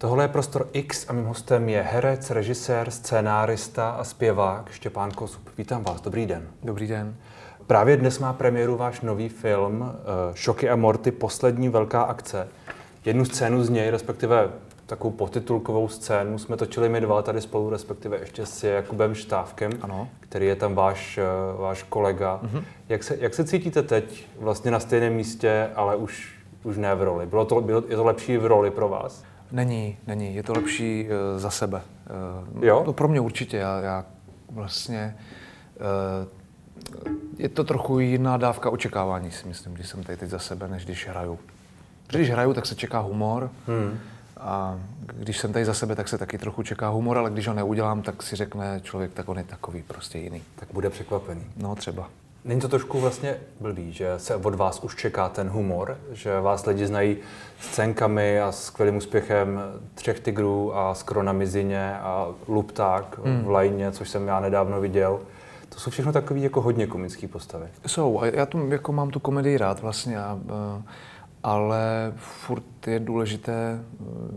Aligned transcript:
Tohle 0.00 0.24
je 0.24 0.28
Prostor 0.28 0.68
X 0.72 1.06
a 1.08 1.12
mým 1.12 1.24
hostem 1.24 1.68
je 1.68 1.82
herec, 1.82 2.30
režisér, 2.30 2.90
scénárista 2.90 3.90
a 3.90 4.04
zpěvák 4.04 4.70
Štěpán 4.70 5.10
Kosub. 5.10 5.48
Vítám 5.58 5.84
vás, 5.84 6.00
dobrý 6.00 6.26
den. 6.26 6.48
Dobrý 6.62 6.86
den. 6.86 7.16
Právě 7.66 7.96
dnes 7.96 8.18
má 8.18 8.32
premiéru 8.32 8.76
váš 8.76 9.00
nový 9.00 9.28
film 9.28 9.80
uh, 9.80 9.88
Šoky 10.34 10.70
a 10.70 10.76
Morty, 10.76 11.10
poslední 11.10 11.68
velká 11.68 12.02
akce. 12.02 12.48
Jednu 13.04 13.24
scénu 13.24 13.64
z 13.64 13.70
něj, 13.70 13.90
respektive 13.90 14.48
takovou 14.86 15.10
potitulkovou 15.10 15.88
scénu, 15.88 16.38
jsme 16.38 16.56
točili 16.56 16.88
my 16.88 17.00
dva 17.00 17.22
tady 17.22 17.40
spolu, 17.40 17.70
respektive 17.70 18.18
ještě 18.18 18.46
s 18.46 18.64
Jakubem 18.64 19.14
Štávkem, 19.14 19.72
ano. 19.80 20.08
který 20.20 20.46
je 20.46 20.56
tam 20.56 20.74
váš, 20.74 21.18
uh, 21.54 21.60
váš 21.60 21.82
kolega. 21.82 22.40
Uh-huh. 22.42 22.64
Jak, 22.88 23.02
se, 23.02 23.16
jak 23.20 23.34
se 23.34 23.44
cítíte 23.44 23.82
teď 23.82 24.26
vlastně 24.38 24.70
na 24.70 24.80
stejném 24.80 25.12
místě, 25.12 25.70
ale 25.74 25.96
už, 25.96 26.34
už 26.62 26.76
ne 26.76 26.94
v 26.94 27.02
roli? 27.02 27.26
Bylo 27.26 27.44
to, 27.44 27.60
bylo, 27.60 27.82
je 27.88 27.96
to 27.96 28.04
lepší 28.04 28.36
v 28.36 28.46
roli 28.46 28.70
pro 28.70 28.88
vás? 28.88 29.29
Není, 29.52 29.96
není. 30.06 30.34
Je 30.34 30.42
to 30.42 30.52
lepší 30.52 31.06
uh, 31.06 31.40
za 31.40 31.50
sebe. 31.50 31.82
Uh, 32.54 32.64
jo? 32.64 32.82
To 32.84 32.92
pro 32.92 33.08
mě 33.08 33.20
určitě. 33.20 33.56
Já, 33.56 33.80
já 33.80 34.04
vlastně... 34.50 35.16
Uh, 35.76 36.40
je 37.38 37.48
to 37.48 37.64
trochu 37.64 37.98
jiná 37.98 38.36
dávka 38.36 38.70
očekávání, 38.70 39.30
si 39.30 39.48
myslím, 39.48 39.74
když 39.74 39.88
jsem 39.88 40.04
tady 40.04 40.16
teď 40.16 40.30
za 40.30 40.38
sebe, 40.38 40.68
než 40.68 40.84
když 40.84 41.08
hraju. 41.08 41.38
Když 42.08 42.30
hraju, 42.30 42.54
tak 42.54 42.66
se 42.66 42.74
čeká 42.74 42.98
humor. 42.98 43.50
Hmm. 43.66 43.98
A 44.40 44.80
když 45.06 45.38
jsem 45.38 45.52
tady 45.52 45.64
za 45.64 45.74
sebe, 45.74 45.96
tak 45.96 46.08
se 46.08 46.18
taky 46.18 46.38
trochu 46.38 46.62
čeká 46.62 46.88
humor, 46.88 47.18
ale 47.18 47.30
když 47.30 47.48
ho 47.48 47.54
neudělám, 47.54 48.02
tak 48.02 48.22
si 48.22 48.36
řekne 48.36 48.80
člověk, 48.82 49.12
tak 49.12 49.28
on 49.28 49.38
je 49.38 49.44
takový 49.44 49.82
prostě 49.82 50.18
jiný. 50.18 50.42
Tak 50.56 50.68
bude 50.72 50.90
překvapený. 50.90 51.44
No 51.56 51.74
třeba. 51.74 52.08
Není 52.44 52.60
to 52.60 52.68
trošku 52.68 53.00
vlastně 53.00 53.36
blbý, 53.60 53.92
že 53.92 54.14
se 54.16 54.36
od 54.36 54.54
vás 54.54 54.80
už 54.80 54.96
čeká 54.96 55.28
ten 55.28 55.48
humor, 55.48 55.98
že 56.12 56.40
vás 56.40 56.66
lidi 56.66 56.86
znají 56.86 57.16
scénkami 57.60 58.40
a 58.40 58.52
skvělým 58.52 58.96
úspěchem 58.96 59.60
Třech 59.94 60.20
tigrů 60.20 60.76
a 60.76 60.94
Skoro 60.94 61.22
na 61.22 61.32
mizině 61.32 61.98
a 61.98 62.28
Lupták 62.48 63.18
hmm. 63.24 63.44
v 63.44 63.50
Lajně, 63.50 63.92
což 63.92 64.08
jsem 64.08 64.26
já 64.26 64.40
nedávno 64.40 64.80
viděl. 64.80 65.20
To 65.68 65.80
jsou 65.80 65.90
všechno 65.90 66.12
takové 66.12 66.40
jako 66.40 66.60
hodně 66.60 66.86
komické 66.86 67.28
postavy. 67.28 67.66
Jsou 67.86 68.20
a 68.20 68.26
já 68.26 68.46
tu, 68.46 68.68
jako 68.68 68.92
mám 68.92 69.10
tu 69.10 69.20
komedii 69.20 69.58
rád 69.58 69.82
vlastně, 69.82 70.18
a, 70.18 70.38
ale 71.42 72.12
furt 72.16 72.86
je 72.86 73.00
důležité 73.00 73.80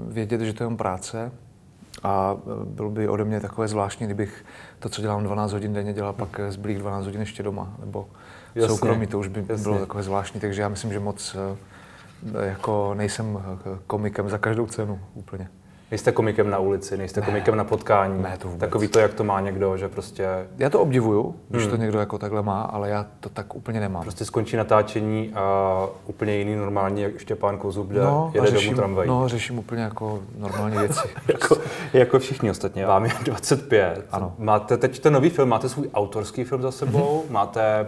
vědět, 0.07 0.41
že 0.41 0.53
to 0.53 0.63
je 0.63 0.67
jen 0.67 0.77
práce 0.77 1.31
a 2.03 2.37
bylo 2.65 2.89
by 2.89 3.07
ode 3.07 3.25
mě 3.25 3.39
takové 3.39 3.67
zvláštní, 3.67 4.05
kdybych 4.05 4.45
to, 4.83 4.89
co 4.89 5.01
dělám 5.01 5.23
12 5.23 5.51
hodin 5.51 5.73
denně, 5.73 5.93
dělal 5.93 6.13
pak 6.13 6.39
zbylých 6.49 6.79
12 6.79 7.05
hodin 7.05 7.19
ještě 7.19 7.43
doma, 7.43 7.73
nebo 7.79 8.07
jasně, 8.55 8.67
soukromí, 8.67 9.07
to 9.07 9.19
už 9.19 9.27
by 9.27 9.45
jasně. 9.49 9.63
bylo 9.63 9.79
takové 9.79 10.03
zvláštní, 10.03 10.39
takže 10.39 10.61
já 10.61 10.69
myslím, 10.69 10.93
že 10.93 10.99
moc 10.99 11.35
jako 12.41 12.93
nejsem 12.93 13.39
komikem 13.87 14.29
za 14.29 14.37
každou 14.37 14.67
cenu 14.67 14.99
úplně. 15.13 15.49
Nejste 15.93 16.11
komikem 16.11 16.49
na 16.49 16.59
ulici, 16.59 16.97
nejste 16.97 17.19
ne, 17.21 17.25
komikem 17.25 17.55
na 17.55 17.63
potkání. 17.63 18.21
Ne, 18.23 18.37
to 18.37 18.47
vůbec. 18.47 18.59
Takový 18.59 18.87
to, 18.87 18.99
jak 18.99 19.13
to 19.13 19.23
má 19.23 19.39
někdo, 19.39 19.77
že 19.77 19.89
prostě... 19.89 20.27
Já 20.57 20.69
to 20.69 20.79
obdivuju, 20.79 21.35
když 21.49 21.63
hmm. 21.63 21.71
to 21.71 21.77
někdo 21.77 21.99
jako 21.99 22.17
takhle 22.17 22.41
má, 22.41 22.61
ale 22.61 22.89
já 22.89 23.05
to 23.19 23.29
tak 23.29 23.55
úplně 23.55 23.79
nemám. 23.79 24.01
Prostě 24.01 24.25
skončí 24.25 24.57
natáčení 24.57 25.31
a 25.35 25.87
úplně 26.05 26.35
jiný 26.35 26.55
normální, 26.55 27.01
jak 27.01 27.17
Štěpán 27.17 27.57
Kozub 27.57 27.89
jde, 27.89 28.01
no, 28.01 28.31
jede 28.33 28.47
řeším, 28.47 28.69
domů 28.69 28.77
tramvají. 28.77 29.09
No, 29.09 29.27
řeším 29.27 29.59
úplně 29.59 29.81
jako 29.81 30.19
normální 30.37 30.77
věci. 30.77 31.07
jako, 31.27 31.57
jako, 31.93 32.19
všichni 32.19 32.51
ostatně. 32.51 32.85
Vám 32.85 33.05
je 33.05 33.11
25. 33.23 34.05
Ano. 34.11 34.33
Máte 34.37 34.77
teď 34.77 34.99
ten 34.99 35.13
nový 35.13 35.29
film, 35.29 35.49
máte 35.49 35.69
svůj 35.69 35.89
autorský 35.93 36.43
film 36.43 36.61
za 36.61 36.71
sebou, 36.71 37.23
mhm. 37.25 37.33
máte 37.33 37.87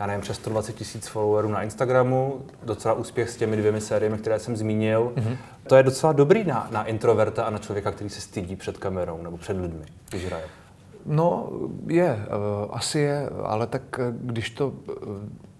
já 0.00 0.06
nevím, 0.06 0.20
přes 0.20 0.36
120 0.36 0.72
tisíc 0.72 1.06
followerů 1.06 1.48
na 1.48 1.62
Instagramu, 1.62 2.40
docela 2.62 2.94
úspěch 2.94 3.30
s 3.30 3.36
těmi 3.36 3.56
dvěmi 3.56 3.80
sériemi, 3.80 4.18
které 4.18 4.38
jsem 4.38 4.56
zmínil. 4.56 5.12
Mm-hmm. 5.16 5.36
To 5.66 5.76
je 5.76 5.82
docela 5.82 6.12
dobrý 6.12 6.44
na, 6.44 6.68
na 6.70 6.84
introverta 6.84 7.44
a 7.44 7.50
na 7.50 7.58
člověka, 7.58 7.92
který 7.92 8.10
se 8.10 8.20
stydí 8.20 8.56
před 8.56 8.78
kamerou 8.78 9.22
nebo 9.22 9.36
před 9.36 9.56
lidmi, 9.56 9.84
když 10.10 10.26
hraje. 10.26 10.44
No, 11.06 11.48
je, 11.86 12.26
uh, 12.66 12.76
asi 12.76 12.98
je, 12.98 13.28
ale 13.44 13.66
tak 13.66 13.82
eh, 13.98 14.12
když 14.20 14.50
to 14.50 14.68
uh, 14.68 14.74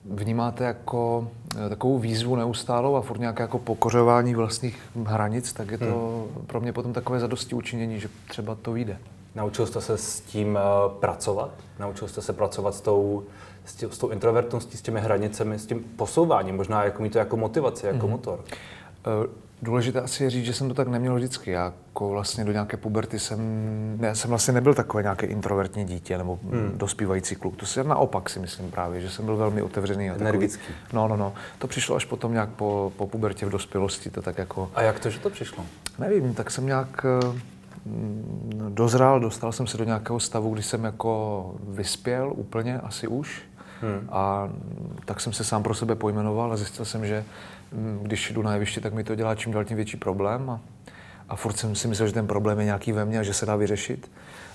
vnímáte 0.05 0.65
jako 0.65 1.29
takovou 1.69 1.99
výzvu 1.99 2.37
neustálou 2.37 2.95
a 2.95 3.01
furt 3.01 3.19
nějaké 3.19 3.43
jako 3.43 3.59
pokořování 3.59 4.35
vlastních 4.35 4.83
hranic, 5.05 5.53
tak 5.53 5.71
je 5.71 5.79
to 5.79 6.27
hmm. 6.35 6.47
pro 6.47 6.61
mě 6.61 6.73
potom 6.73 6.93
takové 6.93 7.21
zadosti 7.21 7.55
učinění, 7.55 8.01
že 8.01 8.09
třeba 8.29 8.55
to 8.55 8.73
vyjde. 8.73 8.99
Naučil 9.35 9.67
jste 9.67 9.81
se 9.81 9.99
s 9.99 10.21
tím 10.21 10.59
pracovat? 11.01 11.51
Naučil 11.79 12.09
jste 12.09 12.23
se 12.23 12.33
pracovat 12.33 12.75
s 12.75 12.81
tou 12.81 13.25
s, 13.69 13.75
tě, 13.75 13.89
s 13.91 13.99
tou 13.99 14.09
introvertností, 14.09 14.77
s 14.77 14.83
těmi 14.83 15.01
hranicemi, 15.01 15.59
s 15.59 15.67
tím 15.67 15.85
posouváním, 15.97 16.57
možná 16.57 16.85
jako 16.85 17.03
mít 17.03 17.13
to 17.13 17.19
jako 17.19 17.37
motivaci, 17.37 17.87
jako 17.87 18.07
mm-hmm. 18.07 18.11
motor? 18.11 18.45
Eh, 19.07 19.29
důležité 19.63 20.01
asi 20.01 20.25
je 20.25 20.31
říct, 20.31 20.45
že 20.45 20.53
jsem 20.53 20.69
to 20.69 20.75
tak 20.75 20.89
neměl 20.89 21.15
vždycky. 21.15 21.51
Já 21.51 21.73
jako 21.87 22.09
vlastně 22.09 22.45
do 22.45 22.53
nějaké 22.53 22.77
puberty 22.77 23.19
jsem, 23.19 23.41
ne, 24.01 24.15
jsem 24.15 24.29
vlastně 24.31 24.55
nebyl 24.55 24.75
takové 24.75 25.03
nějaké 25.03 25.27
introvertní 25.27 25.85
dítě 25.85 26.19
nebo 26.19 26.39
hmm. 26.43 26.73
dospívající 26.77 27.37
kluk. 27.37 27.57
To 27.57 27.67
se 27.67 27.85
naopak 27.85 28.31
si 28.31 28.39
myslím 28.41 28.71
právě, 28.71 29.01
že 29.01 29.11
jsem 29.11 29.25
byl 29.25 29.37
velmi 29.37 29.63
otevřený. 29.63 30.11
A 30.11 30.15
Energický. 30.15 30.63
Takový, 30.63 30.79
no, 30.93 31.09
no, 31.09 31.17
no. 31.17 31.35
To 31.59 31.67
přišlo 31.67 31.97
až 31.97 32.05
potom 32.05 32.33
nějak 32.33 32.49
po, 32.49 32.93
po 32.97 33.07
pubertě 33.07 33.47
v 33.47 33.51
dospělosti. 33.51 34.11
To 34.11 34.23
tak 34.23 34.39
jako... 34.39 34.71
A 34.75 34.83
jak 34.83 35.01
to, 35.01 35.11
že 35.11 35.19
to 35.19 35.31
přišlo? 35.31 35.65
Nevím, 35.99 36.35
tak 36.35 36.51
jsem 36.51 36.67
nějak 36.67 37.07
eh, 37.23 37.41
dozrál, 38.69 39.21
dostal 39.21 39.53
jsem 39.53 39.67
se 39.67 39.79
do 39.79 39.85
nějakého 39.85 40.21
stavu, 40.21 40.55
kdy 40.55 40.63
jsem 40.63 40.85
jako 40.85 41.55
vyspěl 41.69 42.33
úplně 42.37 42.81
asi 42.81 43.07
už. 43.07 43.43
Hmm. 43.83 44.09
A 44.13 44.49
tak 45.05 45.21
jsem 45.21 45.33
se 45.33 45.45
sám 45.45 45.63
pro 45.63 45.75
sebe 45.75 45.95
pojmenoval 45.95 46.53
a 46.53 46.57
zjistil 46.57 46.85
jsem, 46.85 47.07
že 47.07 47.25
mm, 47.73 48.01
když 48.03 48.31
jdu 48.31 48.43
na 48.43 48.55
jeviště, 48.55 48.81
tak 48.81 48.93
mi 48.93 49.05
to 49.05 49.15
dělá 49.15 49.35
čím 49.35 49.53
dál 49.53 49.65
tím 49.65 49.77
větší 49.77 49.97
problém. 49.97 50.51
A, 50.51 50.61
a 51.29 51.37
furt 51.37 51.57
jsem 51.57 51.75
si 51.75 51.89
myslel, 51.89 52.09
že 52.09 52.15
ten 52.15 52.27
problém 52.27 52.59
je 52.59 52.65
nějaký 52.65 52.93
ve 52.93 53.05
mně 53.05 53.19
a 53.19 53.23
že 53.23 53.35
se 53.35 53.47
dá 53.47 53.57
vyřešit. 53.57 54.11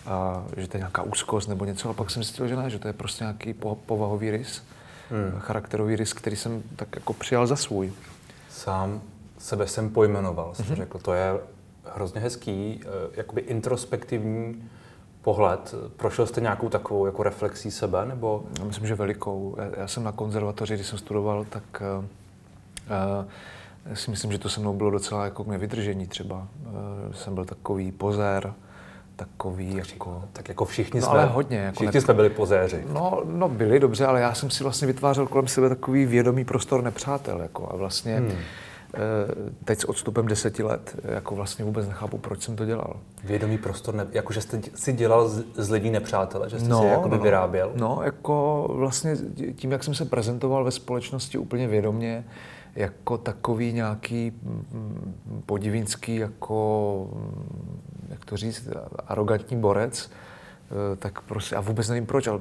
A 0.06 0.44
že 0.58 0.68
to 0.68 0.78
je 0.78 0.80
nějaká 0.80 1.02
úzkost 1.02 1.50
nebo 1.50 1.66
něco. 1.66 1.90
A 1.90 1.94
pak 1.94 2.12
jsem 2.12 2.24
zjistil, 2.24 2.48
že 2.48 2.56
ne, 2.56 2.70
že 2.70 2.80
to 2.80 2.88
je 2.88 2.94
prostě 2.94 3.24
nějaký 3.24 3.54
po, 3.54 3.76
povahový 3.76 4.32
rys, 4.32 4.64
hmm. 5.10 5.40
charakterový 5.40 5.96
rys, 5.96 6.14
který 6.14 6.36
jsem 6.36 6.64
tak 6.76 6.88
jako 6.96 7.14
přijal 7.14 7.48
za 7.48 7.56
svůj. 7.56 7.94
Sám 8.50 9.02
sebe 9.38 9.68
jsem 9.68 9.90
pojmenoval, 9.90 10.56
jsem 10.56 10.66
mm-hmm. 10.66 10.76
řekl. 10.76 11.00
To 11.00 11.14
je 11.14 11.40
hrozně 11.96 12.22
hezký, 12.22 12.82
eh, 12.82 12.88
jakoby 13.14 13.42
introspektivní 13.42 14.70
pohled. 15.24 15.76
Prošel 15.98 16.28
jste 16.28 16.42
nějakou 16.42 16.70
takovou 16.70 17.06
jako 17.06 17.24
reflexí 17.24 17.72
sebe? 17.72 18.06
Nebo? 18.06 18.44
Já 18.60 18.66
myslím, 18.66 18.88
že 18.88 18.96
velikou. 18.96 19.56
Já, 19.78 19.88
jsem 19.88 20.04
na 20.04 20.12
konzervatoři, 20.12 20.74
když 20.76 20.88
jsem 20.88 21.00
studoval, 21.00 21.46
tak 21.50 21.84
uh, 23.90 23.96
si 23.96 24.12
myslím, 24.12 24.32
že 24.32 24.38
to 24.38 24.50
se 24.50 24.60
mnou 24.60 24.74
bylo 24.74 24.92
docela 24.92 25.26
jako 25.26 25.44
mě 25.44 25.58
vydržení 25.58 26.08
třeba. 26.08 26.36
Uh, 26.38 27.14
jsem 27.14 27.36
byl 27.36 27.46
takový 27.46 27.92
pozér, 27.92 28.54
takový 29.16 29.76
tak, 29.76 29.92
jako... 29.92 30.24
Tak 30.34 30.50
jako 30.50 30.66
všichni 30.66 31.00
no, 31.00 31.06
jsme, 31.08 31.20
ale 31.20 31.26
hodně, 31.26 31.58
jako 31.58 31.76
všichni 31.76 32.02
jsme 32.02 32.14
byli 32.14 32.30
pozéři. 32.30 32.86
No, 32.94 33.22
no, 33.26 33.50
byli, 33.50 33.80
dobře, 33.80 34.06
ale 34.06 34.22
já 34.22 34.34
jsem 34.34 34.50
si 34.50 34.64
vlastně 34.64 34.88
vytvářel 34.88 35.28
kolem 35.28 35.48
sebe 35.48 35.70
takový 35.70 36.06
vědomý 36.06 36.46
prostor 36.46 36.84
nepřátel. 36.84 37.42
Jako, 37.42 37.70
a 37.74 37.76
vlastně 37.76 38.18
hmm. 38.18 38.38
Eh, 38.96 39.00
teď 39.66 39.80
s 39.80 39.84
odstupem 39.84 40.28
deseti 40.28 40.64
let 40.64 40.96
jako 41.04 41.36
vlastně 41.36 41.66
vůbec 41.66 41.88
nechápu, 41.88 42.18
proč 42.18 42.42
jsem 42.42 42.56
to 42.56 42.66
dělal. 42.66 43.00
Vědomý 43.24 43.58
prostor, 43.58 43.96
ne, 43.96 44.08
jako 44.12 44.34
že 44.34 44.42
jste 44.42 44.62
si 44.76 44.94
dělal 44.94 45.30
z, 45.30 45.46
z 45.56 45.70
lidí 45.70 45.90
nepřátele, 45.90 46.50
že 46.50 46.59
jste 46.59 46.70
no, 46.70 46.81
si 46.81 46.88
jako 46.88 47.08
no, 47.08 47.20
vyráběl? 47.20 47.72
No, 47.76 48.00
jako 48.04 48.68
vlastně 48.74 49.16
tím, 49.56 49.72
jak 49.72 49.84
jsem 49.84 49.96
se 49.96 50.06
prezentoval 50.06 50.64
ve 50.64 50.72
společnosti 50.72 51.38
úplně 51.38 51.68
vědomě, 51.68 52.26
jako 52.76 53.18
takový 53.18 53.74
nějaký 53.74 54.31
mm, 54.44 55.14
podivínský, 55.46 56.16
jako, 56.16 57.08
mm, 57.14 57.81
jak 58.10 58.25
to 58.25 58.38
říct, 58.38 58.68
arrogantní 59.08 59.58
borec, 59.58 60.10
Eh, 60.10 60.33
tak 61.00 61.22
prostě, 61.22 61.56
a 61.56 61.62
vůbec 61.62 61.90
nevím 61.90 62.06
proč, 62.06 62.28
ale 62.28 62.40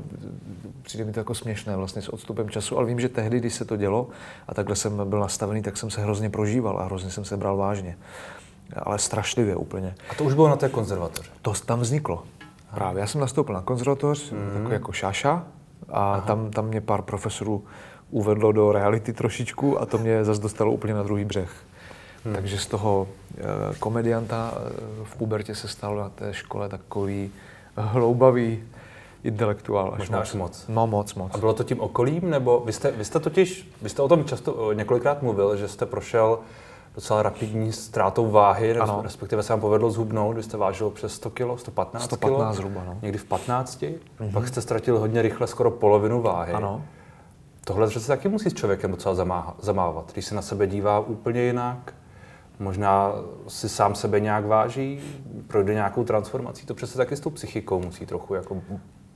přijde 0.82 1.04
mi 1.04 1.12
to 1.12 1.20
jako 1.20 1.34
směšné 1.34 1.76
vlastně 1.76 2.02
s 2.02 2.08
odstupem 2.08 2.50
času, 2.50 2.78
ale 2.78 2.86
vím, 2.86 3.00
že 3.00 3.08
tehdy, 3.08 3.38
když 3.38 3.54
se 3.54 3.64
to 3.64 3.76
dělo 3.76 4.08
a 4.48 4.54
takhle 4.54 4.76
jsem 4.76 5.08
byl 5.08 5.20
nastavený, 5.20 5.62
tak 5.62 5.76
jsem 5.76 5.90
se 5.90 6.00
hrozně 6.00 6.30
prožíval 6.30 6.78
a 6.78 6.84
hrozně 6.84 7.10
jsem 7.10 7.24
se 7.24 7.36
bral 7.36 7.56
vážně. 7.56 7.98
Ale 8.76 8.98
strašlivě 8.98 9.56
úplně. 9.56 9.94
A 10.10 10.14
to 10.14 10.24
už 10.24 10.34
bylo 10.34 10.48
na 10.48 10.56
té 10.56 10.69
konzervatoři? 10.69 11.30
To 11.42 11.52
tam 11.66 11.80
vzniklo. 11.80 12.24
Právě. 12.74 13.00
Já 13.00 13.06
jsem 13.06 13.20
nastoupil 13.20 13.54
na 13.54 13.60
konzervatoř, 13.60 14.32
mm-hmm. 14.32 14.52
takový 14.52 14.72
jako 14.72 14.92
šáša, 14.92 15.44
a 15.88 16.20
tam, 16.20 16.50
tam 16.50 16.66
mě 16.66 16.80
pár 16.80 17.02
profesorů 17.02 17.64
uvedlo 18.10 18.52
do 18.52 18.72
reality 18.72 19.12
trošičku 19.12 19.80
a 19.80 19.86
to 19.86 19.98
mě 19.98 20.25
zase 20.25 20.40
dostalo 20.40 20.72
úplně 20.72 20.94
na 20.94 21.02
druhý 21.02 21.25
břeh. 21.25 21.50
Hmm. 22.25 22.34
Takže 22.34 22.58
z 22.58 22.66
toho 22.66 23.08
e, 23.38 23.75
komedianta 23.78 24.54
e, 24.56 25.04
v 25.04 25.16
pubertě 25.16 25.54
se 25.54 25.68
stal 25.68 25.96
na 25.96 26.08
té 26.08 26.34
škole 26.34 26.68
takový 26.68 27.30
hloubavý 27.76 28.64
intelektuál. 29.24 29.90
Až 29.94 29.98
Možná 29.98 30.19
moc. 30.19 30.28
až 30.28 30.34
moc. 30.34 30.64
No 30.69 30.86
moc, 30.86 31.14
moc. 31.14 31.34
A 31.34 31.38
bylo 31.38 31.54
to 31.54 31.64
tím 31.64 31.80
okolím, 31.80 32.30
nebo 32.30 32.62
vy 32.66 32.72
jste, 32.72 32.90
vy 32.90 33.04
jste 33.04 33.20
totiž, 33.20 33.69
vy 33.82 33.88
jste 33.88 34.02
o 34.02 34.08
tom 34.08 34.24
často 34.24 34.72
několikrát 34.72 35.22
mluvil, 35.22 35.56
že 35.56 35.69
jste 35.69 35.86
prošel 35.86 36.38
docela 36.94 37.22
rapidní 37.22 37.72
ztrátou 37.72 38.30
váhy, 38.30 38.78
ano. 38.78 39.00
respektive 39.02 39.42
se 39.42 39.52
vám 39.52 39.60
povedlo 39.60 39.90
zhubnout, 39.90 40.36
vy 40.36 40.42
jste 40.42 40.56
vážil 40.56 40.90
přes 40.90 41.14
100 41.14 41.30
kg, 41.30 41.58
115 41.58 42.04
115 42.04 42.48
kg, 42.48 42.56
zhruba, 42.56 42.82
no. 42.86 42.98
někdy 43.02 43.19
v 43.19 43.24
15, 43.24 43.82
mm-hmm. 43.82 44.32
pak 44.32 44.48
jste 44.48 44.60
ztratil 44.60 44.98
hodně 44.98 45.22
rychle 45.22 45.46
skoro 45.46 45.70
polovinu 45.70 46.22
váhy. 46.22 46.52
Ano. 46.52 46.82
Tohle 47.64 47.90
se 47.90 48.06
taky 48.06 48.28
musí 48.28 48.50
s 48.50 48.54
člověkem 48.54 48.90
docela 48.90 49.14
zamávat, 49.58 50.12
když 50.12 50.25
se 50.25 50.34
na 50.34 50.42
sebe 50.42 50.66
dívá 50.66 51.00
úplně 51.00 51.42
jinak, 51.42 51.94
možná 52.62 53.12
si 53.49 53.69
sám 53.69 53.94
sebe 53.94 54.20
nějak 54.20 54.47
váží, 54.47 55.00
projde 55.47 55.75
nějakou 55.75 56.05
transformací. 56.05 56.67
To 56.67 56.75
přece 56.75 56.99
taky 56.99 57.17
s 57.17 57.20
tou 57.20 57.31
psychikou 57.31 57.81
musí 57.82 58.06
trochu 58.06 58.35
jako 58.35 58.62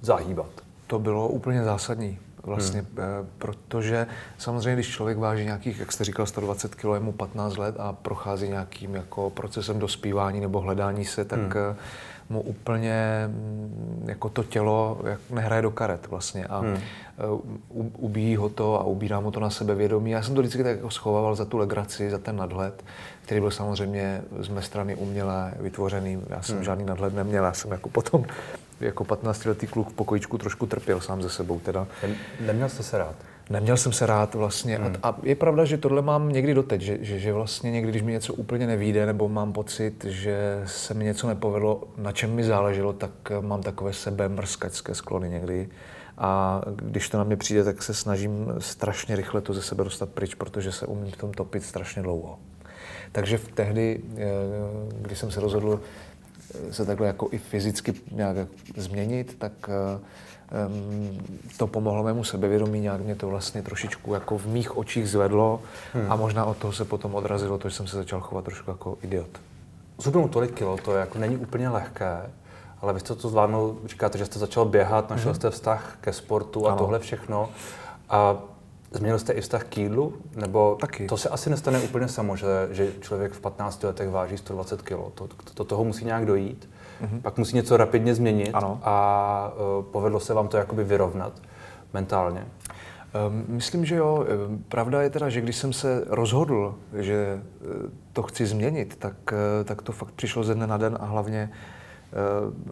zahýbat. 0.01 0.51
To 0.87 0.99
bylo 0.99 1.29
úplně 1.29 1.65
zásadní 1.65 2.19
vlastně, 2.43 2.81
hmm. 2.81 3.29
protože 3.39 4.07
samozřejmě, 4.39 4.75
když 4.75 4.89
člověk 4.89 5.19
váží 5.19 5.45
nějakých, 5.45 5.81
jak 5.81 5.93
jste 5.93 6.05
říkal, 6.05 6.27
120 6.27 6.75
kg, 6.75 6.85
je 6.95 7.01
mu 7.01 7.13
15 7.13 7.57
let 7.57 7.75
a 7.79 7.93
prochází 7.93 8.49
nějakým 8.49 8.95
jako 8.95 9.31
procesem 9.31 9.79
dospívání 9.79 10.41
nebo 10.41 10.61
hledání 10.61 11.05
se, 11.05 11.25
tak 11.25 11.39
hmm. 11.39 11.77
Eh, 12.31 12.33
mu 12.33 12.41
úplně 12.41 13.25
mm, 13.27 14.05
jako 14.09 14.29
to 14.29 14.45
tělo 14.45 15.01
jak 15.05 15.21
nehraje 15.31 15.63
do 15.63 15.71
karet 15.71 16.07
vlastně 16.07 16.47
a 16.47 16.59
hmm. 16.59 16.79
Uh, 17.69 17.87
ubíjí 17.99 18.37
ho 18.37 18.49
to 18.49 18.81
a 18.81 18.85
ubírá 18.85 19.21
mu 19.21 19.31
to 19.31 19.41
na 19.41 19.51
sebevědomí. 19.51 20.11
Já 20.11 20.23
jsem 20.23 20.35
to 20.35 20.41
vždycky 20.41 20.65
tak 20.65 20.77
jako 20.77 20.91
schovával 20.91 21.35
za 21.35 21.45
tu 21.45 21.59
legraci, 21.59 22.11
za 22.11 22.19
ten 22.19 22.37
nadhled, 22.37 22.85
který 23.23 23.41
byl 23.41 23.51
samozřejmě 23.51 24.23
z 24.39 24.49
mé 24.49 24.63
strany 24.63 24.95
uměle 24.95 25.55
vytvořený. 25.61 26.23
Já 26.29 26.43
jsem 26.43 26.55
hmm. 26.55 26.65
žádný 26.65 26.85
nadhled 26.85 27.15
neměl, 27.15 27.45
já 27.45 27.53
jsem 27.53 27.73
jako 27.73 27.89
potom 27.89 28.25
jako 28.81 29.05
15-letý 29.05 29.67
kluk 29.67 29.91
v 29.91 29.93
pokojičku 29.95 30.39
trošku 30.39 30.67
trpěl 30.67 31.01
sám 31.01 31.23
ze 31.23 31.31
sebou 31.31 31.61
teda. 31.61 31.87
Neměl 32.41 32.69
jste 32.69 32.83
se 32.83 32.99
rád? 32.99 33.15
Neměl 33.51 33.77
jsem 33.77 33.93
se 33.93 34.07
rád 34.07 34.35
vlastně. 34.35 34.77
Hmm. 34.77 34.97
A, 35.03 35.09
a 35.09 35.17
je 35.23 35.35
pravda, 35.35 35.65
že 35.65 35.79
tohle 35.79 36.03
mám 36.03 36.29
někdy 36.29 36.55
doteď, 36.55 36.81
že, 36.81 36.99
že, 37.01 37.19
že 37.19 37.33
vlastně 37.33 37.71
někdy, 37.71 37.91
když 37.91 38.03
mi 38.03 38.13
něco 38.13 38.35
úplně 38.35 38.67
nevíde, 38.67 39.07
nebo 39.07 39.29
mám 39.29 39.53
pocit, 39.53 40.05
že 40.05 40.63
se 40.67 40.95
mi 40.95 41.05
něco 41.05 41.27
nepovedlo, 41.27 41.83
na 41.97 42.13
čem 42.13 42.35
mi 42.35 42.45
záleželo, 42.45 42.93
tak 42.93 43.11
mám 43.41 43.63
takové 43.63 43.93
sebe 43.93 44.29
mrskačské 44.29 44.95
sklony 44.95 45.29
někdy. 45.29 45.69
A 46.19 46.63
když 46.77 47.09
to 47.09 47.19
na 47.19 47.25
mě 47.25 47.37
přijde, 47.37 47.65
tak 47.65 47.83
se 47.83 47.95
snažím 47.95 48.55
strašně 48.59 49.17
rychle 49.17 49.41
to 49.41 49.55
ze 49.55 49.63
sebe 49.63 49.85
dostat 49.85 50.09
pryč, 50.09 50.35
protože 50.35 50.73
se 50.73 50.87
umím 50.87 51.13
v 51.13 51.17
tom 51.17 51.33
topit 51.33 51.63
strašně 51.63 52.03
dlouho. 52.03 52.39
Takže 53.13 53.39
v 53.39 53.49
tehdy, 53.49 54.01
eh, 54.17 54.25
když 55.01 55.19
jsem 55.19 55.31
se 55.31 55.41
rozhodl 55.41 55.81
se 56.71 56.87
takhle 56.87 57.07
jako 57.07 57.29
i 57.33 57.39
fyzicky 57.39 57.95
nějak 58.13 58.37
změnit, 58.77 59.37
tak 59.39 59.71
um, 60.69 61.19
to 61.57 61.67
pomohlo 61.67 62.03
mému 62.03 62.25
sebevědomí, 62.25 62.81
nějak 62.81 63.01
mě 63.01 63.15
to 63.15 63.29
vlastně 63.29 63.63
trošičku 63.63 64.15
jako 64.15 64.39
v 64.39 64.47
mých 64.47 64.77
očích 64.77 65.09
zvedlo 65.09 65.61
hmm. 65.93 66.13
a 66.13 66.17
možná 66.17 66.45
od 66.45 66.57
toho 66.57 66.73
se 66.73 66.85
potom 66.85 67.15
odrazilo 67.15 67.59
to, 67.59 67.69
že 67.69 67.77
jsem 67.77 67.87
se 67.87 67.97
začal 67.97 68.21
chovat 68.21 68.45
trošku 68.45 68.71
jako 68.71 68.99
idiot. 69.03 69.41
Zhubnout 69.99 70.31
tolik 70.31 70.55
kilo, 70.55 70.77
to 70.77 70.93
je 70.93 71.01
jako 71.01 71.19
není 71.19 71.37
úplně 71.37 71.69
lehké, 71.69 72.31
ale 72.81 72.93
vy 72.93 73.01
jste 73.01 73.15
to 73.15 73.29
zvládnul, 73.29 73.79
říkáte, 73.87 74.19
že 74.19 74.27
jste 74.27 74.39
začal 74.39 74.65
běhat, 74.65 75.11
našel 75.11 75.31
hmm. 75.31 75.35
jste 75.35 75.51
vztah 75.51 75.97
ke 76.01 76.13
sportu 76.13 76.67
a 76.67 76.71
ano. 76.71 76.79
tohle 76.79 76.99
všechno. 76.99 77.49
A 78.09 78.37
Změnil 78.91 79.19
jste 79.19 79.33
i 79.33 79.41
vztah 79.41 79.65
k 79.65 79.79
jídlu? 79.79 80.15
Nebo 80.35 80.77
Taky. 80.81 81.07
to 81.07 81.17
se 81.17 81.29
asi 81.29 81.51
nestane 81.51 81.81
úplně 81.81 82.09
samo, 82.09 82.37
že, 82.37 82.69
že 82.71 82.93
člověk 83.01 83.33
v 83.33 83.41
15 83.41 83.83
letech 83.83 84.11
váží 84.11 84.39
120 84.39 84.83
kg. 84.83 84.89
To, 84.91 85.11
to, 85.15 85.27
to 85.55 85.65
toho 85.65 85.85
musí 85.85 86.05
nějak 86.05 86.27
dojít. 86.27 86.69
Mm-hmm. 87.03 87.21
Pak 87.21 87.39
musí 87.39 87.57
něco 87.57 87.77
rapidně 87.77 88.15
změnit 88.15 88.51
ano. 88.53 88.81
a 88.83 89.53
uh, 89.79 89.85
povedlo 89.85 90.21
se 90.21 90.35
vám 90.35 90.49
to 90.49 90.57
jakoby 90.57 90.85
vyrovnat 90.85 91.33
mentálně. 91.95 92.47
Um, 93.29 93.45
myslím, 93.49 93.85
že 93.85 93.97
jo. 93.97 94.27
Ehm, 94.29 94.65
pravda 94.69 95.03
je 95.03 95.11
teda, 95.11 95.29
že 95.29 95.41
když 95.41 95.57
jsem 95.57 95.73
se 95.73 96.05
rozhodl, 96.07 96.75
že 96.99 97.15
eh, 97.15 97.67
to 98.13 98.23
chci 98.23 98.47
změnit, 98.47 98.97
tak, 98.99 99.17
eh, 99.33 99.65
tak 99.65 99.83
to 99.83 99.93
fakt 99.93 100.11
přišlo 100.11 100.45
ze 100.45 100.55
dne 100.55 100.67
na 100.67 100.77
den 100.77 100.99
a 101.01 101.05
hlavně 101.05 101.51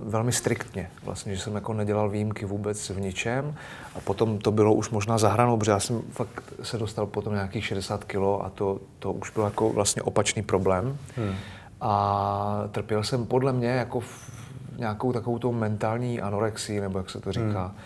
velmi 0.02 0.32
striktně. 0.32 0.90
Vlastně, 1.04 1.36
že 1.36 1.42
jsem 1.42 1.54
jako 1.54 1.72
nedělal 1.72 2.10
výjimky 2.10 2.46
vůbec 2.46 2.90
v 2.90 3.00
ničem. 3.00 3.54
A 3.94 4.00
potom 4.00 4.38
to 4.38 4.52
bylo 4.52 4.74
už 4.74 4.90
možná 4.90 5.18
za 5.18 5.28
hranou, 5.28 5.56
protože 5.56 5.70
já 5.70 5.80
jsem 5.80 6.02
fakt 6.10 6.42
se 6.62 6.78
dostal 6.78 7.06
potom 7.06 7.34
nějakých 7.34 7.66
60 7.66 8.04
kilo 8.04 8.44
a 8.44 8.50
to, 8.50 8.80
to 8.98 9.12
už 9.12 9.30
byl 9.30 9.44
jako 9.44 9.70
vlastně 9.70 10.02
opačný 10.02 10.42
problém. 10.42 10.98
Hmm. 11.16 11.34
A 11.84 12.68
trpěl 12.72 13.02
jsem 13.02 13.26
podle 13.26 13.52
mě 13.52 13.68
jako 13.68 14.00
v 14.00 14.30
nějakou 14.78 15.12
takovou 15.12 15.38
tou 15.38 15.52
mentální 15.52 16.20
anorexii, 16.20 16.80
nebo 16.80 16.98
jak 16.98 17.10
se 17.10 17.20
to 17.20 17.32
říká. 17.32 17.66
Hmm 17.66 17.76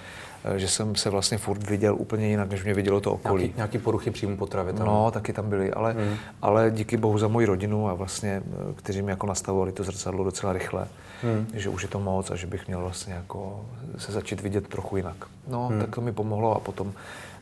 Eh, 0.44 0.58
že 0.58 0.68
jsem 0.68 0.96
se 0.96 1.10
vlastně 1.10 1.38
furt 1.38 1.70
viděl 1.70 1.94
úplně 1.98 2.28
jinak, 2.28 2.50
než 2.50 2.64
mě 2.64 2.74
vidělo 2.74 3.00
to 3.00 3.12
okolí. 3.12 3.42
Nějaký, 3.42 3.56
nějaký 3.56 3.78
poruchy 3.78 4.10
příjmu 4.10 4.36
potravy 4.36 4.72
tam? 4.72 4.86
No, 4.86 5.10
taky 5.10 5.32
tam 5.32 5.48
byly, 5.48 5.72
ale, 5.72 5.92
hmm. 5.92 6.16
ale 6.42 6.70
díky 6.70 6.96
bohu 6.96 7.18
za 7.18 7.28
moji 7.28 7.46
rodinu 7.46 7.88
a 7.88 7.94
vlastně, 7.94 8.42
eh, 8.46 8.74
kteří 8.74 9.02
mi 9.02 9.10
jako 9.10 9.26
nastavovali 9.26 9.72
to 9.72 9.84
zrcadlo 9.84 10.24
docela 10.24 10.52
rychle, 10.52 10.86
hmm. 11.22 11.46
že 11.54 11.68
už 11.68 11.82
je 11.82 11.88
to 11.88 12.00
moc 12.00 12.30
a 12.30 12.36
že 12.36 12.46
bych 12.46 12.66
měl 12.66 12.80
vlastně 12.80 13.14
jako 13.14 13.64
se 13.98 14.12
začít 14.12 14.40
vidět 14.40 14.68
trochu 14.68 14.96
jinak. 14.96 15.16
No, 15.48 15.68
hmm. 15.68 15.80
tak 15.80 15.94
to 15.94 16.00
mi 16.00 16.12
pomohlo 16.12 16.56
a 16.56 16.60
potom, 16.60 16.92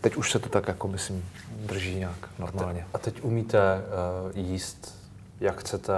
teď 0.01 0.17
už 0.17 0.33
se 0.33 0.39
to 0.39 0.49
tak 0.49 0.69
jako 0.69 0.89
myslím 0.89 1.25
drží 1.67 1.99
nějak 1.99 2.29
normálně. 2.39 2.81
A, 2.81 2.99
te, 2.99 3.11
a 3.11 3.13
teď 3.13 3.25
umíte 3.25 3.59
uh, 3.59 4.39
jíst, 4.39 4.99
jak 5.41 5.61
chcete, 5.61 5.93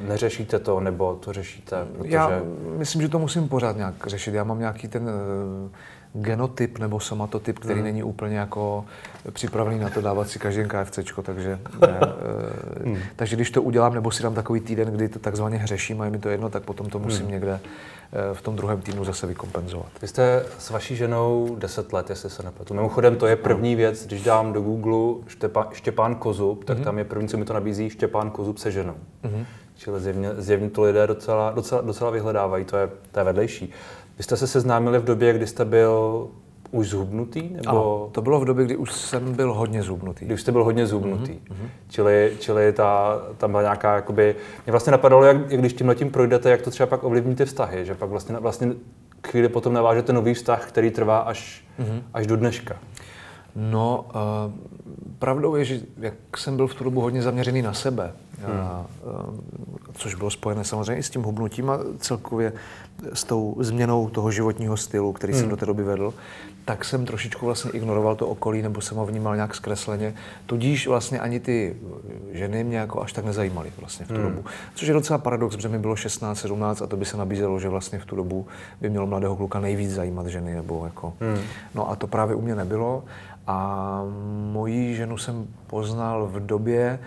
Neřešíte 0.00 0.58
to, 0.58 0.80
nebo 0.80 1.14
to 1.14 1.32
řešíte? 1.32 1.76
Protože... 1.98 2.14
Já 2.14 2.30
myslím, 2.76 3.02
že 3.02 3.08
to 3.08 3.18
musím 3.18 3.48
pořád 3.48 3.76
nějak 3.76 3.94
řešit. 4.06 4.34
Já 4.34 4.44
mám 4.44 4.58
nějaký 4.58 4.88
ten 4.88 5.10
genotyp 6.20 6.78
nebo 6.78 7.00
somatotyp, 7.00 7.58
který 7.58 7.74
hmm. 7.74 7.84
není 7.84 8.02
úplně 8.02 8.38
jako 8.38 8.84
připravený 9.32 9.78
na 9.78 9.90
to 9.90 10.00
dávat 10.00 10.28
si 10.28 10.38
každý 10.38 10.62
KFC, 10.64 10.98
takže, 11.22 11.58
ne, 11.80 12.00
hmm. 12.84 12.96
Eh, 12.96 13.02
takže 13.16 13.36
když 13.36 13.50
to 13.50 13.62
udělám, 13.62 13.94
nebo 13.94 14.10
si 14.10 14.22
dám 14.22 14.34
takový 14.34 14.60
týden, 14.60 14.88
kdy 14.88 15.08
to 15.08 15.18
takzvaně 15.18 15.58
hřeším 15.58 16.00
a 16.00 16.04
je 16.04 16.10
mi 16.10 16.18
to 16.18 16.28
jedno, 16.28 16.50
tak 16.50 16.62
potom 16.62 16.90
to 16.90 16.98
musím 16.98 17.22
hmm. 17.22 17.32
někde 17.32 17.60
eh, 17.60 18.34
v 18.34 18.42
tom 18.42 18.56
druhém 18.56 18.80
týdnu 18.80 19.04
zase 19.04 19.26
vykompenzovat. 19.26 19.88
Vy 20.02 20.08
jste 20.08 20.44
s 20.58 20.70
vaší 20.70 20.96
ženou 20.96 21.56
10 21.58 21.92
let, 21.92 22.10
jestli 22.10 22.30
se 22.30 22.42
nepletu. 22.42 22.74
Mimochodem, 22.74 23.16
to 23.16 23.26
je 23.26 23.36
první 23.36 23.76
věc, 23.76 24.06
když 24.06 24.22
dám 24.22 24.52
do 24.52 24.60
Google 24.60 25.24
Štěpán, 25.28 25.66
Štěpán 25.72 26.14
Kozub, 26.14 26.64
tak 26.64 26.76
hmm. 26.76 26.84
tam 26.84 26.98
je 26.98 27.04
první, 27.04 27.28
co 27.28 27.36
mi 27.36 27.44
to 27.44 27.52
nabízí, 27.52 27.90
Štěpán 27.90 28.30
Kozub 28.30 28.58
se 28.58 28.70
ženou. 28.70 28.94
Hmm. 29.22 29.44
Čili 29.76 30.00
zjevně, 30.00 30.30
zjevně 30.38 30.70
to 30.70 30.82
lidé 30.82 31.06
docela, 31.06 31.50
docela, 31.50 31.80
docela 31.80 32.10
vyhledávají, 32.10 32.64
to 32.64 32.76
je, 32.76 32.90
to 33.12 33.20
je 33.20 33.24
vedlejší. 33.24 33.72
Vy 34.18 34.24
jste 34.24 34.36
se 34.36 34.46
seznámili 34.46 34.98
v 34.98 35.04
době, 35.04 35.32
kdy 35.32 35.46
jste 35.46 35.64
byl 35.64 36.28
už 36.70 36.88
zhubnutý? 36.88 37.42
Nebo... 37.42 37.68
Ano, 37.68 38.08
to 38.12 38.22
bylo 38.22 38.40
v 38.40 38.44
době, 38.44 38.64
kdy 38.64 38.76
už 38.76 38.92
jsem 38.92 39.34
byl 39.34 39.54
hodně 39.54 39.82
zhubnutý. 39.82 40.24
Kdy 40.24 40.34
už 40.34 40.40
jste 40.40 40.52
byl 40.52 40.64
hodně 40.64 40.86
zhubnutý. 40.86 41.32
Mm-hmm. 41.32 41.68
Čili, 41.88 42.36
čili 42.38 42.72
ta, 42.72 43.20
tam 43.38 43.50
byla 43.50 43.62
nějaká, 43.62 43.94
jakoby, 43.94 44.36
mě 44.66 44.70
vlastně 44.70 44.90
napadalo, 44.90 45.24
jak, 45.24 45.50
jak 45.50 45.60
když 45.60 45.72
tím 45.72 45.88
letím 45.88 46.10
projdete, 46.10 46.50
jak 46.50 46.62
to 46.62 46.70
třeba 46.70 46.86
pak 46.86 47.04
ovlivní 47.04 47.34
ty 47.34 47.44
vztahy, 47.44 47.84
že 47.84 47.94
pak 47.94 48.10
vlastně, 48.10 48.36
vlastně 48.38 48.72
chvíli 49.26 49.48
potom 49.48 49.72
navážete 49.72 50.12
nový 50.12 50.34
vztah, 50.34 50.68
který 50.68 50.90
trvá 50.90 51.18
až, 51.18 51.64
mm-hmm. 51.80 52.02
až 52.14 52.26
do 52.26 52.36
dneška. 52.36 52.76
No, 53.56 54.04
uh, 54.08 54.52
pravdou 55.18 55.54
je, 55.54 55.64
že 55.64 55.80
jak 55.98 56.14
jsem 56.36 56.56
byl 56.56 56.66
v 56.66 56.74
tu 56.74 56.84
dobu 56.84 57.00
hodně 57.00 57.22
zaměřený 57.22 57.62
na 57.62 57.72
sebe, 57.72 58.12
hmm. 58.46 58.60
a, 58.60 58.86
uh, 59.04 59.34
což 59.92 60.14
bylo 60.14 60.30
spojené 60.30 60.64
samozřejmě 60.64 60.96
i 60.96 61.02
s 61.02 61.10
tím 61.10 61.22
hubnutím 61.22 61.70
a 61.70 61.78
celkově 61.98 62.52
s 63.12 63.24
tou 63.24 63.56
změnou 63.60 64.08
toho 64.08 64.30
životního 64.30 64.76
stylu, 64.76 65.12
který 65.12 65.32
hmm. 65.32 65.40
jsem 65.40 65.50
do 65.50 65.56
té 65.56 65.66
doby 65.66 65.84
vedl, 65.84 66.14
tak 66.64 66.84
jsem 66.84 67.06
trošičku 67.06 67.46
vlastně 67.46 67.70
ignoroval 67.70 68.16
to 68.16 68.28
okolí, 68.28 68.62
nebo 68.62 68.80
jsem 68.80 68.96
ho 68.96 69.06
vnímal 69.06 69.34
nějak 69.34 69.54
zkresleně. 69.54 70.14
Tudíž 70.46 70.86
vlastně 70.86 71.20
ani 71.20 71.40
ty 71.40 71.76
ženy 72.32 72.64
mě 72.64 72.78
jako 72.78 73.02
až 73.02 73.12
tak 73.12 73.24
nezajímaly 73.24 73.72
vlastně 73.78 74.06
v 74.06 74.08
tu 74.08 74.14
hmm. 74.14 74.22
dobu. 74.22 74.44
Což 74.74 74.88
je 74.88 74.94
docela 74.94 75.18
paradox, 75.18 75.56
protože 75.56 75.68
mi 75.68 75.78
bylo 75.78 75.96
16, 75.96 76.38
17 76.38 76.82
a 76.82 76.86
to 76.86 76.96
by 76.96 77.04
se 77.04 77.16
nabízelo, 77.16 77.60
že 77.60 77.68
vlastně 77.68 77.98
v 77.98 78.04
tu 78.04 78.16
dobu 78.16 78.46
by 78.80 78.90
mělo 78.90 79.06
mladého 79.06 79.36
kluka 79.36 79.60
nejvíc 79.60 79.90
zajímat 79.90 80.26
ženy. 80.26 80.54
Nebo 80.54 80.84
jako. 80.84 81.12
Hmm. 81.20 81.38
No 81.74 81.90
a 81.90 81.96
to 81.96 82.06
právě 82.06 82.34
u 82.36 82.40
mě 82.40 82.54
nebylo. 82.54 83.04
A 83.46 84.00
moji 84.52 84.94
ženu 84.94 85.18
jsem 85.18 85.46
poznal 85.66 86.26
v 86.26 86.46
době, 86.46 86.98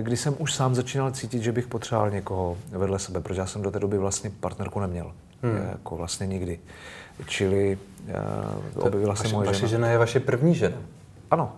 kdy 0.00 0.16
jsem 0.16 0.34
už 0.38 0.54
sám 0.54 0.74
začínal 0.74 1.10
cítit, 1.10 1.42
že 1.42 1.52
bych 1.52 1.66
potřeboval 1.66 2.10
někoho 2.10 2.56
vedle 2.70 2.98
sebe, 2.98 3.20
protože 3.20 3.40
já 3.40 3.46
jsem 3.46 3.62
do 3.62 3.70
té 3.70 3.78
doby 3.78 3.98
vlastně 3.98 4.30
partnerku 4.40 4.80
neměl. 4.80 5.12
Hmm. 5.42 5.56
Jako 5.56 5.96
vlastně 5.96 6.26
nikdy. 6.26 6.60
Čili 7.26 7.78
uh, 8.76 8.86
objevila 8.86 9.14
se 9.14 9.28
moje 9.28 9.46
vaše 9.46 9.58
žena. 9.58 9.68
žena 9.70 9.88
je 9.88 9.98
vaše 9.98 10.20
první 10.20 10.54
žena? 10.54 10.76
Ano. 11.30 11.52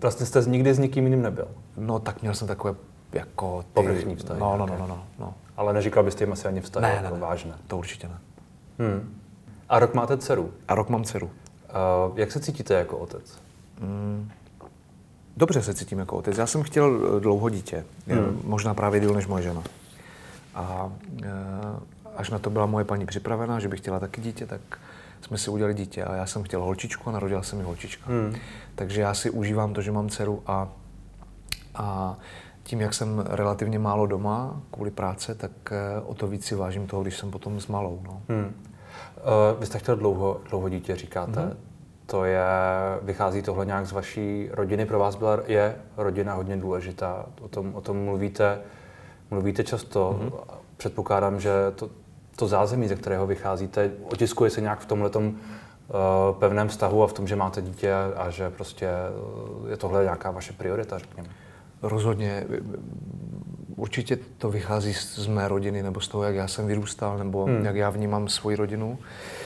Vlastně 0.00 0.26
jste 0.26 0.42
nikdy 0.42 0.74
s 0.74 0.78
nikým 0.78 1.04
jiným 1.04 1.22
nebyl? 1.22 1.48
No 1.76 1.98
tak 1.98 2.22
měl 2.22 2.34
jsem 2.34 2.48
takové 2.48 2.74
jako 3.12 3.62
ty... 3.62 3.68
Povrchní 3.72 4.16
vztahy. 4.16 4.40
No, 4.40 4.56
no, 4.56 4.66
no, 4.66 4.76
no, 4.78 4.86
no, 4.86 5.04
no. 5.18 5.34
Ale 5.56 5.72
neříkal 5.72 6.04
byste 6.04 6.24
jim 6.24 6.32
asi 6.32 6.48
ani 6.48 6.60
vztahy 6.60 6.86
ne, 6.86 7.00
jako 7.02 7.14
ne, 7.14 7.20
vážné? 7.20 7.54
to 7.66 7.78
určitě 7.78 8.08
ne. 8.08 8.18
Hmm. 8.78 9.14
A 9.68 9.78
rok 9.78 9.94
máte 9.94 10.16
dceru? 10.16 10.52
A 10.68 10.74
rok 10.74 10.88
mám 10.88 11.04
dceru. 11.04 11.30
Jak 12.14 12.32
se 12.32 12.40
cítíte 12.40 12.74
jako 12.74 12.98
otec? 12.98 13.38
Hmm. 13.80 14.30
Dobře 15.36 15.62
se 15.62 15.74
cítím 15.74 15.98
jako 15.98 16.16
otec. 16.16 16.38
Já 16.38 16.46
jsem 16.46 16.62
chtěl 16.62 17.00
eh, 17.16 17.20
dlouho 17.20 17.48
dítě. 17.48 17.84
Hmm. 18.06 18.40
Možná 18.44 18.74
právě 18.74 19.00
díl 19.00 19.14
než 19.14 19.26
moje 19.26 19.42
žena. 19.42 19.62
A 20.54 20.84
uh, 20.84 21.28
až 22.16 22.30
na 22.30 22.38
to 22.38 22.50
byla 22.50 22.66
moje 22.66 22.84
paní 22.84 23.06
připravená, 23.06 23.60
že 23.60 23.68
bych 23.68 23.80
chtěla 23.80 24.00
taky 24.00 24.20
dítě, 24.20 24.46
tak 24.46 24.60
jsme 25.20 25.38
si 25.38 25.50
udělali 25.50 25.74
dítě 25.74 26.04
a 26.04 26.14
já 26.14 26.26
jsem 26.26 26.42
chtěl 26.42 26.62
holčičku 26.62 27.10
a 27.10 27.12
narodila 27.12 27.42
se 27.42 27.56
mi 27.56 27.62
holčička. 27.62 28.04
Hmm. 28.06 28.34
Takže 28.74 29.00
já 29.00 29.14
si 29.14 29.30
užívám 29.30 29.74
to, 29.74 29.82
že 29.82 29.92
mám 29.92 30.08
dceru 30.08 30.42
a, 30.46 30.68
a 31.74 32.16
tím, 32.62 32.80
jak 32.80 32.94
jsem 32.94 33.24
relativně 33.28 33.78
málo 33.78 34.06
doma 34.06 34.60
kvůli 34.70 34.90
práce, 34.90 35.34
tak 35.34 35.72
o 36.06 36.14
to 36.14 36.26
víc 36.26 36.44
si 36.44 36.54
vážím 36.54 36.86
toho, 36.86 37.02
když 37.02 37.18
jsem 37.18 37.30
potom 37.30 37.60
s 37.60 37.66
malou. 37.66 38.00
No. 38.04 38.22
Hmm. 38.28 38.44
Uh, 38.44 39.60
vy 39.60 39.66
jste 39.66 39.78
chtěl 39.78 39.96
dlouho, 39.96 40.40
dlouho 40.50 40.68
dítě, 40.68 40.96
říkáte. 40.96 41.40
Mm-hmm. 41.40 41.56
To 42.06 42.24
je, 42.24 42.44
vychází 43.02 43.42
tohle 43.42 43.66
nějak 43.66 43.86
z 43.86 43.92
vaší 43.92 44.48
rodiny, 44.52 44.86
pro 44.86 44.98
vás 44.98 45.16
byla, 45.16 45.38
je 45.46 45.76
rodina 45.96 46.34
hodně 46.34 46.56
důležitá, 46.56 47.26
o 47.40 47.48
tom, 47.48 47.74
o 47.74 47.80
tom 47.80 48.04
mluvíte, 48.04 48.60
mluvíte 49.30 49.64
často. 49.64 50.20
Mm-hmm. 50.20 50.56
Předpokládám, 50.76 51.40
že 51.40 51.50
to, 51.74 51.90
to 52.36 52.46
zázemí, 52.46 52.88
ze 52.88 52.94
kterého 52.94 53.26
vycházíte, 53.26 53.90
otiskuje 54.12 54.50
se 54.50 54.60
nějak 54.60 54.80
v 54.80 54.86
tomhle 54.86 55.10
uh, 55.10 55.24
pevném 56.38 56.68
vztahu 56.68 57.02
a 57.02 57.06
v 57.06 57.12
tom, 57.12 57.26
že 57.26 57.36
máte 57.36 57.62
dítě 57.62 57.94
a 58.16 58.30
že 58.30 58.50
prostě 58.50 58.86
eh, 58.86 59.70
je 59.70 59.76
tohle 59.76 60.02
nějaká 60.02 60.30
vaše 60.30 60.52
priorita, 60.52 60.98
řekněme. 60.98 61.28
Rozhodně. 61.82 62.46
Určitě 63.76 64.18
to 64.38 64.50
vychází 64.50 64.94
z 64.94 65.26
mé 65.26 65.48
rodiny 65.48 65.82
nebo 65.82 66.00
z 66.00 66.08
toho, 66.08 66.24
jak 66.24 66.34
já 66.34 66.48
jsem 66.48 66.66
vyrůstal 66.66 67.18
nebo 67.18 67.44
hmm. 67.44 67.64
jak 67.64 67.76
já 67.76 67.90
vnímám 67.90 68.28
svoji 68.28 68.56
rodinu. 68.56 68.98
Eh, 69.00 69.43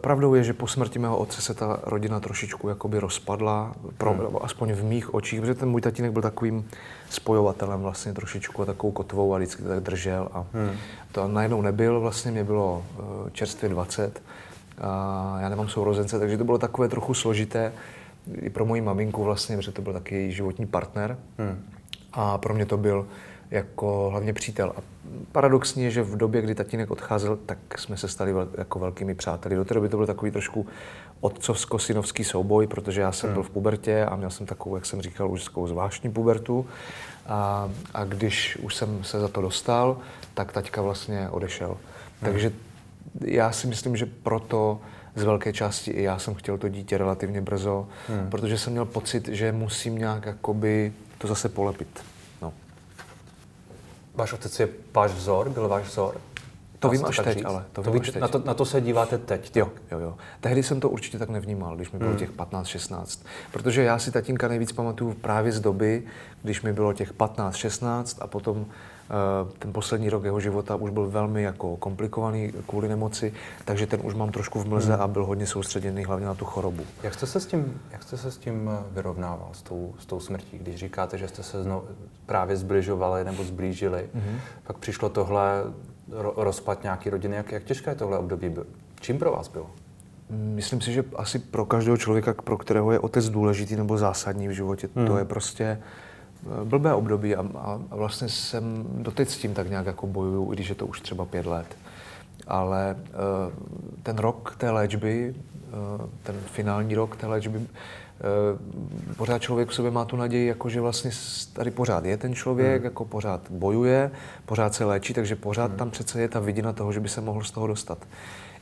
pravdou 0.00 0.34
je, 0.34 0.44
že 0.44 0.52
po 0.52 0.66
smrti 0.66 0.98
mého 0.98 1.18
otce 1.18 1.42
se 1.42 1.54
ta 1.54 1.78
rodina 1.82 2.20
trošičku 2.20 2.68
jakoby 2.68 2.98
rozpadla, 2.98 3.74
pro, 3.98 4.10
hmm. 4.10 4.36
aspoň 4.40 4.72
v 4.72 4.84
mých 4.84 5.14
očích, 5.14 5.40
protože 5.40 5.54
ten 5.54 5.68
můj 5.68 5.80
tatínek 5.80 6.12
byl 6.12 6.22
takovým 6.22 6.68
spojovatelem 7.10 7.80
vlastně 7.80 8.12
trošičku 8.12 8.62
a 8.62 8.64
takovou 8.64 8.92
kotvou 8.92 9.34
a 9.34 9.38
vždycky 9.38 9.62
tak 9.62 9.80
držel 9.80 10.28
a 10.32 10.46
hmm. 10.52 10.70
to 11.12 11.28
najednou 11.28 11.62
nebyl, 11.62 12.00
vlastně 12.00 12.30
mě 12.30 12.44
bylo 12.44 12.84
eh, 12.98 13.30
čerstvě 13.30 13.68
20 13.68 14.22
a 14.78 15.36
já 15.40 15.48
nemám 15.48 15.68
sourozence, 15.68 16.18
takže 16.18 16.38
to 16.38 16.44
bylo 16.44 16.58
takové 16.58 16.88
trochu 16.88 17.14
složité 17.14 17.72
i 18.40 18.50
pro 18.50 18.66
moji 18.66 18.80
maminku 18.80 19.24
vlastně, 19.24 19.56
protože 19.56 19.72
to 19.72 19.82
byl 19.82 19.92
taky 19.92 20.14
její 20.14 20.32
životní 20.32 20.66
partner 20.66 21.18
hmm. 21.38 21.64
a 22.12 22.38
pro 22.38 22.54
mě 22.54 22.66
to 22.66 22.76
byl 22.76 23.06
jako 23.50 24.08
hlavně 24.10 24.32
přítel. 24.32 24.72
A 24.76 24.93
paradoxně 25.32 25.90
že 25.90 26.02
v 26.02 26.16
době, 26.16 26.42
kdy 26.42 26.54
tatínek 26.54 26.90
odcházel, 26.90 27.38
tak 27.46 27.58
jsme 27.76 27.96
se 27.96 28.08
stali 28.08 28.32
vel, 28.32 28.48
jako 28.58 28.78
velkými 28.78 29.14
přáteli. 29.14 29.56
Do 29.56 29.64
té 29.64 29.74
doby 29.74 29.88
to 29.88 29.96
byl 29.96 30.06
takový 30.06 30.30
trošku 30.30 30.66
otcovsko-synovský 31.20 32.24
souboj, 32.24 32.66
protože 32.66 33.00
já 33.00 33.12
jsem 33.12 33.28
hmm. 33.28 33.34
byl 33.34 33.42
v 33.42 33.50
pubertě 33.50 34.04
a 34.04 34.16
měl 34.16 34.30
jsem 34.30 34.46
takovou, 34.46 34.74
jak 34.74 34.86
jsem 34.86 35.02
říkal, 35.02 35.30
už 35.30 35.50
zvláštní 35.66 36.12
pubertu. 36.12 36.66
A, 37.26 37.70
a 37.94 38.04
když 38.04 38.56
už 38.56 38.74
jsem 38.74 39.04
se 39.04 39.20
za 39.20 39.28
to 39.28 39.40
dostal, 39.40 39.98
tak 40.34 40.52
taťka 40.52 40.82
vlastně 40.82 41.28
odešel. 41.30 41.68
Hmm. 41.68 41.78
Takže 42.20 42.52
já 43.20 43.52
si 43.52 43.66
myslím, 43.66 43.96
že 43.96 44.06
proto 44.06 44.80
z 45.14 45.22
velké 45.22 45.52
části 45.52 45.90
i 45.90 46.02
já 46.02 46.18
jsem 46.18 46.34
chtěl 46.34 46.58
to 46.58 46.68
dítě 46.68 46.98
relativně 46.98 47.40
brzo, 47.40 47.88
hmm. 48.08 48.30
protože 48.30 48.58
jsem 48.58 48.72
měl 48.72 48.84
pocit, 48.84 49.28
že 49.28 49.52
musím 49.52 49.98
nějak 49.98 50.26
jakoby 50.26 50.92
to 51.18 51.28
zase 51.28 51.48
polepit. 51.48 52.04
Váš 54.14 54.32
otec 54.32 54.60
je 54.60 54.68
váš 54.94 55.10
vzor, 55.10 55.48
byl 55.48 55.68
váš 55.68 55.84
vzor? 55.84 56.20
To 56.78 56.90
vím 56.90 57.04
až 57.04 57.20
teď, 57.24 57.36
říct? 57.38 57.44
ale 57.44 57.64
to, 57.72 57.82
to 57.82 57.90
vím 57.90 58.00
až 58.00 58.10
teď. 58.10 58.22
Na, 58.22 58.28
to, 58.28 58.42
na 58.44 58.54
to 58.54 58.64
se 58.64 58.80
díváte 58.80 59.18
teď? 59.18 59.56
Jo, 59.56 59.70
jo, 59.90 59.98
jo. 59.98 60.14
Tehdy 60.40 60.62
jsem 60.62 60.80
to 60.80 60.88
určitě 60.88 61.18
tak 61.18 61.28
nevnímal, 61.28 61.76
když 61.76 61.90
mi 61.90 61.98
bylo 61.98 62.10
hmm. 62.10 62.18
těch 62.18 62.32
15-16. 62.32 63.26
Protože 63.52 63.82
já 63.82 63.98
si 63.98 64.10
tatínka 64.12 64.48
nejvíc 64.48 64.72
pamatuju 64.72 65.14
právě 65.14 65.52
z 65.52 65.60
doby, 65.60 66.02
když 66.42 66.62
mi 66.62 66.72
bylo 66.72 66.92
těch 66.92 67.14
15-16 67.14 68.18
a 68.20 68.26
potom 68.26 68.66
ten 69.58 69.72
poslední 69.72 70.10
rok 70.10 70.24
jeho 70.24 70.40
života 70.40 70.76
už 70.76 70.90
byl 70.90 71.10
velmi 71.10 71.42
jako 71.42 71.76
komplikovaný 71.76 72.52
kvůli 72.66 72.88
nemoci, 72.88 73.34
takže 73.64 73.86
ten 73.86 74.00
už 74.02 74.14
mám 74.14 74.30
trošku 74.30 74.60
v 74.60 74.66
mlze 74.66 74.92
hmm. 74.92 75.02
a 75.02 75.08
byl 75.08 75.26
hodně 75.26 75.46
soustředěný 75.46 76.04
hlavně 76.04 76.26
na 76.26 76.34
tu 76.34 76.44
chorobu. 76.44 76.82
Jak 77.02 77.14
jste 77.14 77.26
se 77.26 77.40
s 77.40 77.46
tím, 77.46 77.80
jak 77.90 78.02
jste 78.02 78.16
se 78.16 78.30
s 78.30 78.38
tím 78.38 78.70
eh, 78.72 78.84
vyrovnával, 78.90 79.48
s 79.52 79.62
tou, 79.62 79.94
s 79.98 80.06
tou 80.06 80.20
smrtí, 80.20 80.58
když 80.58 80.76
říkáte, 80.76 81.18
že 81.18 81.28
jste 81.28 81.42
se 81.42 81.62
znovu 81.62 81.84
právě 82.26 82.56
zbližovali 82.56 83.24
nebo 83.24 83.44
zblížili, 83.44 84.06
hmm. 84.14 84.38
pak 84.66 84.78
přišlo 84.78 85.08
tohle 85.08 85.62
ro, 86.10 86.32
rozpad 86.36 86.82
nějaký 86.82 87.10
rodiny, 87.10 87.36
jak, 87.36 87.52
jak 87.52 87.64
těžké 87.64 87.94
tohle 87.94 88.18
období 88.18 88.48
bylo? 88.48 88.66
Čím 89.00 89.18
pro 89.18 89.32
vás 89.32 89.48
bylo? 89.48 89.70
Myslím 90.30 90.80
si, 90.80 90.92
že 90.92 91.04
asi 91.16 91.38
pro 91.38 91.66
každého 91.66 91.96
člověka, 91.96 92.34
pro 92.34 92.58
kterého 92.58 92.92
je 92.92 92.98
otec 92.98 93.28
důležitý 93.28 93.76
nebo 93.76 93.98
zásadní 93.98 94.48
v 94.48 94.50
životě, 94.50 94.88
hmm. 94.96 95.06
to 95.06 95.18
je 95.18 95.24
prostě 95.24 95.78
blbé 96.64 96.94
období 96.94 97.36
a, 97.36 97.40
a 97.40 97.80
vlastně 97.90 98.28
jsem 98.28 98.84
doteď 98.88 99.28
s 99.28 99.36
tím 99.36 99.54
tak 99.54 99.70
nějak 99.70 99.86
jako 99.86 100.06
bojuju, 100.06 100.52
i 100.52 100.56
když 100.56 100.68
je 100.68 100.74
to 100.74 100.86
už 100.86 101.00
třeba 101.00 101.24
pět 101.24 101.46
let. 101.46 101.66
Ale 102.46 102.96
uh, 102.98 103.52
ten 104.02 104.16
rok 104.16 104.54
té 104.58 104.70
léčby, 104.70 105.34
uh, 105.98 106.06
ten 106.22 106.36
finální 106.46 106.94
rok 106.94 107.16
té 107.16 107.26
léčby, 107.26 107.66
pořád 109.16 109.42
člověk 109.42 109.68
v 109.68 109.74
sobě 109.74 109.90
má 109.90 110.04
tu 110.04 110.16
naději, 110.16 110.46
jako 110.46 110.68
že 110.68 110.80
vlastně 110.80 111.10
tady 111.52 111.70
pořád 111.70 112.04
je 112.04 112.16
ten 112.16 112.34
člověk, 112.34 112.76
hmm. 112.76 112.84
jako 112.84 113.04
pořád 113.04 113.40
bojuje, 113.50 114.10
pořád 114.46 114.74
se 114.74 114.84
léčí, 114.84 115.14
takže 115.14 115.36
pořád 115.36 115.66
hmm. 115.66 115.78
tam 115.78 115.90
přece 115.90 116.20
je 116.20 116.28
ta 116.28 116.40
vidina 116.40 116.72
toho, 116.72 116.92
že 116.92 117.00
by 117.00 117.08
se 117.08 117.20
mohl 117.20 117.42
z 117.42 117.50
toho 117.50 117.66
dostat 117.66 117.98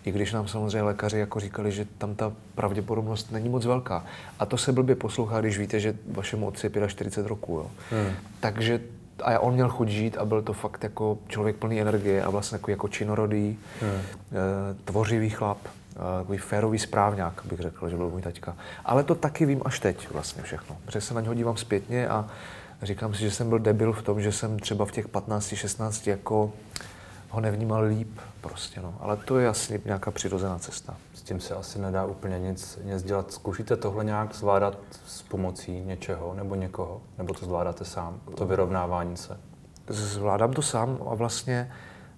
i 0.04 0.12
když 0.12 0.32
nám 0.32 0.48
samozřejmě 0.48 0.82
lékaři 0.82 1.18
jako 1.18 1.40
říkali, 1.40 1.72
že 1.72 1.86
tam 1.98 2.14
ta 2.14 2.32
pravděpodobnost 2.54 3.32
není 3.32 3.48
moc 3.48 3.66
velká. 3.66 4.04
A 4.38 4.46
to 4.46 4.56
se 4.56 4.72
blbě 4.72 4.96
poslouchá, 4.96 5.40
když 5.40 5.58
víte, 5.58 5.80
že 5.80 5.94
vašemu 6.12 6.46
otci 6.46 6.70
je 6.80 6.88
45 6.88 7.28
roků. 7.28 7.52
Jo. 7.56 7.70
Hmm. 7.90 8.14
Takže 8.40 8.80
a 9.22 9.38
on 9.38 9.54
měl 9.54 9.68
chuť 9.68 9.88
žít 9.88 10.16
a 10.18 10.24
byl 10.24 10.42
to 10.42 10.52
fakt 10.52 10.82
jako 10.82 11.18
člověk 11.28 11.56
plný 11.56 11.80
energie 11.80 12.22
a 12.22 12.30
vlastně 12.30 12.54
jako, 12.54 12.70
jako 12.70 12.88
činorodý, 12.88 13.58
hmm. 13.80 13.90
e, 13.90 14.02
tvořivý 14.84 15.30
chlap, 15.30 15.58
e, 15.66 16.18
takový 16.18 16.38
férový 16.38 16.78
správňák, 16.78 17.40
bych 17.44 17.60
řekl, 17.60 17.88
že 17.88 17.96
byl 17.96 18.10
můj 18.10 18.22
taťka. 18.22 18.56
Ale 18.84 19.04
to 19.04 19.14
taky 19.14 19.46
vím 19.46 19.62
až 19.64 19.80
teď 19.80 20.10
vlastně 20.10 20.42
všechno, 20.42 20.76
protože 20.84 21.00
se 21.00 21.14
na 21.14 21.20
něho 21.20 21.34
dívám 21.34 21.56
zpětně 21.56 22.08
a 22.08 22.28
říkám 22.82 23.14
si, 23.14 23.20
že 23.20 23.30
jsem 23.30 23.48
byl 23.48 23.58
debil 23.58 23.92
v 23.92 24.02
tom, 24.02 24.20
že 24.20 24.32
jsem 24.32 24.58
třeba 24.58 24.84
v 24.84 24.92
těch 24.92 25.08
15-16 25.08 26.10
jako 26.10 26.52
ho 27.30 27.40
nevnímal 27.40 27.84
líp 27.84 28.18
prostě, 28.42 28.80
no. 28.80 28.94
Ale 29.00 29.16
to 29.16 29.38
je 29.38 29.48
asi 29.48 29.82
nějaká 29.84 30.10
přirozená 30.10 30.58
cesta. 30.58 30.96
S 31.14 31.22
tím 31.22 31.40
se 31.40 31.54
asi 31.54 31.78
nedá 31.78 32.04
úplně 32.04 32.38
nic, 32.38 32.78
nic 32.84 33.02
dělat. 33.02 33.32
Zkoušíte 33.32 33.76
tohle 33.76 34.04
nějak 34.04 34.34
zvládat 34.34 34.78
s 35.06 35.22
pomocí 35.22 35.80
něčeho 35.80 36.34
nebo 36.34 36.54
někoho? 36.54 37.00
Nebo 37.18 37.34
to 37.34 37.46
zvládáte 37.46 37.84
sám, 37.84 38.20
to 38.34 38.46
vyrovnávání 38.46 39.16
se? 39.16 39.36
Zvládám 39.88 40.52
to 40.52 40.62
sám 40.62 40.98
a 41.10 41.14
vlastně 41.14 41.72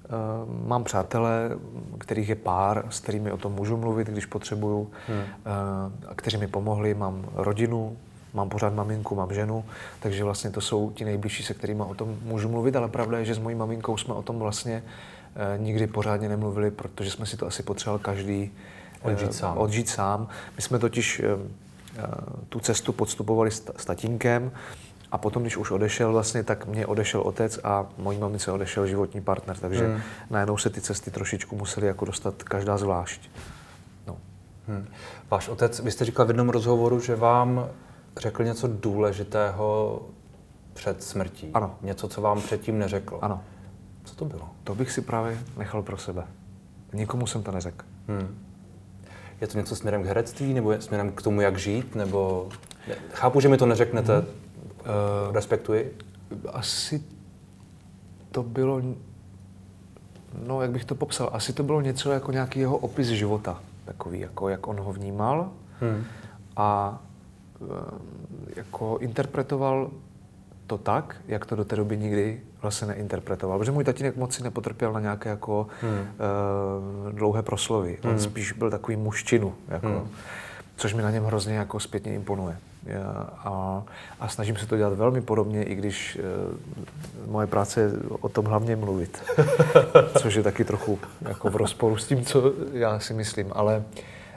uh, 0.05 0.69
mám 0.69 0.85
přátele, 0.85 1.51
kterých 1.99 2.29
je 2.29 2.35
pár, 2.35 2.85
s 2.91 3.01
kterými 3.01 3.33
o 3.33 3.37
tom 3.37 3.53
můžu 3.53 3.77
mluvit, 3.77 4.09
když 4.09 4.27
potřebuju, 4.27 4.91
hmm. 5.09 5.19
uh, 5.19 5.25
a 6.09 6.15
kteří 6.15 6.37
mi 6.37 6.47
pomohli. 6.47 6.95
Mám 6.95 7.29
rodinu, 7.35 7.97
mám 8.35 8.49
pořád 8.49 8.75
maminku, 8.75 9.15
mám 9.15 9.35
ženu, 9.35 9.65
takže 10.01 10.25
vlastně 10.25 10.51
to 10.51 10.61
jsou 10.61 10.91
ti 10.91 11.05
nejbližší, 11.05 11.43
se 11.43 11.55
kterými 11.55 11.83
o 11.83 11.95
tom 11.95 12.19
můžu 12.23 12.49
mluvit, 12.49 12.77
ale 12.77 12.89
pravda 12.89 13.19
je, 13.19 13.25
že 13.25 13.35
s 13.35 13.39
mojí 13.39 13.57
maminkou 13.57 13.97
jsme 13.97 14.15
o 14.15 14.23
tom 14.23 14.39
vlastně 14.39 14.83
nikdy 15.57 15.87
pořádně 15.87 16.29
nemluvili, 16.29 16.71
protože 16.71 17.11
jsme 17.11 17.27
si 17.27 17.37
to 17.37 17.47
asi 17.47 17.63
potřebovali 17.63 18.03
každý 18.03 18.53
eh, 19.05 19.13
odžít 19.13 19.35
sám. 19.35 19.59
odžít 19.59 19.89
sám. 19.89 20.29
My 20.57 20.63
jsme 20.63 20.79
totiž 20.79 21.23
eh, 21.25 22.03
tu 22.49 22.61
cestu 22.61 22.93
podstupovali 22.93 23.51
s, 23.51 23.73
s 23.77 23.85
tatínkem 23.85 24.53
a 25.13 25.19
potom, 25.19 25.43
když 25.43 25.57
už 25.57 25.71
odešel 25.71 26.13
vlastně, 26.13 26.43
tak 26.43 26.67
mě 26.67 26.87
odešel 26.87 27.21
otec 27.21 27.59
a 27.65 27.87
mojí 27.99 28.19
mamice 28.19 28.53
odešel 28.53 28.87
životní 28.87 29.21
partner, 29.21 29.57
takže 29.57 29.87
hmm. 29.87 30.01
najednou 30.31 30.57
se 30.57 30.71
ty 30.71 30.81
cesty 30.81 31.11
trošičku 31.11 31.57
museli 31.57 31.87
jako 31.87 32.05
dostat 32.05 32.43
každá 32.43 32.79
zvlášť. 32.79 33.31
No. 34.07 34.17
Hmm. 34.69 34.87
Váš 35.31 35.49
otec, 35.49 35.81
vy 35.81 35.91
jste 35.91 36.05
říkal 36.05 36.27
v 36.27 36.29
jednom 36.29 36.49
rozhovoru, 36.49 37.01
že 37.01 37.17
vám 37.17 37.69
řekl 38.17 38.45
něco 38.45 38.69
důležitého 38.69 40.01
před 40.73 41.03
smrtí. 41.03 41.51
Ano. 41.55 41.75
Něco, 41.83 42.09
co 42.09 42.21
vám 42.21 42.41
předtím 42.41 42.79
neřekl. 42.79 43.19
Ano. 43.23 43.43
Co 44.15 44.19
to 44.19 44.25
bylo? 44.25 44.51
To 44.65 44.75
bych 44.75 44.93
si 44.93 45.01
právě 45.01 45.39
nechal 45.57 45.83
pro 45.83 45.99
sebe. 45.99 46.27
Nikomu 46.93 47.27
jsem 47.27 47.43
to 47.43 47.53
neřekl. 47.53 47.85
Hmm. 48.09 48.39
Je 49.41 49.47
to 49.47 49.59
něco 49.59 49.77
směrem 49.77 50.03
k 50.03 50.07
herectví, 50.07 50.55
nebo 50.55 50.81
směrem 50.81 51.13
k 51.13 51.23
tomu, 51.23 51.41
jak 51.41 51.59
žít, 51.59 51.95
nebo... 51.95 52.49
Chápu, 53.13 53.41
že 53.41 53.49
mi 53.49 53.57
to 53.57 53.67
neřeknete, 53.67 54.17
hmm. 54.17 54.27
uh, 55.27 55.35
respektuji. 55.35 55.99
Asi 56.53 57.03
to 58.31 58.43
bylo... 58.43 58.83
No, 60.47 60.63
jak 60.63 60.71
bych 60.71 60.85
to 60.85 60.95
popsal? 60.95 61.31
Asi 61.33 61.53
to 61.53 61.63
bylo 61.63 61.81
něco 61.81 62.13
jako 62.13 62.33
nějaký 62.33 62.61
jeho 62.61 62.77
opis 62.77 63.09
života. 63.09 63.61
Takový, 63.85 64.21
jako 64.21 64.49
jak 64.49 64.67
on 64.67 64.81
ho 64.81 64.93
vnímal. 64.93 65.51
Hmm. 65.81 66.05
A 66.57 66.99
jako 68.57 68.99
interpretoval 68.99 69.91
to 70.67 70.79
tak, 70.79 71.17
jak 71.29 71.47
to 71.47 71.57
do 71.57 71.65
té 71.65 71.77
doby 71.77 71.97
nikdy 71.97 72.41
vlastně 72.63 72.89
neinterpretoval. 72.89 73.59
Protože 73.59 73.73
můj 73.73 73.85
tatínek 73.85 74.17
moc 74.17 74.35
si 74.35 74.43
nepotrpěl 74.43 74.93
na 74.93 75.01
nějaké 75.01 75.29
jako 75.29 75.67
hmm. 75.81 75.93
uh, 75.99 77.13
dlouhé 77.13 77.43
proslovy. 77.43 77.99
On 78.05 78.11
hmm. 78.11 78.19
spíš 78.19 78.53
byl 78.53 78.71
takový 78.71 78.97
muščinu, 78.97 79.55
jako, 79.69 79.89
hmm. 79.89 80.09
což 80.77 80.95
mi 80.95 81.03
na 81.03 81.11
něm 81.11 81.25
hrozně 81.25 81.55
jako 81.55 81.81
zpětně 81.81 82.15
imponuje. 82.15 82.57
A, 83.39 83.83
a 84.21 84.29
snažím 84.29 84.57
se 84.57 84.67
to 84.67 84.77
dělat 84.77 84.93
velmi 84.93 85.21
podobně, 85.21 85.63
i 85.63 85.75
když 85.75 86.19
uh, 87.27 87.31
moje 87.31 87.47
práce 87.47 87.81
je 87.81 87.91
o 88.21 88.29
tom 88.29 88.45
hlavně 88.45 88.77
mluvit. 88.77 89.23
což 90.19 90.35
je 90.35 90.43
taky 90.43 90.65
trochu 90.65 90.99
jako 91.21 91.51
v 91.51 91.57
rozporu 91.57 91.97
s 91.97 92.07
tím, 92.07 92.25
co 92.25 92.53
já 92.73 93.01
si 93.01 93.15
myslím. 93.15 93.47
Ale 93.53 93.85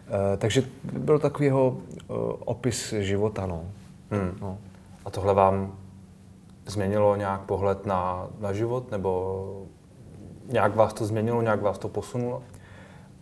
uh, 0.08 0.16
takže 0.38 0.64
byl 0.84 1.20
takový 1.20 1.46
jeho 1.46 1.78
eh, 1.94 2.04
opis 2.40 2.94
života. 2.94 3.46
No. 3.46 3.64
Hmm. 4.12 4.38
No. 4.42 4.58
A 5.06 5.10
tohle 5.10 5.34
vám 5.34 5.78
změnilo 6.68 7.16
nějak 7.16 7.42
pohled 7.42 7.86
na, 7.86 8.28
na 8.40 8.54
život, 8.54 8.92
nebo 8.92 9.64
nějak 10.46 10.76
vás 10.76 10.94
to 10.94 11.06
změnilo, 11.06 11.42
nějak 11.42 11.62
vás 11.62 11.78
to 11.78 11.90
posunulo? 11.90 12.44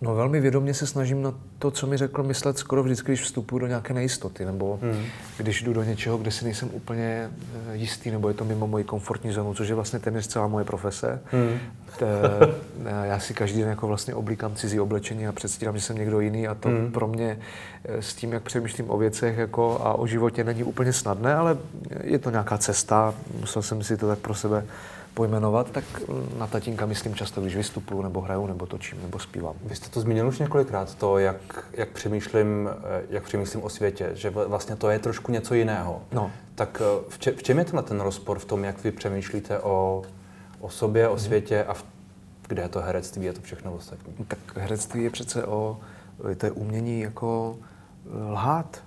No 0.02 0.16
velmi 0.16 0.40
vědomě 0.40 0.74
se 0.74 0.88
snažím 0.88 1.22
na 1.22 1.34
to, 1.60 1.72
co 1.72 1.88
mi 1.88 1.98
řekl, 1.98 2.24
myslet 2.24 2.58
skoro 2.58 2.84
vždycky, 2.84 3.12
když 3.12 3.22
vstupuji 3.22 3.60
do 3.60 3.68
nějaké 3.68 3.94
nejistoty, 3.94 4.46
nebo 4.46 4.80
hmm. 4.82 5.06
když 5.38 5.62
jdu 5.62 5.74
do 5.74 5.84
něčeho, 5.84 6.18
kde 6.18 6.32
si 6.32 6.46
nejsem 6.46 6.70
úplně 6.74 7.30
eh, 7.70 7.76
jistý, 7.76 8.12
nebo 8.12 8.28
je 8.28 8.34
to 8.34 8.46
mimo 8.46 8.68
moji 8.68 8.84
komfortní 8.84 9.32
zónu, 9.32 9.54
což 9.54 9.68
je 9.68 9.76
vlastně 9.76 10.00
téměř 10.00 10.28
celá 10.28 10.48
moje 10.48 10.66
profese. 10.66 11.22
Hmm. 11.32 11.60
T, 12.00 12.06
eh, 12.86 13.08
já 13.08 13.20
si 13.20 13.34
každý 13.34 13.60
den 13.60 13.70
jako 13.70 13.88
vlastně 13.88 14.16
oblíkám 14.16 14.56
cizí 14.56 14.80
oblečení 14.80 15.28
a 15.28 15.32
předstírám, 15.32 15.76
že 15.76 15.82
jsem 15.82 15.98
někdo 15.98 16.20
jiný 16.20 16.48
a 16.48 16.56
to 16.56 16.70
hmm. 16.70 16.92
pro 16.92 17.08
mě 17.08 17.40
eh, 17.86 18.02
s 18.02 18.14
tím, 18.14 18.34
jak 18.34 18.44
přemýšlím 18.44 18.90
o 18.90 18.98
věcech 18.98 19.38
jako 19.38 19.82
a 19.84 19.94
o 19.94 20.08
životě 20.08 20.44
není 20.44 20.64
úplně 20.64 20.94
snadné, 20.94 21.36
ale 21.36 21.58
je 22.04 22.20
to 22.20 22.30
nějaká 22.30 22.58
cesta, 22.58 23.14
musel 23.40 23.62
jsem 23.62 23.84
si 23.84 23.98
to 23.98 24.08
tak 24.08 24.20
pro 24.20 24.34
sebe 24.34 24.66
pojmenovat, 25.16 25.72
tak 25.72 25.84
na 26.38 26.48
tatínka 26.48 26.86
myslím 26.86 27.16
často, 27.16 27.42
když 27.42 27.56
vystupuju, 27.56 28.02
nebo 28.02 28.22
hraju, 28.22 28.48
nebo 28.48 28.66
točím, 28.66 29.02
nebo 29.02 29.20
zpívám. 29.20 29.56
Vy 29.64 29.76
jste 29.76 29.90
to 29.90 30.02
zmínil 30.02 30.28
už 30.28 30.40
několikrát, 30.40 30.96
to, 30.96 31.18
jak, 31.18 31.66
jak, 31.74 31.90
přemýšlím, 31.90 32.70
eh, 32.70 33.04
jak 33.10 33.24
přemýšlím 33.24 33.64
o 33.64 33.70
světě, 33.70 34.10
že 34.14 34.30
vlastně 34.30 34.76
to 34.76 34.90
je 34.90 35.00
trošku 35.00 35.32
něco 35.32 35.54
jiného. 35.54 36.02
No. 36.12 36.32
Tak 36.56 36.82
eh, 36.82 37.04
v, 37.10 37.20
če, 37.20 37.32
v 37.32 37.44
čem 37.44 37.58
je 37.60 37.66
tenhle 37.66 37.84
ten 37.84 38.00
rozpor 38.00 38.40
v 38.40 38.46
tom, 38.46 38.64
jak 38.64 38.84
vy 38.84 38.92
přemýšlíte 38.92 39.60
o, 39.60 40.04
o 40.60 40.70
sobě, 40.70 41.08
o 41.08 41.14
mhm. 41.14 41.20
světě 41.20 41.64
a 41.64 41.74
v, 41.74 41.86
kde 42.48 42.62
je 42.62 42.70
to 42.70 42.82
herectví 42.82 43.30
a 43.30 43.34
to 43.34 43.42
všechno 43.42 43.74
ostatní? 43.74 44.14
Tak 44.28 44.40
herectví 44.56 45.04
je 45.04 45.10
přece 45.10 45.46
o, 45.46 45.80
to 46.38 46.46
je 46.46 46.52
umění 46.52 47.02
jako 47.02 47.58
eh, 48.06 48.32
lhát. 48.32 48.84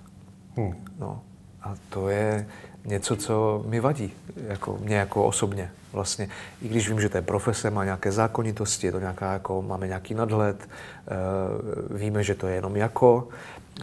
Hmm. 0.57 0.75
No. 0.99 1.21
A 1.61 1.75
to 1.89 2.09
je 2.09 2.47
něco, 2.85 3.15
co 3.15 3.63
mi 3.67 3.79
vadí, 3.79 4.13
jako 4.47 4.77
mě 4.81 4.95
jako 4.95 5.25
osobně 5.25 5.71
vlastně, 5.93 6.29
i 6.61 6.67
když 6.67 6.89
vím, 6.89 7.01
že 7.01 7.09
to 7.09 7.17
je 7.17 7.21
profese, 7.21 7.69
má 7.69 7.83
nějaké 7.83 8.11
zákonitosti, 8.11 8.87
je 8.87 8.91
to 8.91 8.99
nějaká, 8.99 9.33
jako, 9.33 9.61
máme 9.61 9.87
nějaký 9.87 10.13
nadhled, 10.13 10.57
e, 10.63 11.97
víme, 11.97 12.23
že 12.23 12.35
to 12.35 12.47
je 12.47 12.55
jenom 12.55 12.75
jako, 12.75 13.27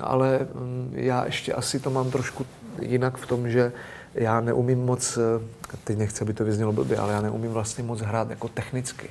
ale 0.01 0.47
mm, 0.55 0.93
já 0.95 1.25
ještě 1.25 1.53
asi 1.53 1.81
to 1.81 1.91
mám 1.91 2.11
trošku 2.11 2.47
jinak 2.81 3.17
v 3.17 3.27
tom, 3.27 3.51
že 3.51 3.73
já 4.15 4.41
neumím 4.41 4.85
moc, 4.85 5.19
eh, 5.19 5.45
teď 5.85 5.99
nechci, 5.99 6.23
aby 6.23 6.35
to 6.35 6.45
vyznělo 6.45 6.73
blbě, 6.73 6.97
ale 6.97 7.13
já 7.13 7.21
neumím 7.21 7.51
vlastně 7.51 7.85
moc 7.85 8.01
hrát 8.01 8.31
jako 8.31 8.49
technicky. 8.49 9.09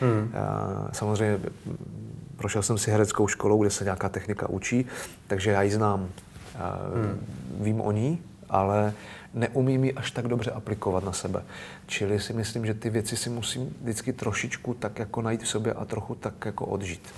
Hmm. 0.00 0.30
Já, 0.34 0.88
samozřejmě 0.92 1.40
prošel 2.36 2.62
jsem 2.62 2.78
si 2.78 2.90
hereckou 2.90 3.28
školou, 3.28 3.62
kde 3.62 3.70
se 3.70 3.84
nějaká 3.84 4.08
technika 4.08 4.48
učí, 4.48 4.86
takže 5.26 5.50
já 5.50 5.62
ji 5.62 5.70
znám. 5.70 6.08
Hmm. 6.94 7.26
Vím 7.60 7.80
o 7.80 7.92
ní, 7.92 8.22
ale 8.52 8.92
neumím 9.34 9.84
ji 9.84 9.92
až 9.92 10.10
tak 10.10 10.28
dobře 10.28 10.50
aplikovat 10.50 11.04
na 11.04 11.12
sebe. 11.12 11.42
Čili 11.86 12.20
si 12.20 12.32
myslím, 12.32 12.66
že 12.66 12.74
ty 12.74 12.90
věci 12.90 13.16
si 13.16 13.30
musím 13.30 13.76
vždycky 13.80 14.12
trošičku 14.12 14.74
tak 14.74 14.98
jako 14.98 15.22
najít 15.22 15.42
v 15.42 15.48
sobě 15.48 15.72
a 15.72 15.84
trochu 15.84 16.14
tak 16.14 16.44
jako 16.44 16.66
odžít, 16.66 17.08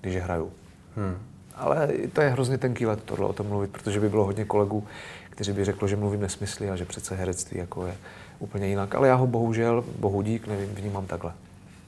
když 0.00 0.16
hraju. 0.16 0.52
Hmm. 0.96 1.18
Ale 1.54 1.88
to 2.12 2.20
je 2.20 2.28
hrozně 2.28 2.58
tenký 2.58 2.86
let 2.86 3.02
tohle 3.04 3.26
o 3.26 3.32
tom 3.32 3.46
mluvit, 3.46 3.70
protože 3.70 4.00
by 4.00 4.08
bylo 4.08 4.24
hodně 4.24 4.44
kolegů, 4.44 4.86
kteří 5.30 5.52
by 5.52 5.64
řekli, 5.64 5.88
že 5.88 5.96
mluvím 5.96 6.20
nesmysly 6.20 6.70
a 6.70 6.76
že 6.76 6.84
přece 6.84 7.14
herectví 7.14 7.58
jako 7.58 7.86
je 7.86 7.94
úplně 8.38 8.68
jinak. 8.68 8.94
Ale 8.94 9.08
já 9.08 9.14
ho 9.14 9.26
bohužel, 9.26 9.84
bohu 9.98 10.22
dík, 10.22 10.46
nevím, 10.46 10.68
vnímám 10.74 11.06
takhle. 11.06 11.32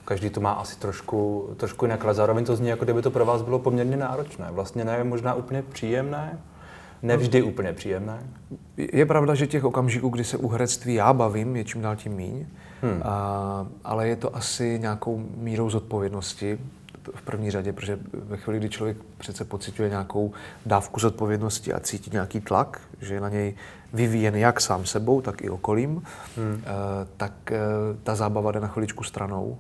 Každý 0.05 0.31
to 0.31 0.41
má 0.41 0.53
asi 0.53 0.79
trošku, 0.79 1.51
trošku 1.57 1.85
jinak, 1.85 2.05
ale 2.05 2.15
zároveň 2.15 2.45
to 2.45 2.57
zní, 2.57 2.69
jako 2.69 2.85
kdyby 2.85 3.03
to 3.03 3.11
pro 3.11 3.25
vás 3.25 3.43
bylo 3.43 3.59
poměrně 3.59 3.97
náročné. 3.97 4.47
Vlastně 4.51 4.85
ne 4.85 5.05
možná 5.05 5.35
úplně 5.35 5.63
příjemné, 5.63 6.39
nevždy 7.03 7.43
úplně 7.43 7.73
příjemné. 7.73 8.19
Je 8.77 9.07
pravda, 9.07 9.35
že 9.35 9.47
těch 9.47 9.65
okamžiků, 9.65 10.09
kdy 10.09 10.25
se 10.25 10.37
u 10.37 10.49
herectví 10.49 10.95
já 10.95 11.13
bavím, 11.13 11.57
je 11.57 11.65
čím 11.65 11.83
dál 11.83 11.97
tím 11.97 12.13
míň, 12.13 12.47
hmm. 12.83 13.03
a, 13.05 13.67
ale 13.85 14.09
je 14.09 14.17
to 14.17 14.37
asi 14.37 14.79
nějakou 14.79 15.25
mírou 15.37 15.71
zodpovědnosti 15.71 16.59
v 17.15 17.23
první 17.23 17.51
řadě, 17.51 17.73
protože 17.73 17.99
ve 18.13 18.37
chvíli, 18.37 18.59
kdy 18.59 18.69
člověk 18.69 18.97
přece 19.19 19.45
pocituje 19.45 19.89
nějakou 19.89 20.33
dávku 20.67 21.01
zodpovědnosti 21.01 21.73
a 21.73 21.81
cítí 21.81 22.11
nějaký 22.13 22.41
tlak, 22.41 22.81
že 23.01 23.15
je 23.15 23.21
na 23.21 23.29
něj 23.29 23.55
vyvíjen 23.93 24.37
jak 24.37 24.61
sám 24.61 24.85
sebou, 24.85 25.21
tak 25.21 25.43
i 25.43 25.51
okolím, 25.51 26.03
hmm. 26.37 26.63
tak 27.17 27.53
e, 27.53 27.59
ta 28.03 28.15
zábava 28.15 28.53
jde 28.53 28.61
na 28.61 28.69
chviličku 28.69 29.05
stranou 29.05 29.59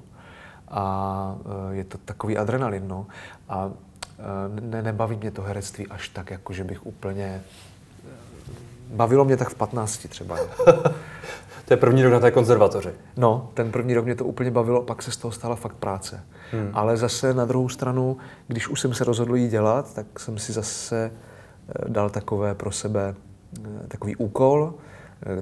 a 0.68 1.36
e, 1.70 1.74
je 1.74 1.84
to 1.84 1.98
takový 1.98 2.38
adrenalin. 2.38 2.88
No. 2.88 3.06
A 3.48 3.70
Eh, 3.70 3.91
ne, 4.60 4.82
nebaví 4.82 5.16
mě 5.16 5.30
to 5.30 5.42
herectví 5.42 5.86
až 5.86 6.08
tak, 6.08 6.30
jako 6.30 6.52
že 6.52 6.64
bych 6.64 6.86
úplně... 6.86 7.42
Eh, 8.04 8.10
bavilo 8.88 9.24
mě 9.24 9.36
tak 9.36 9.48
v 9.48 9.54
15 9.54 10.08
třeba. 10.08 10.36
to 11.64 11.72
je 11.72 11.76
první 11.76 12.02
rok 12.02 12.12
na 12.12 12.20
té 12.20 12.30
konzervatoři. 12.30 12.90
No, 13.16 13.50
ten 13.54 13.72
první 13.72 13.94
rok 13.94 14.04
mě 14.04 14.14
to 14.14 14.24
úplně 14.24 14.50
bavilo, 14.50 14.82
pak 14.82 15.02
se 15.02 15.10
z 15.10 15.16
toho 15.16 15.32
stala 15.32 15.56
fakt 15.56 15.76
práce. 15.76 16.24
Hmm. 16.52 16.70
Ale 16.72 16.96
zase 16.96 17.34
na 17.34 17.44
druhou 17.44 17.68
stranu, 17.68 18.16
když 18.46 18.68
už 18.68 18.80
jsem 18.80 18.94
se 18.94 19.04
rozhodl 19.04 19.36
jí 19.36 19.48
dělat, 19.48 19.94
tak 19.94 20.20
jsem 20.20 20.38
si 20.38 20.52
zase 20.52 21.10
eh, 21.10 21.88
dal 21.88 22.10
takové 22.10 22.54
pro 22.54 22.72
sebe 22.72 23.14
takový 23.88 24.16
úkol, 24.16 24.74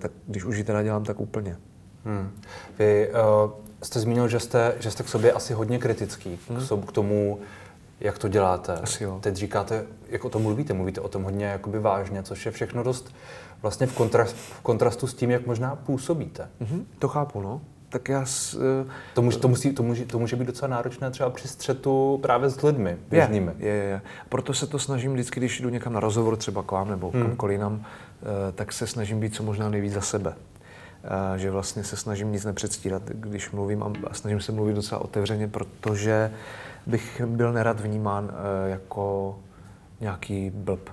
tak 0.00 0.12
když 0.26 0.44
už 0.44 0.56
ji 0.56 0.64
teda 0.64 0.82
dělám, 0.82 1.04
tak 1.04 1.20
úplně. 1.20 1.56
Hmm. 2.04 2.30
Vy 2.78 3.08
uh, 3.08 3.50
jste 3.82 4.00
zmínil, 4.00 4.28
že 4.28 4.40
jste, 4.40 4.74
že 4.80 4.90
jste 4.90 5.02
k 5.02 5.08
sobě 5.08 5.32
asi 5.32 5.52
hodně 5.52 5.78
kritický, 5.78 6.38
hmm. 6.48 6.82
k 6.86 6.92
tomu, 6.92 7.40
jak 8.00 8.18
to 8.18 8.28
děláte. 8.28 8.74
Asi 8.74 9.04
jo. 9.04 9.18
Teď 9.20 9.36
říkáte, 9.36 9.84
jak 10.08 10.24
o 10.24 10.28
tom 10.28 10.42
mluvíte, 10.42 10.74
mluvíte 10.74 11.00
o 11.00 11.08
tom 11.08 11.22
hodně 11.22 11.46
jakoby 11.46 11.78
vážně, 11.78 12.22
což 12.22 12.46
je 12.46 12.52
všechno 12.52 12.82
dost 12.82 13.14
vlastně 13.62 13.86
v, 13.86 13.94
kontrast, 13.94 14.36
v 14.36 14.60
kontrastu 14.60 15.06
s 15.06 15.14
tím, 15.14 15.30
jak 15.30 15.46
možná 15.46 15.76
působíte. 15.76 16.48
Mm-hmm, 16.60 16.84
to 16.98 17.08
chápu, 17.08 17.40
no. 17.40 17.60
Tak 17.88 18.08
já... 18.08 18.24
S, 18.24 18.54
uh, 18.54 18.90
to, 19.14 19.22
může, 19.22 19.38
to, 19.38 19.48
musí, 19.48 19.72
to, 19.72 19.82
může, 19.82 20.04
to 20.04 20.18
může 20.18 20.36
být 20.36 20.44
docela 20.44 20.68
náročné 20.68 21.10
třeba 21.10 21.30
při 21.30 21.48
střetu 21.48 22.18
právě 22.22 22.50
s 22.50 22.62
lidmi 22.62 22.96
běžnými. 23.08 23.52
Je, 23.58 23.68
je, 23.68 23.84
je. 23.84 24.02
Proto 24.28 24.54
se 24.54 24.66
to 24.66 24.78
snažím 24.78 25.12
vždycky, 25.12 25.40
když 25.40 25.60
jdu 25.60 25.68
někam 25.68 25.92
na 25.92 26.00
rozhovor, 26.00 26.36
třeba 26.36 26.62
k 26.62 26.72
vám 26.72 26.90
nebo 26.90 27.10
hmm. 27.10 27.22
kamkoliv 27.22 27.54
jinam, 27.54 27.74
uh, 27.74 27.82
tak 28.54 28.72
se 28.72 28.86
snažím 28.86 29.20
být 29.20 29.34
co 29.34 29.42
možná 29.42 29.68
nejvíc 29.68 29.92
za 29.92 30.00
sebe. 30.00 30.30
Uh, 30.30 31.36
že 31.36 31.50
vlastně 31.50 31.84
se 31.84 31.96
snažím 31.96 32.32
nic 32.32 32.44
nepředstírat, 32.44 33.02
když 33.04 33.50
mluvím 33.50 33.82
a, 33.82 33.92
snažím 34.12 34.40
se 34.40 34.52
mluvit 34.52 34.74
docela 34.74 35.00
otevřeně, 35.00 35.48
protože 35.48 36.32
bych 36.86 37.22
byl 37.26 37.52
nerad 37.52 37.80
vnímán 37.80 38.30
eh, 38.32 38.70
jako 38.70 39.36
nějaký 40.00 40.50
blb. 40.54 40.90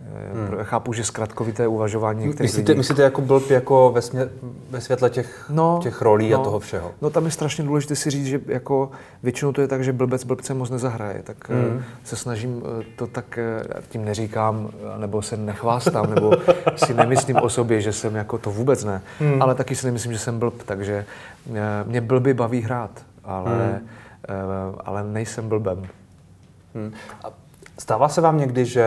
Eh, 0.00 0.32
hmm. 0.34 0.64
Chápu, 0.64 0.92
že 0.92 1.04
zkratkovité 1.04 1.66
uvažování 1.66 2.26
některých 2.26 2.50
myslíte, 2.50 2.72
lidí... 2.72 2.78
Myslíte 2.78 3.02
jako 3.02 3.20
blb 3.20 3.50
jako 3.50 3.92
ve, 3.94 4.02
smě, 4.02 4.28
ve 4.70 4.80
světle 4.80 5.10
těch, 5.10 5.46
no, 5.50 5.80
těch 5.82 6.02
rolí 6.02 6.30
no, 6.30 6.40
a 6.40 6.44
toho 6.44 6.60
všeho? 6.60 6.90
No 7.02 7.10
tam 7.10 7.24
je 7.24 7.30
strašně 7.30 7.64
důležité 7.64 7.96
si 7.96 8.10
říct, 8.10 8.26
že 8.26 8.40
jako 8.46 8.90
většinou 9.22 9.52
to 9.52 9.60
je 9.60 9.68
tak, 9.68 9.84
že 9.84 9.92
blbec 9.92 10.24
blbce 10.24 10.54
moc 10.54 10.70
nezahraje. 10.70 11.22
Tak 11.22 11.36
eh, 11.50 11.54
hmm. 11.54 11.82
se 12.04 12.16
snažím 12.16 12.62
to 12.96 13.06
tak, 13.06 13.38
tím 13.88 14.04
neříkám, 14.04 14.70
nebo 14.96 15.22
se 15.22 15.36
nechvástám, 15.36 16.14
nebo 16.14 16.32
si 16.76 16.94
nemyslím 16.94 17.36
o 17.36 17.48
sobě, 17.48 17.80
že 17.80 17.92
jsem 17.92 18.14
jako 18.14 18.38
to 18.38 18.50
vůbec 18.50 18.84
ne. 18.84 19.02
Hmm. 19.18 19.42
Ale 19.42 19.54
taky 19.54 19.76
si 19.76 19.86
nemyslím, 19.86 20.12
že 20.12 20.18
jsem 20.18 20.38
blb, 20.38 20.62
takže 20.62 21.04
mě 21.86 22.00
blby 22.00 22.34
baví 22.34 22.60
hrát. 22.60 22.90
Ale 23.24 23.66
hmm 23.66 23.88
ale 24.84 25.04
nejsem 25.04 25.48
blbem. 25.48 25.88
Hmm. 26.74 26.92
A 27.24 27.30
stává 27.78 28.08
se 28.08 28.20
vám 28.20 28.38
někdy, 28.38 28.64
že 28.64 28.86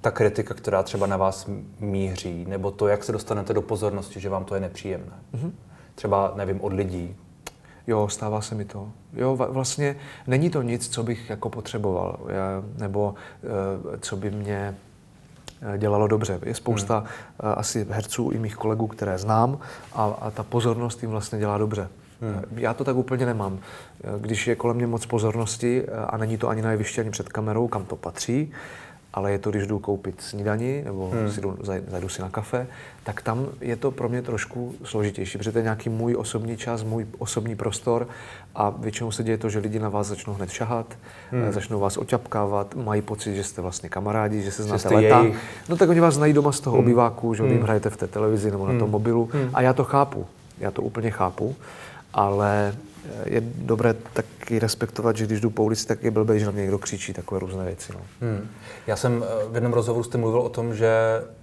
ta 0.00 0.10
kritika, 0.10 0.54
která 0.54 0.82
třeba 0.82 1.06
na 1.06 1.16
vás 1.16 1.50
míří, 1.80 2.44
nebo 2.48 2.70
to, 2.70 2.88
jak 2.88 3.04
se 3.04 3.12
dostanete 3.12 3.54
do 3.54 3.62
pozornosti, 3.62 4.20
že 4.20 4.28
vám 4.28 4.44
to 4.44 4.54
je 4.54 4.60
nepříjemné? 4.60 5.12
Mm-hmm. 5.34 5.50
Třeba, 5.94 6.32
nevím, 6.36 6.60
od 6.60 6.72
lidí. 6.72 7.16
Jo, 7.86 8.08
stává 8.08 8.40
se 8.40 8.54
mi 8.54 8.64
to. 8.64 8.88
Jo, 9.12 9.36
vlastně 9.36 9.96
není 10.26 10.50
to 10.50 10.62
nic, 10.62 10.88
co 10.88 11.02
bych 11.02 11.30
jako 11.30 11.50
potřeboval, 11.50 12.18
nebo 12.78 13.14
eh, 13.94 13.98
co 13.98 14.16
by 14.16 14.30
mě 14.30 14.76
eh, 15.74 15.78
dělalo 15.78 16.06
dobře. 16.08 16.40
Je 16.42 16.54
spousta 16.54 16.98
hmm. 16.98 17.06
asi 17.56 17.86
herců 17.90 18.30
i 18.30 18.38
mých 18.38 18.56
kolegů, 18.56 18.86
které 18.86 19.18
znám 19.18 19.58
a, 19.92 20.04
a 20.20 20.30
ta 20.30 20.42
pozornost 20.42 21.02
jim 21.02 21.10
vlastně 21.10 21.38
dělá 21.38 21.58
dobře. 21.58 21.88
Hmm. 22.20 22.42
Já 22.56 22.74
to 22.74 22.84
tak 22.84 22.96
úplně 22.96 23.26
nemám. 23.26 23.58
Když 24.18 24.46
je 24.46 24.54
kolem 24.56 24.76
mě 24.76 24.86
moc 24.86 25.06
pozornosti 25.06 25.86
a 26.06 26.16
není 26.16 26.38
to 26.38 26.48
ani 26.48 26.62
na 26.62 26.70
jevišti, 26.70 27.00
ani 27.00 27.10
před 27.10 27.28
kamerou, 27.28 27.68
kam 27.68 27.84
to 27.84 27.96
patří, 27.96 28.52
ale 29.14 29.32
je 29.32 29.38
to, 29.38 29.50
když 29.50 29.66
jdu 29.66 29.78
koupit 29.78 30.14
snídani 30.20 30.82
nebo 30.84 31.10
hmm. 31.10 31.30
si 31.30 31.40
jdu, 31.40 31.58
zajdu 31.88 32.08
si 32.08 32.22
na 32.22 32.28
kafe, 32.28 32.66
tak 33.04 33.22
tam 33.22 33.46
je 33.60 33.76
to 33.76 33.90
pro 33.90 34.08
mě 34.08 34.22
trošku 34.22 34.74
složitější, 34.84 35.38
protože 35.38 35.52
to 35.52 35.58
je 35.58 35.62
nějaký 35.62 35.88
můj 35.88 36.16
osobní 36.16 36.56
čas, 36.56 36.82
můj 36.82 37.06
osobní 37.18 37.56
prostor 37.56 38.08
a 38.54 38.70
většinou 38.70 39.10
se 39.10 39.22
děje 39.22 39.38
to, 39.38 39.48
že 39.48 39.58
lidi 39.58 39.78
na 39.78 39.88
vás 39.88 40.06
začnou 40.06 40.34
hned 40.34 40.50
šahat, 40.50 40.86
hmm. 41.30 41.52
začnou 41.52 41.80
vás 41.80 41.96
oťapkávat, 41.96 42.74
mají 42.74 43.02
pocit, 43.02 43.34
že 43.34 43.44
jste 43.44 43.62
vlastně 43.62 43.88
kamarádi, 43.88 44.42
že 44.42 44.50
se 44.50 44.62
znáte 44.62 44.94
leta. 44.94 45.20
Jejich. 45.20 45.38
No 45.68 45.76
tak 45.76 45.88
oni 45.88 46.00
vás 46.00 46.14
znají 46.14 46.32
doma 46.32 46.52
z 46.52 46.60
toho 46.60 46.76
hmm. 46.76 46.86
obyváku, 46.86 47.34
že 47.34 47.42
hmm. 47.42 47.52
jim 47.52 47.62
hrajete 47.62 47.90
v 47.90 47.96
té 47.96 48.06
televizi 48.06 48.50
nebo 48.50 48.64
hmm. 48.64 48.72
na 48.72 48.78
tom 48.78 48.90
mobilu 48.90 49.30
hmm. 49.32 49.50
a 49.54 49.62
já 49.62 49.72
to 49.72 49.84
chápu, 49.84 50.26
já 50.58 50.70
to 50.70 50.82
úplně 50.82 51.10
chápu 51.10 51.56
ale 52.14 52.74
je 53.24 53.40
dobré 53.40 53.94
taky 53.94 54.58
respektovat, 54.58 55.16
že 55.16 55.26
když 55.26 55.40
jdu 55.40 55.50
po 55.50 55.64
ulici, 55.64 55.86
tak 55.86 56.02
je 56.02 56.10
blbý, 56.10 56.40
že 56.40 56.46
na 56.46 56.52
mě 56.52 56.62
někdo 56.62 56.78
křičí 56.78 57.12
takové 57.12 57.40
různé 57.40 57.64
věci. 57.64 57.92
No. 57.92 58.00
Hmm. 58.20 58.48
Já 58.86 58.96
jsem 58.96 59.24
eh, 59.24 59.48
v 59.50 59.54
jednom 59.54 59.72
rozhovoru 59.72 60.04
jste 60.04 60.18
mluvil 60.18 60.40
o 60.40 60.48
tom, 60.48 60.74
že 60.74 60.92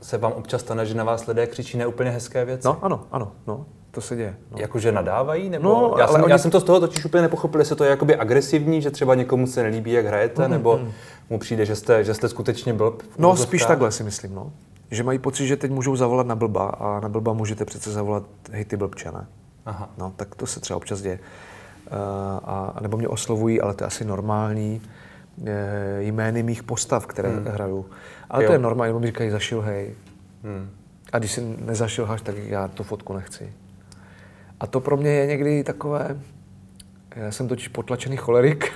se 0.02 0.18
vám 0.18 0.32
občas 0.32 0.62
stane, 0.62 0.86
že 0.86 0.94
na 0.94 1.04
vás 1.04 1.28
lidé 1.28 1.48
křičí 1.48 1.78
neúplně 1.78 2.12
hezké 2.12 2.46
věci. 2.46 2.68
No, 2.68 2.78
ano, 2.82 3.04
ano. 3.12 3.32
No. 3.48 3.66
To 3.92 4.02
se 4.02 4.16
děje. 4.16 4.36
No. 4.52 4.58
Jakože 4.60 4.92
nadávají? 4.92 5.50
Nebo... 5.50 5.64
No, 5.64 5.96
já, 6.00 6.08
jsem, 6.08 6.24
oni... 6.24 6.32
já 6.32 6.38
jsem 6.38 6.52
to 6.52 6.60
z 6.60 6.64
toho 6.64 6.80
totiž 6.80 7.06
úplně 7.06 7.22
nepochopil, 7.22 7.62
jestli 7.62 7.76
to 7.76 7.84
je 7.84 7.90
jakoby 7.90 8.16
agresivní, 8.16 8.82
že 8.82 8.92
třeba 8.92 9.16
někomu 9.16 9.48
se 9.48 9.64
nelíbí, 9.64 9.92
jak 9.92 10.06
hrajete, 10.06 10.46
mm, 10.46 10.52
nebo 10.52 10.78
mm. 10.78 10.92
mu 11.30 11.40
přijde, 11.40 11.66
že 11.66 11.76
jste, 11.76 12.04
že 12.04 12.14
jste 12.14 12.30
skutečně 12.30 12.74
byl. 12.74 12.98
No, 13.18 13.38
spíš 13.38 13.66
takhle 13.66 13.92
si 13.92 14.04
myslím, 14.04 14.36
no. 14.36 14.52
Že 14.92 15.04
mají 15.04 15.20
pocit, 15.20 15.48
že 15.48 15.58
teď 15.58 15.72
můžou 15.72 15.96
zavolat 15.96 16.28
na 16.28 16.36
blba 16.36 16.70
a 16.70 17.00
na 17.00 17.10
blba 17.10 17.34
můžete 17.34 17.66
přece 17.66 17.92
zavolat 17.92 18.24
hej 18.52 18.66
ty 18.66 18.78
blbče, 18.78 19.12
ne? 19.12 19.28
Aha. 19.65 19.89
No, 19.97 20.13
tak 20.15 20.36
to 20.36 20.45
se 20.47 20.60
třeba 20.60 20.78
občas 20.78 21.02
děje. 21.02 21.19
Uh, 21.91 21.97
a, 22.43 22.80
nebo 22.82 22.97
mě 22.97 23.08
oslovují, 23.08 23.62
ale 23.62 23.74
to 23.74 23.84
je 23.84 23.88
asi 23.88 24.06
normální, 24.06 24.82
e, 25.45 26.04
jmény 26.04 26.43
mých 26.43 26.63
postav, 26.63 27.06
které 27.06 27.30
hmm. 27.30 27.45
hraju. 27.45 27.86
Ale 28.30 28.43
jo. 28.43 28.47
to 28.47 28.54
je 28.54 28.60
normální, 28.60 28.89
nebo 28.89 29.00
mi 29.00 29.08
říkají 29.08 29.30
zašil 29.30 29.62
hej. 29.62 29.95
Hmm. 30.43 30.69
A 31.12 31.19
když 31.19 31.32
si 31.32 31.56
nezašilháš, 31.60 32.21
tak 32.21 32.36
já 32.38 32.67
tu 32.67 32.84
fotku 32.84 33.13
nechci. 33.13 33.54
A 34.60 34.67
to 34.67 34.80
pro 34.80 34.97
mě 34.97 35.10
je 35.10 35.28
někdy 35.28 35.63
takové, 35.63 36.17
já 37.15 37.32
jsem 37.32 37.47
totiž 37.47 37.67
potlačený 37.67 38.17
cholerik, 38.17 38.71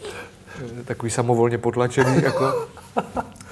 takový 0.84 1.10
samovolně 1.10 1.58
potlačený, 1.58 2.22
jako, 2.22 2.68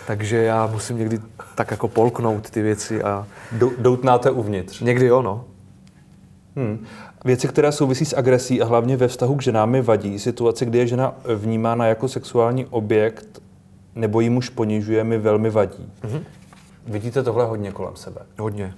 takže 0.07 0.43
já 0.43 0.67
musím 0.67 0.99
někdy 0.99 1.21
tak 1.55 1.71
jako 1.71 1.89
polknout 1.89 2.51
ty 2.51 2.63
věci 2.63 3.03
a... 3.03 3.27
Doutnáte 3.79 4.31
uvnitř. 4.31 4.81
Někdy 4.81 5.07
jo, 5.07 5.23
no. 5.23 5.45
Hmm. 6.59 6.87
Věci, 7.25 7.49
které 7.49 7.73
souvisí 7.73 8.05
s 8.05 8.17
agresí 8.17 8.63
a 8.63 8.65
hlavně 8.65 8.97
ve 8.97 9.09
vztahu 9.09 9.37
k 9.37 9.43
ženám 9.43 9.71
mi 9.71 9.83
vadí. 9.83 10.19
Situace, 10.19 10.65
kdy 10.65 10.79
je 10.79 10.87
žena 10.87 11.15
vnímána 11.35 11.87
jako 11.87 12.09
sexuální 12.09 12.67
objekt 12.67 13.43
nebo 13.95 14.21
ji 14.21 14.31
muž 14.31 14.49
ponižuje, 14.49 15.05
mi 15.05 15.19
velmi 15.19 15.51
vadí. 15.51 15.93
Mm-hmm. 16.03 16.23
Vidíte 16.87 17.23
tohle 17.23 17.45
hodně 17.45 17.73
kolem 17.73 17.97
sebe? 17.97 18.21
Hodně. 18.39 18.75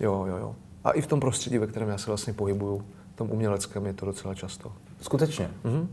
Jo, 0.00 0.24
jo, 0.28 0.36
jo. 0.36 0.54
A 0.84 0.90
i 0.90 1.00
v 1.00 1.06
tom 1.06 1.20
prostředí, 1.20 1.58
ve 1.58 1.66
kterém 1.66 1.88
já 1.88 1.98
se 1.98 2.06
vlastně 2.06 2.32
pohybuju, 2.32 2.82
v 3.14 3.16
tom 3.16 3.30
uměleckém 3.30 3.86
je 3.86 3.92
to 3.92 4.06
docela 4.06 4.34
často. 4.34 4.72
Skutečně? 5.00 5.50
Mm-hmm. 5.64 5.86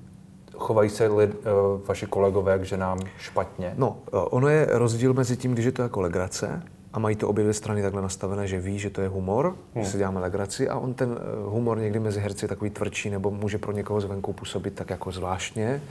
Chovají 0.57 0.89
se 0.89 1.07
lid, 1.07 1.35
uh, 1.35 1.41
vaši 1.87 2.05
kolegové 2.05 2.59
k 2.59 2.63
ženám 2.63 2.99
špatně? 3.17 3.73
No, 3.77 3.89
uh, 3.89 4.19
ono 4.29 4.47
je 4.47 4.67
rozdíl 4.71 5.13
mezi 5.13 5.37
tím, 5.37 5.53
když 5.53 5.65
je 5.65 5.71
to 5.71 5.81
jako 5.81 6.01
legrace 6.01 6.63
a 6.95 6.99
mají 6.99 7.15
to 7.15 7.29
obě 7.29 7.43
dvě 7.43 7.53
strany 7.53 7.81
takhle 7.81 8.01
nastavené, 8.01 8.47
že 8.47 8.59
ví, 8.59 8.79
že 8.79 8.89
to 8.89 9.01
je 9.01 9.07
humor, 9.07 9.55
hmm. 9.75 9.83
že 9.83 9.91
si 9.91 9.97
děláme 9.97 10.19
legraci 10.19 10.69
a 10.69 10.77
on 10.77 10.93
ten 10.93 11.09
uh, 11.09 11.53
humor 11.53 11.79
někdy 11.79 11.99
mezi 11.99 12.19
herci 12.19 12.45
je 12.45 12.49
takový 12.49 12.69
tvrdší 12.69 13.09
nebo 13.09 13.31
může 13.31 13.57
pro 13.57 13.71
někoho 13.71 14.01
zvenku 14.01 14.33
působit 14.33 14.73
tak 14.73 14.89
jako 14.89 15.11
zvláštně, 15.11 15.81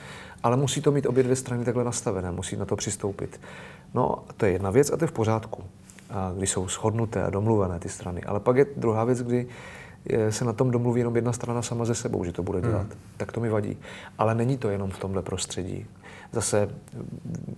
ale 0.43 0.57
musí 0.57 0.81
to 0.81 0.93
mít 0.93 1.07
obě 1.07 1.23
dvě 1.23 1.37
strany 1.37 1.65
takhle 1.65 1.85
nastavené, 1.85 2.31
musí 2.31 2.57
na 2.57 2.65
to 2.65 2.77
přistoupit. 2.77 3.41
No, 3.95 4.25
to 4.37 4.47
je 4.47 4.53
jedna 4.53 4.71
věc 4.71 4.91
a 4.91 4.97
to 4.97 5.05
je 5.05 5.09
v 5.09 5.13
pořádku 5.13 5.65
když 6.39 6.51
jsou 6.51 6.69
shodnuté 6.69 7.23
a 7.23 7.31
domluvené 7.31 7.79
ty 7.79 7.89
strany. 7.89 8.23
Ale 8.23 8.41
pak 8.41 8.57
je 8.57 8.67
druhá 8.77 9.05
věc, 9.05 9.23
kdy 9.23 9.47
se 10.31 10.45
na 10.45 10.53
tom 10.53 10.71
domluví 10.71 11.01
jenom 11.01 11.17
jedna 11.17 11.33
strana 11.33 11.63
sama 11.63 11.85
ze 11.85 11.95
sebou, 11.95 12.25
že 12.25 12.33
to 12.33 12.43
bude 12.43 12.61
dělat. 12.61 12.87
Hmm. 12.87 13.01
Tak 13.17 13.33
to 13.33 13.41
mi 13.41 13.49
vadí. 13.49 13.79
Ale 14.19 14.35
není 14.35 14.57
to 14.57 14.69
jenom 14.69 14.91
v 14.91 14.99
tomhle 14.99 15.23
prostředí. 15.23 15.87
Zase 16.35 16.69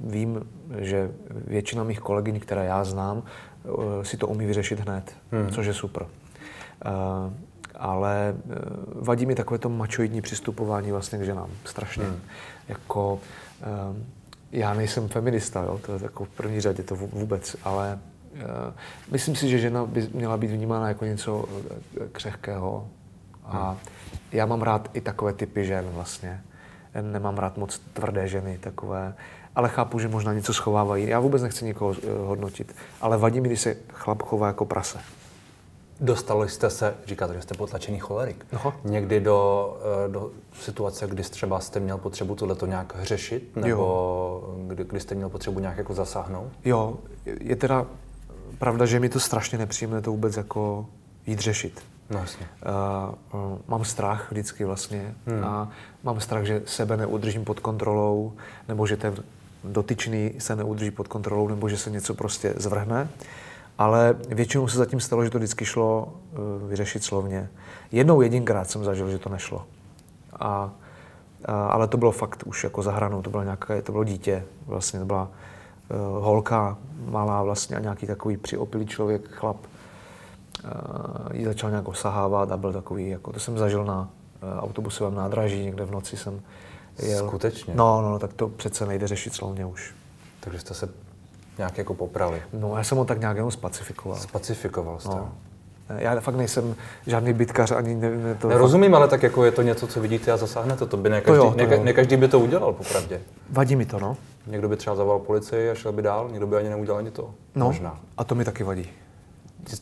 vím, 0.01 0.41
že 0.79 1.11
většina 1.47 1.85
mých 1.85 2.01
kolegyň, 2.01 2.41
které 2.41 2.65
já 2.65 2.85
znám, 2.85 3.23
eh, 3.65 4.05
si 4.05 4.17
to 4.17 4.29
umí 4.29 4.47
vyřešit 4.47 4.81
hned, 4.81 5.15
hmm. 5.33 5.51
což 5.51 5.67
je 5.67 5.75
super. 5.75 6.03
Uh, 6.03 7.33
ale 7.75 8.35
eh, 8.37 8.55
vadí 8.95 9.27
mi 9.27 9.35
takové 9.35 9.59
to 9.59 9.69
mačoidní 9.69 10.23
přistupování 10.23 10.93
vlastně 10.93 11.19
k 11.19 11.23
ženám. 11.23 11.51
Strašně. 11.65 12.05
Hmm. 12.05 12.21
Jako, 12.69 13.15
uh, 13.15 13.97
já 14.53 14.75
nejsem 14.75 15.09
feminista, 15.09 15.63
jo? 15.63 15.81
to 15.87 15.93
je 15.93 16.03
jako 16.03 16.25
v 16.25 16.29
první 16.29 16.61
řadě 16.61 16.83
to 16.83 16.97
vůbec, 16.97 17.57
ale 17.65 17.99
Eh, 18.41 18.73
myslím 19.11 19.37
si, 19.37 19.49
že 19.49 19.59
žena 19.59 19.87
by 19.87 20.09
měla 20.13 20.37
být 20.37 20.51
vnímána 20.51 20.89
jako 20.89 21.05
něco 21.05 21.45
eh, 21.71 22.09
křehkého. 22.13 22.89
A 23.45 23.77
já 24.33 24.47
mám 24.47 24.63
rád 24.63 24.91
i 24.93 25.01
takové 25.01 25.33
typy 25.33 25.65
žen 25.65 25.85
vlastně. 25.89 26.41
Nemám 27.03 27.39
rád 27.39 27.57
moc 27.57 27.81
tvrdé 27.93 28.29
ženy 28.29 28.59
takové, 28.59 29.15
ale 29.55 29.69
chápu, 29.69 29.99
že 29.99 30.09
možná 30.09 30.33
něco 30.33 30.55
schovávají. 30.55 31.07
Já 31.09 31.21
vůbec 31.21 31.43
nechci 31.43 31.65
nikoho 31.65 31.95
eh, 32.03 32.27
hodnotit, 32.27 32.75
ale 33.01 33.17
vadí 33.17 33.41
mi, 33.41 33.49
když 33.49 33.61
se 33.61 33.77
chlap 33.93 34.23
chová 34.23 34.47
jako 34.47 34.65
prase. 34.65 34.99
Dostali 36.01 36.49
jste 36.49 36.71
se, 36.71 36.95
říkáte, 37.07 37.35
že 37.35 37.43
jste 37.43 37.55
potlačený 37.55 37.99
cholerik, 37.99 38.47
Aha. 38.53 38.77
někdy 38.85 39.21
do, 39.21 39.79
do 40.09 40.31
situace, 40.61 41.07
kdy 41.07 41.23
třeba 41.23 41.61
jste 41.61 41.81
měl 41.81 41.99
potřebu 41.99 42.35
tohleto 42.35 42.67
nějak 42.67 42.97
řešit, 43.03 43.57
nebo 43.57 44.55
kdy, 44.67 44.85
kdy 44.85 45.01
jste 45.01 45.15
měl 45.15 45.29
potřebu 45.29 45.61
nějak 45.61 45.79
jako 45.79 45.95
zasáhnout? 45.95 46.53
Jo, 46.65 46.97
je 47.41 47.57
teda 47.57 47.87
pravda, 48.59 48.87
že 48.87 49.01
mi 49.01 49.09
to 49.09 49.21
strašně 49.21 49.59
nepříjemné 49.59 50.03
to 50.03 50.11
vůbec 50.11 50.37
jako 50.37 50.87
jít 51.27 51.39
řešit. 51.41 51.83
No, 52.11 52.19
jasně. 52.19 52.47
Uh, 53.33 53.41
uh, 53.41 53.59
mám 53.69 53.85
strach 53.85 54.31
vždycky 54.31 54.65
vlastně 54.65 55.15
hmm. 55.27 55.45
a 55.45 55.69
mám 56.03 56.21
strach, 56.21 56.45
že 56.45 56.63
sebe 56.65 56.97
neudržím 56.97 57.45
pod 57.45 57.61
kontrolou, 57.61 58.33
nebo 58.69 58.87
že 58.87 58.97
ten 58.97 59.15
dotyčný 59.65 60.33
se 60.39 60.57
neudrží 60.57 60.91
pod 60.91 61.09
kontrolou, 61.09 61.49
nebo 61.49 61.69
že 61.69 61.77
se 61.79 61.91
něco 61.91 62.15
prostě 62.15 62.55
zvrhne. 62.57 63.09
Ale 63.79 64.17
většinou 64.29 64.69
se 64.69 64.79
zatím 64.79 65.01
stalo, 65.01 65.25
že 65.25 65.31
to 65.31 65.39
vždycky 65.39 65.65
šlo 65.65 66.13
uh, 66.33 66.69
vyřešit 66.69 67.05
slovně. 67.05 67.49
Jednou 67.93 68.21
jedinkrát 68.21 68.71
jsem 68.71 68.85
zažil, 68.85 69.11
že 69.11 69.19
to 69.19 69.29
nešlo. 69.29 69.65
A, 70.41 70.71
a, 71.45 71.67
ale 71.67 71.89
to 71.89 71.97
bylo 71.97 72.13
fakt 72.13 72.43
už 72.47 72.65
jako 72.65 72.83
za 72.83 72.93
hranou, 72.93 73.23
to 73.23 73.31
bylo 73.31 73.43
nějaké, 73.43 73.83
to 73.83 73.93
bylo 73.93 74.05
dítě, 74.05 74.45
vlastně 74.67 74.99
to 75.01 75.07
byla 75.07 75.23
uh, 75.23 76.25
holka 76.25 76.79
malá 77.05 77.43
vlastně 77.43 77.77
a 77.77 77.81
nějaký 77.81 78.07
takový 78.07 78.37
přiopilý 78.37 78.87
člověk, 78.87 79.29
chlap, 79.31 79.57
ji 81.33 81.45
začal 81.45 81.71
nějak 81.71 81.89
osahávat 81.89 82.53
a 82.53 82.57
byl 82.57 82.73
takový, 82.73 83.09
jako 83.09 83.33
to 83.33 83.41
jsem 83.41 83.59
zažil 83.59 83.85
na 83.85 84.01
uh, 84.01 84.65
autobusovém 84.65 85.15
nádraží, 85.15 85.65
někde 85.65 85.85
v 85.85 85.91
noci 85.91 86.17
jsem 86.17 86.41
jel. 87.03 87.27
Skutečně? 87.29 87.75
No, 87.77 88.03
no, 88.03 88.11
no, 88.11 88.19
tak 88.19 88.33
to 88.33 88.49
přece 88.49 88.87
nejde 88.87 89.09
řešit 89.09 89.35
slovně 89.35 89.67
už. 89.67 89.95
Takže 90.41 90.59
jste 90.59 90.75
se 90.75 90.89
nějak 91.59 91.79
jako 91.79 91.95
poprali? 91.95 92.43
No, 92.53 92.77
já 92.77 92.85
jsem 92.85 92.99
ho 92.99 93.05
tak 93.05 93.21
nějak 93.21 93.37
jenom 93.37 93.51
spacifikoval. 93.51 94.19
Spacifikoval 94.19 94.99
jste 94.99 95.09
no. 95.09 95.33
Já 95.99 96.21
fakt 96.21 96.35
nejsem 96.35 96.75
žádný 97.07 97.33
bytkař, 97.33 97.71
ani 97.71 97.95
ne, 97.95 98.11
ne 98.11 98.35
to... 98.35 98.59
Rozumím, 98.59 98.95
ale 98.95 99.09
tak 99.09 99.23
jako 99.23 99.45
je 99.45 99.51
to 99.51 99.63
něco, 99.63 99.87
co 99.87 100.01
vidíte 100.01 100.33
a 100.33 100.37
zasáhnete, 100.37 100.87
to 100.87 100.97
by 100.97 101.11
ne 101.11 101.21
každý, 101.21 101.41
to 101.41 101.45
jo, 101.47 101.55
to 101.59 101.67
ne, 101.67 101.85
ne 101.85 101.93
každý 101.93 102.17
by 102.17 102.29
to 102.29 102.41
udělal, 102.41 102.73
popravdě. 102.73 103.21
Vadí 103.51 103.77
mi 103.77 103.87
to, 103.87 103.99
no. 103.99 104.17
Někdo 104.47 104.69
by 104.69 104.77
třeba 104.77 104.97
zavolal 104.97 105.19
policii 105.19 105.71
a 105.71 105.75
šel 105.75 105.93
by 105.93 106.03
dál, 106.03 106.29
někdo 106.31 106.47
by 106.47 106.57
ani 106.57 106.69
neudělal 106.69 106.99
ani 106.99 107.11
to. 107.11 107.35
No, 107.55 107.67
Možná. 107.67 108.01
a 108.19 108.25
to 108.25 108.35
mi 108.35 108.45
taky 108.45 108.65
vadí. 108.65 108.89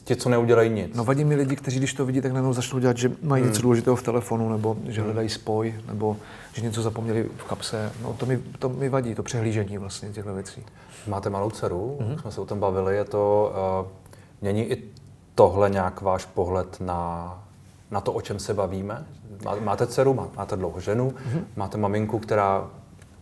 Ti, 0.04 0.16
co 0.16 0.28
neudělají 0.28 0.70
nic. 0.70 0.96
No 0.96 1.04
vadí 1.04 1.24
mi 1.24 1.36
lidi, 1.36 1.56
kteří 1.56 1.78
když 1.78 1.94
to 1.94 2.06
vidí, 2.06 2.20
tak 2.20 2.32
najednou 2.32 2.52
začnou 2.52 2.78
dělat, 2.78 2.96
že 2.96 3.12
mají 3.22 3.42
hmm. 3.42 3.50
něco 3.50 3.62
důležitého 3.62 3.96
v 3.96 4.02
telefonu, 4.02 4.48
nebo 4.48 4.76
že 4.86 5.00
hmm. 5.00 5.04
hledají 5.04 5.28
spoj, 5.28 5.74
nebo 5.86 6.16
že 6.52 6.62
něco 6.62 6.82
zapomněli 6.82 7.28
v 7.36 7.44
kapse. 7.44 7.92
No 8.02 8.12
to 8.12 8.26
mi, 8.26 8.42
to 8.58 8.68
mi 8.68 8.88
vadí, 8.88 9.14
to 9.14 9.22
přehlížení 9.22 9.78
vlastně 9.78 10.08
těchto 10.08 10.34
věcí. 10.34 10.62
Máte 11.06 11.30
malou 11.30 11.50
dceru, 11.50 11.98
hmm. 12.00 12.18
jsme 12.18 12.30
se 12.30 12.40
o 12.40 12.44
tom 12.44 12.60
bavili, 12.60 12.96
je 12.96 13.04
to, 13.04 13.52
uh, 13.82 13.90
mění 14.40 14.64
i 14.64 14.82
tohle 15.34 15.70
nějak 15.70 16.00
váš 16.00 16.24
pohled 16.24 16.80
na, 16.80 17.32
na 17.90 18.00
to, 18.00 18.12
o 18.12 18.20
čem 18.20 18.38
se 18.38 18.54
bavíme? 18.54 19.06
Máte 19.60 19.86
dceru, 19.86 20.30
máte 20.36 20.56
dlouho 20.56 20.80
ženu, 20.80 21.10
mm-hmm. 21.10 21.42
máte 21.56 21.78
maminku, 21.78 22.18
která 22.18 22.70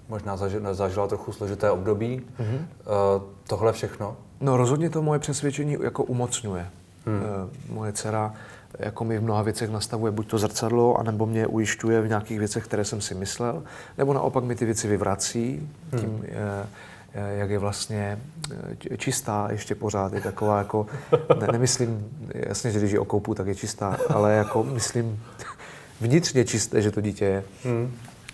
možná 0.09 0.37
zažila 0.72 1.07
trochu 1.09 1.33
složité 1.33 1.70
období. 1.70 2.22
Mm-hmm. 2.40 2.59
Tohle 3.46 3.72
všechno? 3.72 4.16
No 4.42 4.57
rozhodně 4.57 4.90
to 4.90 5.02
moje 5.02 5.18
přesvědčení 5.18 5.76
jako 5.83 6.05
umocňuje. 6.05 6.66
Hmm. 7.07 7.22
Moje 7.68 7.92
dcera 7.92 8.35
jako 8.78 9.05
mi 9.05 9.18
v 9.18 9.22
mnoha 9.22 9.42
věcech 9.42 9.70
nastavuje 9.70 10.12
buď 10.12 10.26
to 10.31 10.38
zrcadlo, 10.38 10.96
anebo 10.96 11.26
mě 11.26 11.46
ujišťuje 11.46 12.00
v 12.00 12.09
nějakých 12.09 12.38
věcech, 12.38 12.64
které 12.64 12.85
jsem 12.85 13.00
si 13.00 13.14
myslel, 13.14 13.62
nebo 13.98 14.12
naopak 14.12 14.44
mi 14.44 14.55
ty 14.55 14.64
věci 14.64 14.88
vyvrací 14.88 15.68
tím, 15.90 16.11
hmm. 16.11 16.22
jak 17.14 17.50
je 17.50 17.59
vlastně 17.59 18.18
čistá 18.96 19.48
ještě 19.50 19.74
pořád. 19.74 20.12
Je 20.12 20.20
taková 20.20 20.59
jako, 20.59 20.87
ne, 21.40 21.46
nemyslím, 21.52 22.11
jasně, 22.35 22.70
že 22.70 22.78
když 22.78 22.92
ji 22.92 22.98
okoupu, 22.98 23.35
tak 23.35 23.46
je 23.46 23.55
čistá, 23.55 23.96
ale 24.09 24.33
jako 24.33 24.62
myslím 24.62 25.22
vnitřně 26.00 26.44
čisté, 26.44 26.83
že 26.83 26.90
to 26.90 27.00
dítě 27.00 27.24
je. 27.24 27.44
Hmm 27.64 27.92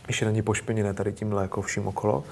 ještě 0.08 0.24
není 0.24 0.42
pošpiněné 0.42 0.94
tady 0.94 1.12
tímhle 1.12 1.42
jako 1.42 1.62
vším 1.62 1.88
okolo, 1.88 2.24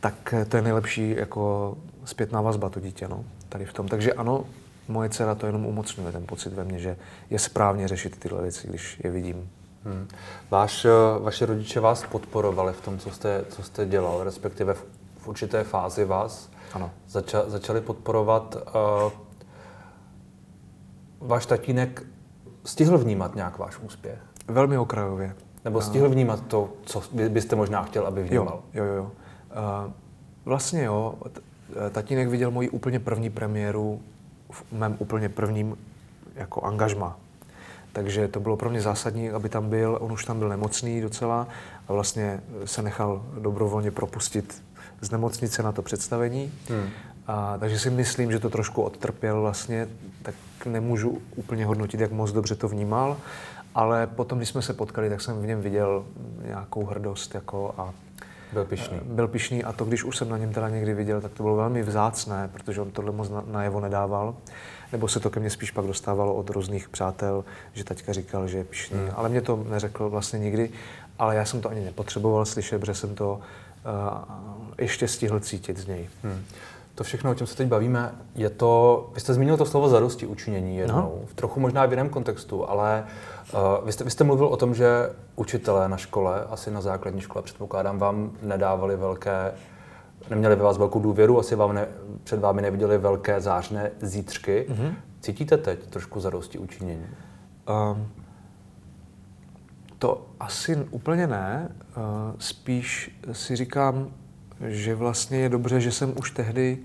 tak 0.00 0.34
to 0.48 0.56
je 0.56 0.62
nejlepší 0.62 1.14
jako 1.18 1.76
zpětná 2.04 2.40
vazba 2.40 2.68
to 2.68 2.80
dítě, 2.80 3.08
no, 3.08 3.24
tady 3.48 3.64
v 3.64 3.72
tom. 3.72 3.88
Takže 3.88 4.12
ano, 4.12 4.44
moje 4.88 5.08
dcera 5.08 5.34
to 5.34 5.46
jenom 5.46 5.66
umocňuje, 5.66 6.12
ten 6.12 6.26
pocit 6.26 6.52
ve 6.52 6.64
mně, 6.64 6.78
že 6.78 6.96
je 7.30 7.38
správně 7.38 7.88
řešit 7.88 8.16
tyhle 8.18 8.42
věci, 8.42 8.68
když 8.68 9.00
je 9.04 9.10
vidím. 9.10 9.50
Hmm. 9.84 10.08
Váš, 10.50 10.84
eh, 10.84 10.88
vaše 11.18 11.46
rodiče 11.46 11.80
vás 11.80 12.04
podporovali 12.04 12.72
v 12.72 12.80
tom, 12.80 12.98
co 12.98 13.10
jste, 13.10 13.44
co 13.48 13.62
jste 13.62 13.86
dělal, 13.86 14.24
respektive 14.24 14.74
v, 14.74 14.84
v 15.18 15.28
určité 15.28 15.64
fázi 15.64 16.04
vás 16.04 16.50
ano. 16.74 16.90
Zača, 17.08 17.44
začali 17.46 17.80
podporovat. 17.80 18.56
Uh, 19.04 19.12
váš 21.20 21.46
tatínek 21.46 22.02
stihl 22.64 22.98
vnímat 22.98 23.34
nějak 23.34 23.58
váš 23.58 23.78
úspěch? 23.78 24.18
Velmi 24.48 24.78
okrajově. 24.78 25.34
Nebo 25.64 25.80
stihl 25.80 26.08
vnímat 26.08 26.46
to, 26.46 26.72
co 26.84 27.02
byste 27.28 27.56
možná 27.56 27.82
chtěl, 27.82 28.06
aby 28.06 28.22
vnímal? 28.22 28.62
Jo, 28.74 28.84
jo, 28.84 28.94
jo. 28.94 29.02
Uh, 29.04 29.92
vlastně 30.44 30.84
jo. 30.84 31.14
Tatínek 31.92 32.28
viděl 32.28 32.50
moji 32.50 32.68
úplně 32.68 33.00
první 33.00 33.30
premiéru 33.30 34.00
v 34.50 34.72
mém 34.72 34.96
úplně 34.98 35.28
prvním 35.28 35.76
jako 36.34 36.62
angažma. 36.62 37.18
Takže 37.92 38.28
to 38.28 38.40
bylo 38.40 38.56
pro 38.56 38.70
mě 38.70 38.80
zásadní, 38.80 39.30
aby 39.30 39.48
tam 39.48 39.68
byl. 39.68 39.98
On 40.00 40.12
už 40.12 40.24
tam 40.24 40.38
byl 40.38 40.48
nemocný 40.48 41.00
docela 41.00 41.48
a 41.88 41.92
vlastně 41.92 42.40
se 42.64 42.82
nechal 42.82 43.22
dobrovolně 43.38 43.90
propustit 43.90 44.62
z 45.00 45.10
nemocnice 45.10 45.62
na 45.62 45.72
to 45.72 45.82
představení. 45.82 46.52
Hmm. 46.68 46.88
A, 47.26 47.58
takže 47.58 47.78
si 47.78 47.90
myslím, 47.90 48.32
že 48.32 48.38
to 48.38 48.50
trošku 48.50 48.82
odtrpěl 48.82 49.40
vlastně, 49.40 49.88
tak 50.22 50.34
nemůžu 50.66 51.22
úplně 51.36 51.66
hodnotit, 51.66 52.00
jak 52.00 52.12
moc 52.12 52.32
dobře 52.32 52.54
to 52.54 52.68
vnímal, 52.68 53.16
ale 53.74 54.06
potom, 54.06 54.38
když 54.38 54.48
jsme 54.48 54.62
se 54.62 54.72
potkali, 54.72 55.10
tak 55.10 55.20
jsem 55.20 55.42
v 55.42 55.46
něm 55.46 55.60
viděl 55.60 56.04
nějakou 56.46 56.84
hrdost 56.84 57.34
jako 57.34 57.74
a 57.78 57.94
byl 58.54 58.64
pišný. 58.64 59.00
Byl 59.02 59.28
pišný 59.28 59.64
a 59.64 59.72
to, 59.72 59.84
když 59.84 60.04
už 60.04 60.16
jsem 60.16 60.28
na 60.28 60.38
něm 60.38 60.52
teda 60.52 60.68
někdy 60.68 60.94
viděl, 60.94 61.20
tak 61.20 61.32
to 61.32 61.42
bylo 61.42 61.56
velmi 61.56 61.82
vzácné, 61.82 62.50
protože 62.52 62.80
on 62.80 62.90
tohle 62.90 63.12
moc 63.12 63.30
najevo 63.46 63.80
nedával. 63.80 64.34
Nebo 64.92 65.08
se 65.08 65.20
to 65.20 65.30
ke 65.30 65.40
mně 65.40 65.50
spíš 65.50 65.70
pak 65.70 65.86
dostávalo 65.86 66.34
od 66.34 66.50
různých 66.50 66.88
přátel, 66.88 67.44
že 67.72 67.84
taťka 67.84 68.12
říkal, 68.12 68.48
že 68.48 68.58
je 68.58 68.64
pišný. 68.64 68.98
Hmm. 68.98 69.10
Ale 69.14 69.28
mě 69.28 69.40
to 69.40 69.64
neřekl 69.68 70.08
vlastně 70.08 70.38
nikdy, 70.38 70.70
ale 71.18 71.36
já 71.36 71.44
jsem 71.44 71.60
to 71.60 71.68
ani 71.68 71.80
nepotřeboval 71.80 72.44
slyšet, 72.44 72.78
protože 72.78 72.94
jsem 72.94 73.14
to 73.14 73.34
uh, 73.34 73.40
ještě 74.78 75.08
stihl 75.08 75.40
cítit 75.40 75.78
z 75.78 75.86
něj. 75.86 76.08
Hmm. 76.22 76.44
To 76.94 77.04
všechno, 77.04 77.30
o 77.30 77.34
čem 77.34 77.46
se 77.46 77.56
teď 77.56 77.68
bavíme, 77.68 78.14
je 78.34 78.50
to, 78.50 79.10
vy 79.14 79.20
jste 79.20 79.34
zmínil 79.34 79.56
to 79.56 79.66
slovo 79.66 79.88
zadosti 79.88 80.26
učinění 80.26 80.76
jednou, 80.76 81.18
no. 81.20 81.26
v 81.26 81.34
trochu 81.34 81.60
možná 81.60 81.86
v 81.86 81.90
jiném 81.90 82.08
kontextu, 82.08 82.70
ale 82.70 83.04
uh, 83.52 83.86
vy, 83.86 83.92
jste, 83.92 84.04
vy 84.04 84.10
jste 84.10 84.24
mluvil 84.24 84.46
o 84.46 84.56
tom, 84.56 84.74
že 84.74 85.10
učitelé 85.36 85.88
na 85.88 85.96
škole, 85.96 86.44
asi 86.50 86.70
na 86.70 86.80
základní 86.80 87.20
škole, 87.20 87.42
předpokládám, 87.42 87.98
vám 87.98 88.30
nedávali 88.42 88.96
velké, 88.96 89.52
neměli 90.30 90.56
ve 90.56 90.62
vás 90.62 90.78
velkou 90.78 91.00
důvěru, 91.00 91.38
asi 91.38 91.56
vám 91.56 91.74
ne, 91.74 91.86
před 92.24 92.40
vámi 92.40 92.62
neviděli 92.62 92.98
velké 92.98 93.40
zářné 93.40 93.90
zítřky. 94.00 94.66
Mm-hmm. 94.68 94.94
Cítíte 95.20 95.56
teď 95.56 95.86
trošku 95.86 96.20
zadosti 96.20 96.58
učinění? 96.58 97.06
Um, 97.92 98.08
to 99.98 100.26
asi 100.40 100.76
úplně 100.90 101.26
ne. 101.26 101.68
Uh, 101.96 102.02
spíš 102.38 103.18
si 103.32 103.56
říkám, 103.56 104.10
že 104.60 104.94
vlastně 104.94 105.38
je 105.38 105.48
dobře, 105.48 105.80
že 105.80 105.92
jsem 105.92 106.14
už 106.18 106.30
tehdy 106.30 106.78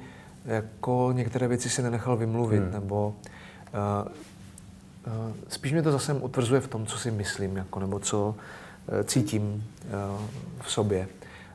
jako 0.45 1.10
některé 1.13 1.47
věci 1.47 1.69
si 1.69 1.82
nenechal 1.82 2.17
vymluvit, 2.17 2.60
hmm. 2.60 2.71
nebo 2.71 3.15
uh, 3.73 4.12
uh, 5.08 5.34
spíš 5.47 5.71
mě 5.71 5.82
to 5.82 5.91
zase 5.91 6.13
utvrzuje 6.13 6.62
v 6.62 6.67
tom, 6.67 6.86
co 6.86 6.97
si 6.97 7.12
myslím, 7.12 7.58
jako, 7.58 7.79
nebo 7.79 7.99
co 7.99 8.27
uh, 8.27 9.03
cítím 9.03 9.43
uh, 9.53 10.25
v 10.62 10.71
sobě. 10.71 11.08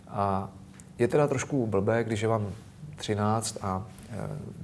A 0.08 0.48
je 0.98 1.08
teda 1.08 1.26
trošku 1.26 1.66
blbé, 1.66 2.04
když 2.04 2.20
je 2.20 2.28
vám 2.28 2.46
13 2.96 3.58
a 3.62 3.76
uh, 3.76 3.84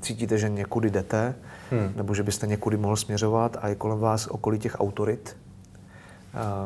cítíte, 0.01 0.39
že 0.39 0.49
někudy 0.49 0.91
jdete, 0.91 1.35
hmm. 1.71 1.93
nebo 1.97 2.15
že 2.15 2.23
byste 2.23 2.47
někudy 2.47 2.77
mohl 2.77 2.97
směřovat 2.97 3.57
a 3.61 3.69
je 3.69 3.75
kolem 3.75 3.99
vás 3.99 4.27
okolí 4.27 4.59
těch 4.59 4.81
autorit, 4.81 5.37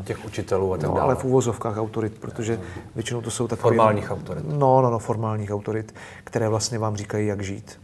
Těch 0.04 0.24
učitelů 0.24 0.72
a 0.72 0.76
tak 0.76 0.90
no, 0.90 0.94
dále. 0.94 1.04
ale 1.04 1.14
v 1.14 1.24
úvozovkách 1.24 1.76
autorit, 1.76 2.18
protože 2.18 2.60
většinou 2.94 3.20
to 3.20 3.30
jsou 3.30 3.48
takové... 3.48 3.76
Formálních 3.76 4.10
autorit. 4.10 4.44
No, 4.48 4.82
no, 4.82 4.90
no, 4.90 4.98
formálních 4.98 5.50
autorit, 5.50 5.94
které 6.24 6.48
vlastně 6.48 6.78
vám 6.78 6.96
říkají, 6.96 7.26
jak 7.26 7.42
žít. 7.42 7.80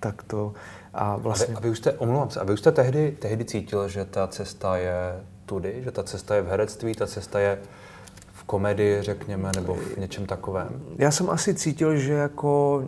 Tak 0.00 0.22
to... 0.22 0.52
A 0.94 1.16
vlastně... 1.16 1.46
A 1.46 1.50
vy, 1.50 1.56
a 1.56 1.60
vy 1.60 1.70
už 1.70 1.78
jste, 1.78 1.92
omlouvám 1.92 2.30
se, 2.30 2.40
a 2.40 2.44
vy 2.44 2.52
už 2.52 2.60
jste 2.60 2.72
tehdy, 2.72 3.16
tehdy 3.18 3.44
cítil, 3.44 3.88
že 3.88 4.04
ta 4.04 4.26
cesta 4.26 4.76
je 4.76 5.20
tudy, 5.46 5.80
že 5.84 5.90
ta 5.90 6.02
cesta 6.02 6.34
je 6.34 6.42
v 6.42 6.48
herectví, 6.48 6.94
ta 6.94 7.06
cesta 7.06 7.38
je 7.38 7.58
v 8.32 8.44
komedii, 8.44 9.02
řekněme, 9.02 9.50
nebo 9.56 9.74
v 9.74 9.96
něčem 9.96 10.26
takovém? 10.26 10.82
Já 10.98 11.10
jsem 11.10 11.30
asi 11.30 11.54
cítil, 11.54 11.96
že 11.96 12.12
jako 12.12 12.84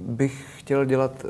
bych 0.00 0.46
chtěl 0.58 0.84
dělat 0.84 1.26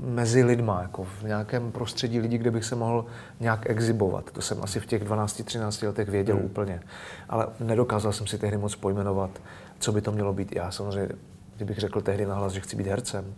mezi 0.00 0.44
lidma, 0.44 0.82
jako 0.82 1.04
v 1.04 1.22
nějakém 1.22 1.72
prostředí 1.72 2.20
lidí, 2.20 2.38
kde 2.38 2.50
bych 2.50 2.64
se 2.64 2.76
mohl 2.76 3.06
nějak 3.40 3.70
exibovat. 3.70 4.30
To 4.30 4.40
jsem 4.42 4.58
asi 4.62 4.80
v 4.80 4.86
těch 4.86 5.04
12-13 5.04 5.86
letech 5.86 6.08
věděl 6.08 6.36
hmm. 6.36 6.44
úplně. 6.44 6.80
Ale 7.28 7.46
nedokázal 7.60 8.12
jsem 8.12 8.26
si 8.26 8.38
tehdy 8.38 8.56
moc 8.56 8.74
pojmenovat, 8.74 9.30
co 9.78 9.92
by 9.92 10.00
to 10.00 10.12
mělo 10.12 10.32
být. 10.32 10.56
Já 10.56 10.70
samozřejmě, 10.70 11.08
kdybych 11.56 11.78
řekl 11.78 12.00
tehdy 12.00 12.26
nahlas, 12.26 12.52
že 12.52 12.60
chci 12.60 12.76
být 12.76 12.86
hercem, 12.86 13.34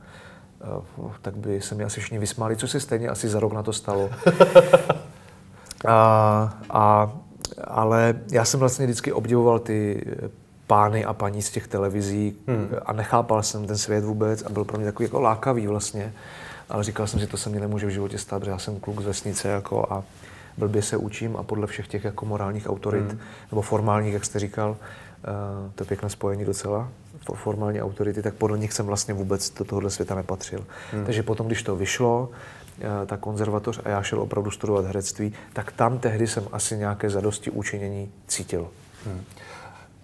eh, 0.60 1.12
tak 1.22 1.36
by 1.36 1.60
se 1.60 1.74
mi 1.74 1.84
asi 1.84 2.00
všichni 2.00 2.18
vysmáli, 2.18 2.56
co 2.56 2.68
se 2.68 2.80
stejně 2.80 3.08
asi 3.08 3.28
za 3.28 3.40
rok 3.40 3.52
na 3.52 3.62
to 3.62 3.72
stalo. 3.72 4.10
a, 5.88 6.58
a, 6.70 7.12
ale 7.64 8.20
já 8.32 8.44
jsem 8.44 8.60
vlastně 8.60 8.86
vždycky 8.86 9.12
obdivoval 9.12 9.58
ty 9.58 10.06
pány 10.70 11.04
a 11.04 11.12
paní 11.12 11.42
z 11.42 11.50
těch 11.50 11.66
televizí 11.66 12.36
hmm. 12.46 12.68
a 12.86 12.92
nechápal 12.92 13.42
jsem 13.42 13.66
ten 13.66 13.78
svět 13.78 14.04
vůbec 14.04 14.42
a 14.42 14.48
byl 14.48 14.64
pro 14.64 14.78
mě 14.78 14.86
takový 14.86 15.04
jako 15.04 15.20
lákavý 15.20 15.66
vlastně. 15.66 16.12
Ale 16.68 16.84
říkal 16.84 17.06
jsem 17.06 17.20
si, 17.20 17.26
to 17.26 17.36
se 17.36 17.50
mi 17.50 17.60
nemůže 17.60 17.86
v 17.86 17.90
životě 17.90 18.18
stát, 18.18 18.38
protože 18.38 18.50
já 18.50 18.58
jsem 18.58 18.80
kluk 18.80 19.00
z 19.00 19.04
vesnice 19.04 19.48
jako 19.48 19.92
a 19.92 20.04
blbě 20.56 20.82
se 20.82 20.96
učím 20.96 21.36
a 21.36 21.42
podle 21.42 21.66
všech 21.66 21.88
těch 21.88 22.04
jako 22.04 22.26
morálních 22.26 22.70
autorit, 22.70 23.10
hmm. 23.10 23.18
nebo 23.50 23.62
formálních, 23.62 24.14
jak 24.14 24.24
jste 24.24 24.38
říkal, 24.38 24.70
uh, 24.70 25.72
to 25.74 25.82
je 25.82 25.86
pěkné 25.86 26.10
spojení 26.10 26.44
docela, 26.44 26.88
formální 27.34 27.82
autority, 27.82 28.22
tak 28.22 28.34
podle 28.34 28.58
nich 28.58 28.72
jsem 28.72 28.86
vlastně 28.86 29.14
vůbec 29.14 29.50
do 29.50 29.64
tohohle 29.64 29.90
světa 29.90 30.14
nepatřil. 30.14 30.64
Hmm. 30.92 31.04
Takže 31.04 31.22
potom, 31.22 31.46
když 31.46 31.62
to 31.62 31.76
vyšlo, 31.76 32.30
uh, 32.30 33.06
ta 33.06 33.16
konzervatoř 33.16 33.80
a 33.84 33.88
já 33.88 34.02
šel 34.02 34.20
opravdu 34.20 34.50
studovat 34.50 34.84
herectví, 34.84 35.32
tak 35.52 35.72
tam 35.72 35.98
tehdy 35.98 36.26
jsem 36.26 36.44
asi 36.52 36.76
nějaké 36.76 37.10
zadosti 37.10 37.50
učinění 37.50 38.12
cítil. 38.26 38.68
Hmm. 39.06 39.24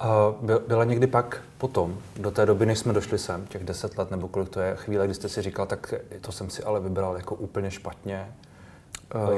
A 0.00 0.34
byla 0.68 0.84
někdy 0.84 1.06
pak 1.06 1.42
potom, 1.58 1.98
do 2.16 2.30
té 2.30 2.46
doby, 2.46 2.66
než 2.66 2.78
jsme 2.78 2.92
došli 2.92 3.18
sem, 3.18 3.46
těch 3.46 3.64
deset 3.64 3.98
let 3.98 4.10
nebo 4.10 4.28
kolik 4.28 4.48
to 4.48 4.60
je, 4.60 4.76
chvíle, 4.76 5.04
kdy 5.04 5.14
jste 5.14 5.28
si 5.28 5.42
říkal, 5.42 5.66
tak 5.66 5.94
to 6.20 6.32
jsem 6.32 6.50
si 6.50 6.62
ale 6.62 6.80
vybral 6.80 7.16
jako 7.16 7.34
úplně 7.34 7.70
špatně. 7.70 8.28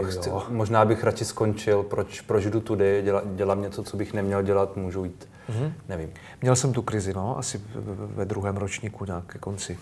Uh, 0.00 0.06
Chci, 0.06 0.30
možná 0.48 0.84
bych 0.84 1.04
radši 1.04 1.24
skončil, 1.24 1.82
proč, 1.82 2.20
proč 2.20 2.44
jdu 2.44 2.60
tudy, 2.60 3.02
děla, 3.04 3.22
dělám 3.24 3.62
něco, 3.62 3.82
co 3.82 3.96
bych 3.96 4.12
neměl 4.12 4.42
dělat, 4.42 4.76
můžu 4.76 5.04
jít, 5.04 5.28
mm-hmm. 5.50 5.72
nevím. 5.88 6.10
Měl 6.42 6.56
jsem 6.56 6.72
tu 6.72 6.82
krizi, 6.82 7.14
no, 7.14 7.38
asi 7.38 7.60
ve 8.14 8.24
druhém 8.24 8.56
ročníku 8.56 9.04
nějak 9.04 9.24
ke 9.24 9.38
konci. 9.38 9.78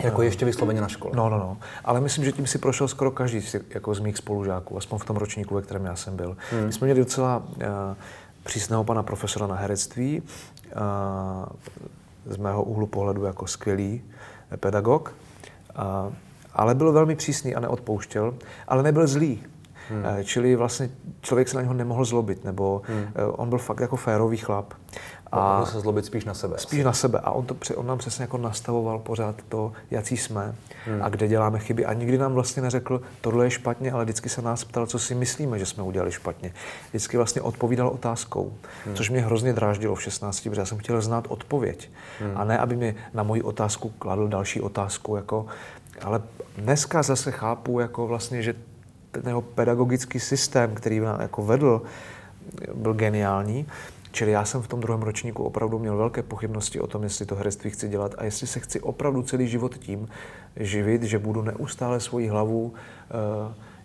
Jako 0.00 0.22
ještě 0.22 0.44
vysloveně 0.44 0.80
na 0.80 0.88
škole? 0.88 1.12
No, 1.16 1.28
no, 1.28 1.38
no. 1.38 1.58
Ale 1.84 2.00
myslím, 2.00 2.24
že 2.24 2.32
tím 2.32 2.46
si 2.46 2.58
prošel 2.58 2.88
skoro 2.88 3.10
každý 3.10 3.42
jako 3.70 3.94
z 3.94 4.00
mých 4.00 4.16
spolužáků, 4.16 4.76
aspoň 4.76 4.98
v 4.98 5.04
tom 5.04 5.16
ročníku, 5.16 5.54
ve 5.54 5.62
kterém 5.62 5.84
já 5.84 5.96
jsem 5.96 6.16
byl. 6.16 6.36
Hmm. 6.50 6.66
My 6.66 6.72
jsme 6.72 6.84
měli 6.84 7.00
docela 7.00 7.42
uh, 7.56 7.62
přísného 8.44 8.84
pana 8.84 9.02
profesora 9.02 9.46
na 9.46 9.54
herectví, 9.54 10.22
z 12.26 12.36
mého 12.36 12.62
úhlu 12.62 12.86
pohledu 12.86 13.24
jako 13.24 13.46
skvělý 13.46 14.02
pedagog, 14.56 15.14
ale 16.54 16.74
byl 16.74 16.92
velmi 16.92 17.16
přísný 17.16 17.54
a 17.54 17.60
neodpouštěl, 17.60 18.34
ale 18.68 18.82
nebyl 18.82 19.06
zlý. 19.06 19.42
Hmm. 19.90 20.24
Čili 20.24 20.56
vlastně 20.56 20.90
člověk 21.20 21.48
se 21.48 21.56
na 21.56 21.62
něho 21.62 21.74
nemohl 21.74 22.04
zlobit, 22.04 22.44
nebo 22.44 22.82
hmm. 22.84 23.06
on 23.32 23.48
byl 23.48 23.58
fakt 23.58 23.80
jako 23.80 23.96
férový 23.96 24.36
chlap. 24.36 24.74
A 25.40 25.58
mohl 25.58 25.70
se 25.70 25.80
zlobit 25.80 26.04
spíš 26.04 26.24
na 26.24 26.34
sebe. 26.34 26.58
Spíš 26.58 26.78
asi. 26.78 26.84
na 26.84 26.92
sebe. 26.92 27.20
A 27.24 27.30
on, 27.30 27.46
to, 27.46 27.56
on 27.76 27.86
nám 27.86 27.98
přesně 27.98 28.22
jako 28.22 28.38
nastavoval 28.38 28.98
pořád 28.98 29.36
to, 29.48 29.72
jaký 29.90 30.16
jsme 30.16 30.54
hmm. 30.86 31.02
a 31.02 31.08
kde 31.08 31.28
děláme 31.28 31.58
chyby. 31.58 31.84
A 31.84 31.92
nikdy 31.92 32.18
nám 32.18 32.32
vlastně 32.32 32.62
neřekl, 32.62 33.00
tohle 33.20 33.46
je 33.46 33.50
špatně, 33.50 33.92
ale 33.92 34.04
vždycky 34.04 34.28
se 34.28 34.42
nás 34.42 34.64
ptal, 34.64 34.86
co 34.86 34.98
si 34.98 35.14
myslíme, 35.14 35.58
že 35.58 35.66
jsme 35.66 35.82
udělali 35.82 36.12
špatně. 36.12 36.52
Vždycky 36.88 37.16
vlastně 37.16 37.42
odpovídal 37.42 37.88
otázkou, 37.88 38.52
hmm. 38.84 38.94
což 38.94 39.10
mě 39.10 39.20
hrozně 39.20 39.52
dráždilo 39.52 39.94
v 39.94 40.02
16, 40.02 40.40
protože 40.40 40.60
já 40.60 40.66
jsem 40.66 40.78
chtěl 40.78 41.00
znát 41.00 41.24
odpověď. 41.28 41.90
Hmm. 42.20 42.32
A 42.34 42.44
ne, 42.44 42.58
aby 42.58 42.76
mi 42.76 42.94
na 43.14 43.22
moji 43.22 43.42
otázku 43.42 43.88
kladl 43.88 44.28
další 44.28 44.60
otázku. 44.60 45.16
Jako, 45.16 45.46
ale 46.02 46.22
dneska 46.58 47.02
zase 47.02 47.32
chápu, 47.32 47.80
jako 47.80 48.06
vlastně, 48.06 48.42
že 48.42 48.54
ten 49.10 49.22
jeho 49.26 49.42
pedagogický 49.42 50.20
systém, 50.20 50.74
který 50.74 50.96
jako 50.96 51.42
vedl, 51.42 51.82
byl 52.74 52.94
geniální. 52.94 53.66
Čili 54.14 54.30
já 54.30 54.44
jsem 54.44 54.62
v 54.62 54.68
tom 54.68 54.80
druhém 54.80 55.02
ročníku 55.02 55.44
opravdu 55.44 55.78
měl 55.78 55.96
velké 55.96 56.22
pochybnosti 56.22 56.80
o 56.80 56.86
tom, 56.86 57.02
jestli 57.02 57.26
to 57.26 57.34
herectví 57.34 57.70
chci 57.70 57.88
dělat 57.88 58.14
a 58.18 58.24
jestli 58.24 58.46
se 58.46 58.60
chci 58.60 58.80
opravdu 58.80 59.22
celý 59.22 59.48
život 59.48 59.78
tím 59.78 60.08
živit, 60.56 61.02
že 61.02 61.18
budu 61.18 61.42
neustále 61.42 62.00
svoji 62.00 62.28
hlavu 62.28 62.62
uh, 62.64 62.72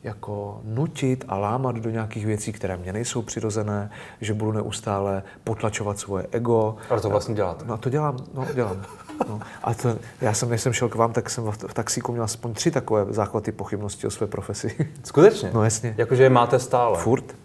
jako 0.03 0.61
nutit 0.63 1.25
a 1.27 1.37
lámat 1.37 1.75
do 1.75 1.89
nějakých 1.89 2.25
věcí, 2.25 2.51
které 2.51 2.77
mě 2.77 2.93
nejsou 2.93 3.21
přirozené, 3.21 3.91
že 4.21 4.33
budu 4.33 4.51
neustále 4.51 5.23
potlačovat 5.43 5.99
svoje 5.99 6.27
ego. 6.31 6.75
Ale 6.89 7.01
to 7.01 7.09
vlastně 7.09 7.35
děláte. 7.35 7.65
No 7.65 7.77
to 7.77 7.89
dělám, 7.89 8.17
no 8.33 8.47
dělám. 8.53 8.85
No. 9.29 9.39
A 9.63 9.73
to, 9.73 9.97
já 10.21 10.33
jsem, 10.33 10.49
než 10.49 10.61
jsem 10.61 10.73
šel 10.73 10.89
k 10.89 10.95
vám, 10.95 11.13
tak 11.13 11.29
jsem 11.29 11.43
v, 11.43 11.57
v 11.67 11.73
taxíku 11.73 12.11
měl 12.11 12.23
aspoň 12.23 12.53
tři 12.53 12.71
takové 12.71 13.05
záchvaty 13.09 13.51
pochybnosti 13.51 14.07
o 14.07 14.11
své 14.11 14.27
profesi. 14.27 14.87
Skutečně? 15.03 15.51
No 15.53 15.63
jasně. 15.63 15.95
Jakože 15.97 16.23
je 16.23 16.29
máte 16.29 16.59
stále? 16.59 16.99
Furt. 16.99 17.35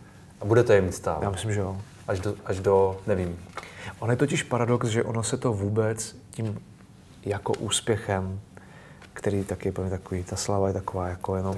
A 0.41 0.45
budete 0.45 0.75
je 0.75 0.81
mít 0.81 0.95
stále? 0.95 1.19
Já 1.23 1.31
myslím, 1.31 1.53
že 1.53 1.61
jo 1.61 1.77
až 2.09 2.21
do, 2.21 2.35
až 2.45 2.61
do 2.61 3.01
nevím. 3.07 3.39
On 3.99 4.11
je 4.11 4.17
totiž 4.17 4.43
paradox, 4.43 4.87
že 4.87 5.03
ono 5.03 5.23
se 5.23 5.37
to 5.37 5.53
vůbec 5.53 6.17
tím 6.31 6.61
jako 7.25 7.53
úspěchem, 7.53 8.41
který 9.13 9.45
taky 9.45 9.69
je 9.85 9.91
takový, 9.91 10.25
ta 10.25 10.37
slava 10.37 10.69
je 10.69 10.75
taková 10.75 11.09
jako 11.09 11.37
jenom, 11.37 11.57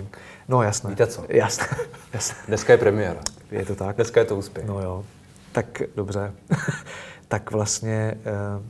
no 0.48 0.62
jasné. 0.62 0.90
Víte 0.90 1.06
co? 1.06 1.24
Jasné, 1.28 1.66
jasné. 2.12 2.36
Dneska 2.48 2.72
je 2.72 2.78
premiéra. 2.78 3.20
Je 3.50 3.64
to 3.64 3.74
tak? 3.74 3.96
Dneska 3.96 4.20
je 4.20 4.26
to 4.26 4.36
úspěch. 4.36 4.66
No 4.66 4.82
jo, 4.82 5.04
tak 5.52 5.82
dobře. 5.96 6.32
tak 7.28 7.50
vlastně 7.50 8.14
eh, 8.24 8.62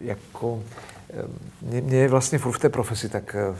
jako, 0.00 0.62
eh, 1.10 1.24
mě, 1.62 1.80
mě 1.80 1.98
je 1.98 2.08
vlastně 2.08 2.38
furt 2.38 2.52
v 2.52 2.58
té 2.58 2.68
profesi, 2.68 3.08
tak 3.08 3.34
eh, 3.34 3.56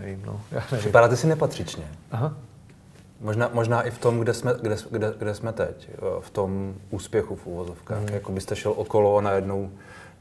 nevím, 0.00 0.22
no. 0.26 0.40
Já 0.52 0.60
nevím. 0.60 0.78
Připadáte 0.78 1.16
si 1.16 1.26
nepatřičně. 1.26 1.88
Aha. 2.10 2.36
Možná, 3.20 3.50
možná 3.52 3.82
i 3.82 3.90
v 3.90 3.98
tom, 3.98 4.20
kde 4.20 4.34
jsme, 4.34 4.54
kde, 4.62 4.76
kde, 4.90 5.14
kde 5.18 5.34
jsme 5.34 5.52
teď, 5.52 5.88
v 6.20 6.30
tom 6.30 6.74
úspěchu 6.90 7.36
v 7.36 7.46
úvozovkách. 7.46 8.00
Mm. 8.00 8.08
Jako 8.08 8.32
byste 8.32 8.56
šel 8.56 8.72
okolo 8.76 9.16
a 9.16 9.20
najednou, 9.20 9.70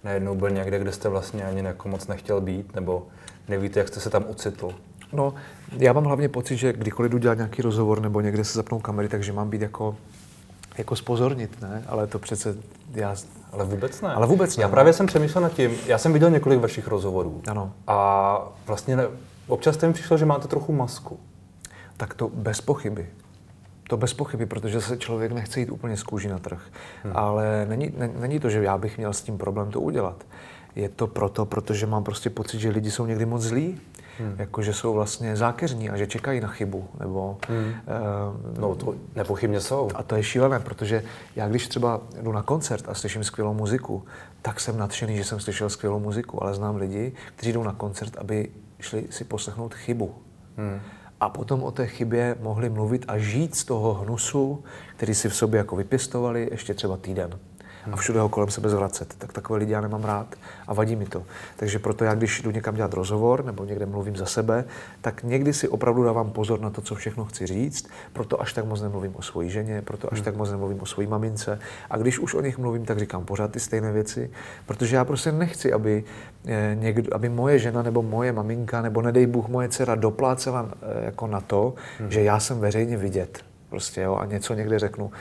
najednou 0.04 0.36
byl 0.36 0.50
někde, 0.50 0.80
kde 0.80 0.92
jste 0.92 1.10
vlastně 1.10 1.46
ani 1.46 1.66
jako 1.66 1.90
moc 1.90 2.08
nechtěl 2.08 2.42
být, 2.42 2.76
nebo 2.76 3.08
nevíte, 3.50 3.80
jak 3.80 3.88
jste 3.88 4.00
se 4.00 4.10
tam 4.10 4.26
ocitl. 4.30 4.72
No, 5.14 5.34
já 5.78 5.94
mám 5.94 6.04
hlavně 6.04 6.30
pocit, 6.30 6.58
že 6.58 6.74
kdykoliv 6.74 7.12
jdu 7.12 7.18
dělat 7.18 7.38
nějaký 7.38 7.62
rozhovor 7.62 8.02
nebo 8.02 8.22
někde 8.22 8.44
se 8.44 8.54
zapnou 8.58 8.80
kamery, 8.80 9.10
takže 9.10 9.34
mám 9.34 9.50
být 9.50 9.62
jako, 9.62 9.96
jako 10.78 10.96
spozornit, 10.96 11.62
ne? 11.62 11.84
Ale 11.88 12.08
to 12.08 12.20
přece 12.20 12.56
já... 12.94 13.16
Ale 13.52 13.66
vůbec 13.66 14.02
ne. 14.02 14.14
Ale 14.14 14.28
vůbec 14.28 14.58
ne. 14.58 14.62
Já 14.62 14.70
právě 14.70 14.94
jsem 14.94 15.06
přemýšlel 15.06 15.42
nad 15.42 15.54
tím, 15.54 15.72
já 15.86 15.98
jsem 15.98 16.14
viděl 16.14 16.30
několik 16.30 16.60
vašich 16.60 16.88
rozhovorů. 16.88 17.42
Ano. 17.48 17.72
A 17.88 18.40
vlastně 18.68 18.96
ne, 18.96 19.08
občas 19.48 19.82
mi 19.82 19.94
přišlo, 19.94 20.18
že 20.18 20.26
máte 20.26 20.48
trochu 20.48 20.74
masku. 20.74 21.20
Tak 21.98 22.14
to 22.14 22.30
bez 22.30 22.62
pochyby. 22.62 23.10
To 23.90 23.98
bez 23.98 24.14
pochyby, 24.14 24.46
protože 24.46 24.82
se 24.82 24.98
člověk 24.98 25.32
nechce 25.32 25.60
jít 25.60 25.70
úplně 25.70 25.98
z 25.98 26.04
kůží 26.04 26.28
na 26.28 26.40
trh. 26.40 26.62
Hmm. 27.04 27.14
Ale 27.18 27.66
není, 27.70 27.94
ne, 27.98 28.10
není 28.20 28.40
to, 28.40 28.50
že 28.50 28.64
já 28.64 28.78
bych 28.78 28.98
měl 28.98 29.14
s 29.14 29.22
tím 29.22 29.38
problém 29.38 29.72
to 29.72 29.82
udělat. 29.82 30.26
Je 30.76 30.90
to 30.90 31.08
proto, 31.08 31.46
protože 31.46 31.86
mám 31.86 32.04
prostě 32.04 32.30
pocit, 32.30 32.60
že 32.60 32.70
lidi 32.70 32.92
jsou 32.92 33.06
někdy 33.06 33.26
moc 33.26 33.42
zlí 33.42 33.80
hmm. 34.20 34.36
jako 34.38 34.62
že 34.62 34.74
jsou 34.74 34.94
vlastně 34.94 35.36
zákeřní 35.36 35.90
a 35.90 35.98
že 35.98 36.08
čekají 36.08 36.42
na 36.42 36.48
chybu. 36.48 36.88
Nebo, 37.00 37.38
hmm. 37.48 37.68
uh, 37.68 38.60
no 38.60 38.76
to 38.76 38.96
nepochybně 39.16 39.60
jsou. 39.60 39.90
A 39.96 40.04
to 40.04 40.16
je 40.16 40.24
šílené, 40.24 40.60
protože 40.60 41.04
já 41.36 41.48
když 41.48 41.68
třeba 41.68 42.02
jdu 42.22 42.32
na 42.32 42.42
koncert 42.42 42.90
a 42.90 42.94
slyším 42.94 43.24
skvělou 43.24 43.54
muziku, 43.54 44.04
tak 44.42 44.60
jsem 44.60 44.78
nadšený, 44.78 45.18
že 45.18 45.24
jsem 45.24 45.40
slyšel 45.40 45.70
skvělou 45.70 46.00
muziku, 46.00 46.44
ale 46.44 46.54
znám 46.54 46.76
lidi, 46.76 47.14
kteří 47.36 47.54
jdou 47.54 47.64
na 47.64 47.74
koncert, 47.74 48.18
aby 48.18 48.50
šli 48.80 49.08
si 49.10 49.24
poslechnout 49.24 49.74
chybu. 49.74 50.16
Hmm. 50.58 50.80
A 51.20 51.30
potom 51.30 51.64
o 51.64 51.72
té 51.72 51.88
chybě 51.88 52.36
mohli 52.42 52.70
mluvit 52.70 53.06
a 53.08 53.18
žít 53.18 53.56
z 53.56 53.66
toho 53.66 53.94
hnusu, 53.94 54.64
který 54.96 55.16
si 55.16 55.30
v 55.30 55.36
sobě 55.36 55.58
jako 55.58 55.76
vypěstovali 55.76 56.48
ještě 56.52 56.74
třeba 56.74 56.98
týden 56.98 57.40
a 57.92 57.96
všude 57.96 58.20
ho 58.20 58.30
kolem 58.30 58.50
sebe 58.50 58.70
zvracet. 58.70 59.16
Tak 59.18 59.34
takové 59.34 59.60
lidi 59.60 59.72
já 59.72 59.82
nemám 59.82 60.04
rád 60.04 60.36
a 60.68 60.74
vadí 60.74 60.96
mi 60.96 61.06
to. 61.06 61.24
Takže 61.56 61.80
proto 61.80 62.04
já, 62.04 62.16
když 62.16 62.42
jdu 62.42 62.52
někam 62.52 62.76
dělat 62.76 62.94
rozhovor 62.94 63.46
nebo 63.46 63.66
někde 63.66 63.86
mluvím 63.86 64.18
za 64.18 64.26
sebe, 64.26 64.66
tak 65.02 65.24
někdy 65.24 65.54
si 65.54 65.68
opravdu 65.68 66.04
dávám 66.04 66.32
pozor 66.32 66.60
na 66.60 66.70
to, 66.70 66.82
co 66.82 66.96
všechno 66.96 67.26
chci 67.26 67.48
říct, 67.48 67.88
proto 68.14 68.42
až 68.42 68.54
tak 68.54 68.66
moc 68.66 68.82
nemluvím 68.82 69.16
o 69.16 69.22
svojí 69.22 69.50
ženě, 69.50 69.82
proto 69.82 70.14
až 70.14 70.18
hmm. 70.18 70.26
tak 70.26 70.36
moc 70.36 70.52
nemluvím 70.52 70.82
o 70.82 70.86
své 70.86 71.08
mamince. 71.08 71.60
A 71.90 71.98
když 71.98 72.20
už 72.20 72.34
o 72.34 72.42
nich 72.42 72.58
mluvím, 72.58 72.86
tak 72.86 73.00
říkám 73.00 73.26
pořád 73.26 73.52
ty 73.52 73.60
stejné 73.60 73.92
věci, 73.92 74.32
protože 74.66 74.96
já 74.96 75.06
prostě 75.06 75.32
nechci, 75.32 75.74
aby, 75.74 76.04
eh, 76.48 76.76
někdo, 76.80 77.16
aby 77.16 77.30
moje 77.30 77.60
žena 77.60 77.82
nebo 77.82 78.02
moje 78.02 78.32
maminka 78.32 78.82
nebo 78.82 79.02
nedej 79.02 79.28
Bůh 79.28 79.48
moje 79.48 79.70
dcera 79.70 79.96
doplácela 79.96 80.70
eh, 80.72 81.06
jako 81.06 81.28
na 81.28 81.42
to, 81.42 81.74
hmm. 82.00 82.12
že 82.12 82.24
já 82.24 82.40
jsem 82.40 82.60
veřejně 82.60 82.98
vidět 82.98 83.44
prostě, 83.70 84.02
jo, 84.02 84.16
a 84.16 84.26
něco 84.26 84.54
někde 84.54 84.80
řeknu. 84.80 85.12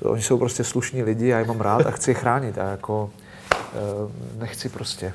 To, 0.00 0.10
oni 0.10 0.22
jsou 0.22 0.38
prostě 0.38 0.64
slušní 0.64 1.02
lidi, 1.02 1.26
já 1.26 1.38
je 1.38 1.44
mám 1.44 1.60
rád 1.60 1.86
a 1.86 1.90
chci 1.90 2.10
je 2.10 2.14
chránit 2.14 2.58
a 2.58 2.70
jako 2.70 3.10
e, 3.50 4.38
nechci 4.38 4.68
prostě 4.68 5.12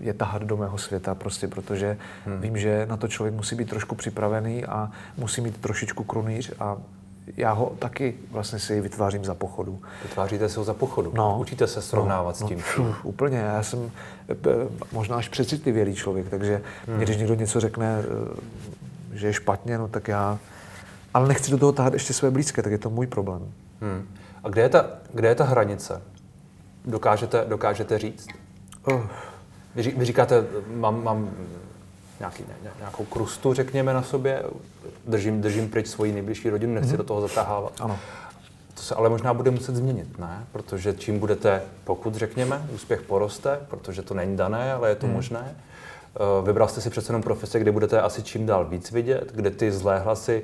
je 0.00 0.14
tahat 0.14 0.42
do 0.42 0.56
mého 0.56 0.78
světa, 0.78 1.14
prostě 1.14 1.48
protože 1.48 1.96
hmm. 2.26 2.40
vím, 2.40 2.58
že 2.58 2.86
na 2.86 2.96
to 2.96 3.08
člověk 3.08 3.34
musí 3.34 3.56
být 3.56 3.70
trošku 3.70 3.94
připravený 3.94 4.64
a 4.64 4.90
musí 5.16 5.40
mít 5.40 5.56
trošičku 5.56 6.04
krunýř 6.04 6.52
a 6.60 6.76
já 7.36 7.52
ho 7.52 7.72
taky 7.78 8.14
vlastně 8.30 8.58
si 8.58 8.80
vytvářím 8.80 9.24
za 9.24 9.34
pochodu. 9.34 9.80
Vytváříte 10.02 10.48
se 10.48 10.58
ho 10.58 10.64
za 10.64 10.74
pochodu? 10.74 11.12
No. 11.14 11.38
Učíte 11.40 11.66
se 11.66 11.82
srovnávat 11.82 12.40
no, 12.40 12.46
s 12.46 12.48
tím? 12.48 12.58
No, 12.78 12.84
pf, 12.84 13.04
úplně. 13.04 13.38
Já 13.38 13.62
jsem 13.62 13.90
e, 14.30 14.34
možná 14.92 15.16
až 15.16 15.28
přecitlivělý 15.28 15.94
člověk, 15.94 16.28
takže 16.28 16.62
hmm. 16.88 16.98
když 16.98 17.16
někdo 17.16 17.34
něco 17.34 17.60
řekne, 17.60 17.98
e, 17.98 19.18
že 19.18 19.26
je 19.26 19.32
špatně, 19.32 19.78
no 19.78 19.88
tak 19.88 20.08
já... 20.08 20.38
Ale 21.14 21.28
nechci 21.28 21.50
do 21.50 21.58
toho 21.58 21.72
tahat 21.72 21.92
ještě 21.92 22.12
své 22.12 22.30
blízké, 22.30 22.62
tak 22.62 22.72
je 22.72 22.78
to 22.78 22.90
můj 22.90 23.06
problém. 23.06 23.52
Hmm. 23.82 24.08
A 24.44 24.48
kde 24.48 24.62
je 24.62 24.68
ta, 24.68 24.86
kde 25.12 25.28
je 25.28 25.34
ta 25.34 25.44
hranice? 25.44 26.02
Dokážete, 26.84 27.44
dokážete 27.48 27.98
říct? 27.98 28.26
Uh. 28.86 29.06
Vy, 29.74 29.82
vy 29.82 30.04
říkáte, 30.04 30.44
mám, 30.74 31.04
mám 31.04 31.30
nějaký, 32.18 32.42
ně, 32.42 32.70
nějakou 32.78 33.04
krustu, 33.04 33.54
řekněme, 33.54 33.94
na 33.94 34.02
sobě, 34.02 34.42
držím, 35.06 35.40
držím 35.40 35.68
pryč 35.68 35.86
svoji 35.86 36.12
nejbližší 36.12 36.50
rodinu, 36.50 36.74
nechci 36.74 36.94
mm-hmm. 36.94 36.96
do 36.96 37.04
toho 37.04 37.20
zatáhávat. 37.20 37.72
Ano. 37.80 37.98
To 38.74 38.82
se 38.82 38.94
ale 38.94 39.08
možná 39.08 39.34
bude 39.34 39.50
muset 39.50 39.76
změnit, 39.76 40.18
ne? 40.18 40.46
Protože 40.52 40.92
čím 40.92 41.18
budete, 41.18 41.62
pokud 41.84 42.14
řekněme, 42.14 42.66
úspěch 42.74 43.02
poroste, 43.02 43.60
protože 43.68 44.02
to 44.02 44.14
není 44.14 44.36
dané, 44.36 44.72
ale 44.72 44.88
je 44.88 44.94
to 44.94 45.06
mm. 45.06 45.12
možné, 45.12 45.54
eh, 45.54 46.46
Vybral 46.46 46.68
jste 46.68 46.80
si 46.80 46.90
přece 46.90 47.10
jenom 47.10 47.22
profese, 47.22 47.58
kde 47.58 47.72
budete 47.72 48.00
asi 48.00 48.22
čím 48.22 48.46
dál 48.46 48.64
víc 48.64 48.90
vidět, 48.90 49.32
kde 49.34 49.50
ty 49.50 49.72
zlé 49.72 49.98
hlasy 49.98 50.42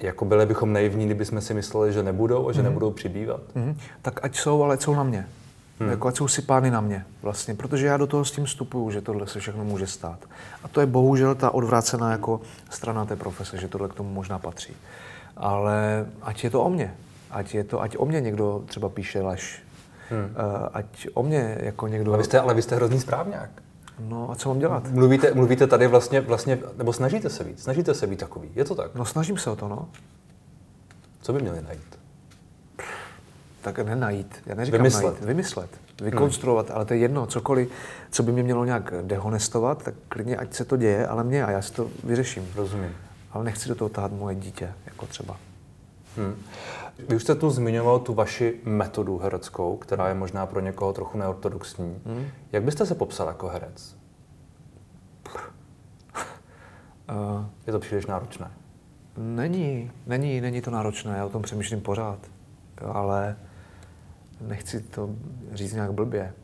jako 0.00 0.24
byli 0.24 0.46
bychom 0.46 0.72
naivní, 0.72 1.06
kdybychom 1.06 1.40
si 1.40 1.54
mysleli, 1.54 1.92
že 1.92 2.02
nebudou 2.02 2.48
a 2.48 2.52
že 2.52 2.60
mm. 2.60 2.64
nebudou 2.64 2.90
přibývat. 2.90 3.40
Mm. 3.54 3.76
Tak 4.02 4.20
ať 4.24 4.36
jsou, 4.36 4.62
ale 4.62 4.78
jsou 4.78 4.94
na 4.94 5.02
mě. 5.02 5.26
Hmm. 5.80 5.90
Jako 5.90 6.08
ať 6.08 6.16
jsou 6.16 6.28
si 6.28 6.42
pány 6.42 6.70
na 6.70 6.80
mě 6.80 7.04
vlastně, 7.22 7.54
protože 7.54 7.86
já 7.86 7.96
do 7.96 8.06
toho 8.06 8.24
s 8.24 8.30
tím 8.30 8.44
vstupuju, 8.44 8.90
že 8.90 9.00
tohle 9.00 9.26
se 9.26 9.40
všechno 9.40 9.64
může 9.64 9.86
stát. 9.86 10.18
A 10.64 10.68
to 10.68 10.80
je 10.80 10.86
bohužel 10.86 11.34
ta 11.34 11.50
odvrácená 11.50 12.12
jako 12.12 12.40
strana 12.70 13.04
té 13.04 13.16
profese, 13.16 13.58
že 13.58 13.68
tohle 13.68 13.88
k 13.88 13.94
tomu 13.94 14.10
možná 14.10 14.38
patří. 14.38 14.76
Ale 15.36 16.06
ať 16.22 16.44
je 16.44 16.50
to 16.50 16.62
o 16.62 16.70
mně. 16.70 16.94
Ať, 17.30 17.54
je 17.54 17.64
to, 17.64 17.82
ať 17.82 17.96
o 17.98 18.06
mě 18.06 18.20
někdo 18.20 18.62
třeba 18.66 18.88
píše 18.88 19.22
lež. 19.22 19.62
Hmm. 20.10 20.24
Uh, 20.24 20.68
ať 20.72 21.08
o 21.14 21.22
mě 21.22 21.58
jako 21.60 21.88
někdo... 21.88 22.10
Ale 22.10 22.18
vy 22.18 22.24
jste, 22.24 22.40
ale 22.40 22.54
vy 22.54 22.62
jste 22.62 22.76
hrozný 22.76 23.00
správňák. 23.00 23.50
No 23.98 24.30
a 24.30 24.34
co 24.34 24.48
mám 24.48 24.58
dělat? 24.58 24.90
Mluvíte, 24.90 25.34
mluvíte 25.34 25.66
tady 25.66 25.86
vlastně, 25.86 26.20
vlastně, 26.20 26.58
nebo 26.76 26.92
snažíte 26.92 27.30
se 27.30 27.44
být, 27.44 27.60
snažíte 27.60 27.94
se 27.94 28.06
být 28.06 28.18
takový, 28.18 28.50
je 28.54 28.64
to 28.64 28.74
tak? 28.74 28.94
No 28.94 29.04
snažím 29.04 29.38
se 29.38 29.50
o 29.50 29.56
to, 29.56 29.68
no. 29.68 29.88
Co 31.20 31.32
by 31.32 31.42
měli 31.42 31.62
najít? 31.62 31.98
Tak 33.60 33.78
nenajít, 33.78 34.36
já 34.46 34.54
neříkám 34.54 34.78
vymyslet. 34.78 35.04
najít, 35.04 35.24
vymyslet, 35.24 35.70
vykonstruovat, 36.02 36.66
hmm. 36.68 36.76
ale 36.76 36.84
to 36.84 36.94
je 36.94 37.00
jedno, 37.00 37.26
cokoliv, 37.26 37.68
co 38.10 38.22
by 38.22 38.32
mě 38.32 38.42
mělo 38.42 38.64
nějak 38.64 38.94
dehonestovat, 39.02 39.82
tak 39.82 39.94
klidně 40.08 40.36
ať 40.36 40.54
se 40.54 40.64
to 40.64 40.76
děje, 40.76 41.06
ale 41.06 41.24
mě 41.24 41.44
a 41.44 41.50
já 41.50 41.62
si 41.62 41.72
to 41.72 41.90
vyřeším. 42.04 42.48
Rozumím. 42.56 42.92
Ale 43.32 43.44
nechci 43.44 43.68
do 43.68 43.74
toho 43.74 43.88
tahat 43.88 44.12
moje 44.12 44.34
dítě, 44.36 44.72
jako 44.86 45.06
třeba. 45.06 45.36
Hmm. 46.16 46.34
Vy 47.08 47.16
už 47.16 47.22
jste 47.22 47.34
tu 47.34 47.50
zmiňoval 47.50 47.98
tu 47.98 48.14
vaši 48.14 48.60
metodu 48.64 49.18
hereckou, 49.18 49.76
která 49.76 50.08
je 50.08 50.14
možná 50.14 50.46
pro 50.46 50.60
někoho 50.60 50.92
trochu 50.92 51.18
neortodoxní. 51.18 52.00
Hmm. 52.06 52.26
Jak 52.52 52.62
byste 52.62 52.86
se 52.86 52.94
popsal 52.94 53.28
jako 53.28 53.48
herec? 53.48 53.96
Uh, 57.10 57.44
je 57.66 57.72
to 57.72 57.78
příliš 57.78 58.06
náročné? 58.06 58.50
Není, 59.16 59.90
není, 60.06 60.40
není 60.40 60.60
to 60.60 60.70
náročné, 60.70 61.16
já 61.16 61.26
o 61.26 61.28
tom 61.28 61.42
přemýšlím 61.42 61.80
pořád, 61.80 62.18
ale 62.84 63.36
nechci 64.40 64.80
to 64.80 65.10
říct 65.52 65.72
nějak 65.72 65.92
blbě. 65.92 66.34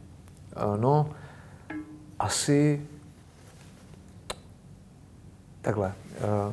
Uh, 0.56 0.76
no, 0.80 1.10
asi 2.18 2.86
takhle. 5.60 5.92
Uh, 6.46 6.52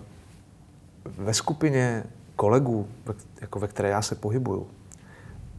ve 1.18 1.34
skupině 1.34 2.04
kolegů, 2.36 2.88
jako 3.42 3.60
ve 3.60 3.68
které 3.68 3.90
já 3.90 4.02
se 4.02 4.16
pohybuju, 4.16 4.68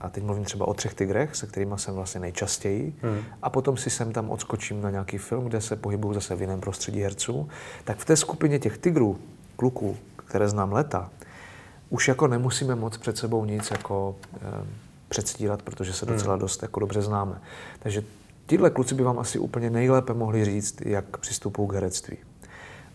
a 0.01 0.09
teď 0.09 0.25
mluvím 0.25 0.45
třeba 0.45 0.69
o 0.69 0.75
třech 0.75 0.95
tigrech, 0.95 1.37
se 1.37 1.47
kterými 1.47 1.75
jsem 1.77 1.95
vlastně 1.95 2.21
nejčastěji, 2.21 2.95
hmm. 3.03 3.19
a 3.43 3.51
potom 3.51 3.77
si 3.77 3.91
sem 3.91 4.13
tam 4.13 4.31
odskočím 4.31 4.83
na 4.83 4.91
nějaký 4.91 5.19
film, 5.19 5.45
kde 5.45 5.61
se 5.61 5.77
pohybuju 5.77 6.15
zase 6.15 6.35
v 6.35 6.41
jiném 6.41 6.61
prostředí 6.61 7.01
herců, 7.01 7.49
tak 7.85 7.99
v 7.99 8.05
té 8.05 8.17
skupině 8.17 8.59
těch 8.59 8.79
tigrů, 8.79 9.19
kluků, 9.57 9.97
které 10.17 10.49
znám 10.49 10.73
leta, 10.73 11.11
už 11.91 12.09
jako 12.09 12.27
nemusíme 12.27 12.75
moc 12.75 12.97
před 12.97 13.17
sebou 13.17 13.45
nic 13.45 13.71
jako 13.71 14.17
e, 14.37 14.39
předstírat, 15.09 15.63
protože 15.63 15.93
se 15.93 16.07
docela 16.07 16.33
hmm. 16.33 16.41
dost 16.41 16.63
jako 16.63 16.81
dobře 16.81 17.03
známe. 17.03 17.41
Takže 17.79 18.03
tyhle 18.47 18.71
kluci 18.71 18.95
by 18.95 19.03
vám 19.03 19.19
asi 19.19 19.39
úplně 19.39 19.71
nejlépe 19.71 20.15
mohli 20.15 20.45
říct, 20.45 20.81
jak 20.81 21.17
přistupují 21.17 21.69
k 21.69 21.73
herectví. 21.73 22.17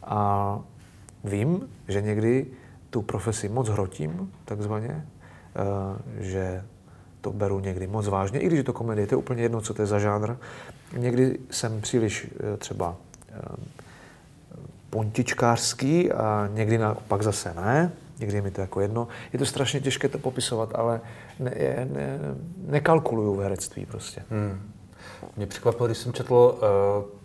A 0.03 0.59
vím, 1.23 1.69
že 1.87 2.01
někdy 2.01 2.45
tu 2.89 3.01
profesi 3.01 3.49
moc 3.49 3.69
hrotím, 3.69 4.33
takzvaně, 4.45 5.05
eh, 5.55 6.23
že 6.23 6.63
to 7.21 7.31
beru 7.31 7.59
někdy 7.59 7.87
moc 7.87 8.07
vážně, 8.07 8.39
i 8.39 8.47
když 8.47 8.57
je 8.57 8.63
to 8.63 8.73
komedie, 8.73 9.07
to 9.07 9.13
je 9.13 9.17
úplně 9.17 9.43
jedno, 9.43 9.61
co 9.61 9.73
to 9.73 9.81
je 9.81 9.85
za 9.85 9.99
žánr. 9.99 10.35
Někdy 10.97 11.39
jsem 11.51 11.81
příliš 11.81 12.27
eh, 12.53 12.57
třeba 12.57 12.95
eh, 13.29 13.39
pontičkářský 14.89 16.11
a 16.11 16.49
někdy 16.53 16.77
naopak 16.77 17.23
zase 17.23 17.53
ne. 17.53 17.91
Někdy 18.19 18.37
je 18.37 18.41
mi 18.41 18.51
to 18.51 18.61
jako 18.61 18.81
jedno. 18.81 19.07
Je 19.33 19.39
to 19.39 19.45
strašně 19.45 19.79
těžké 19.79 20.07
to 20.09 20.19
popisovat, 20.19 20.69
ale 20.75 21.01
ne, 21.39 21.51
ne, 21.93 22.19
nekalkuluju 22.67 23.35
v 23.35 23.39
herectví 23.39 23.85
prostě. 23.85 24.23
Hmm. 24.29 24.61
Mě 25.37 25.47
překvapilo, 25.47 25.87
když 25.87 25.97
jsem 25.97 26.13
četl 26.13 26.33
uh, 26.33 27.16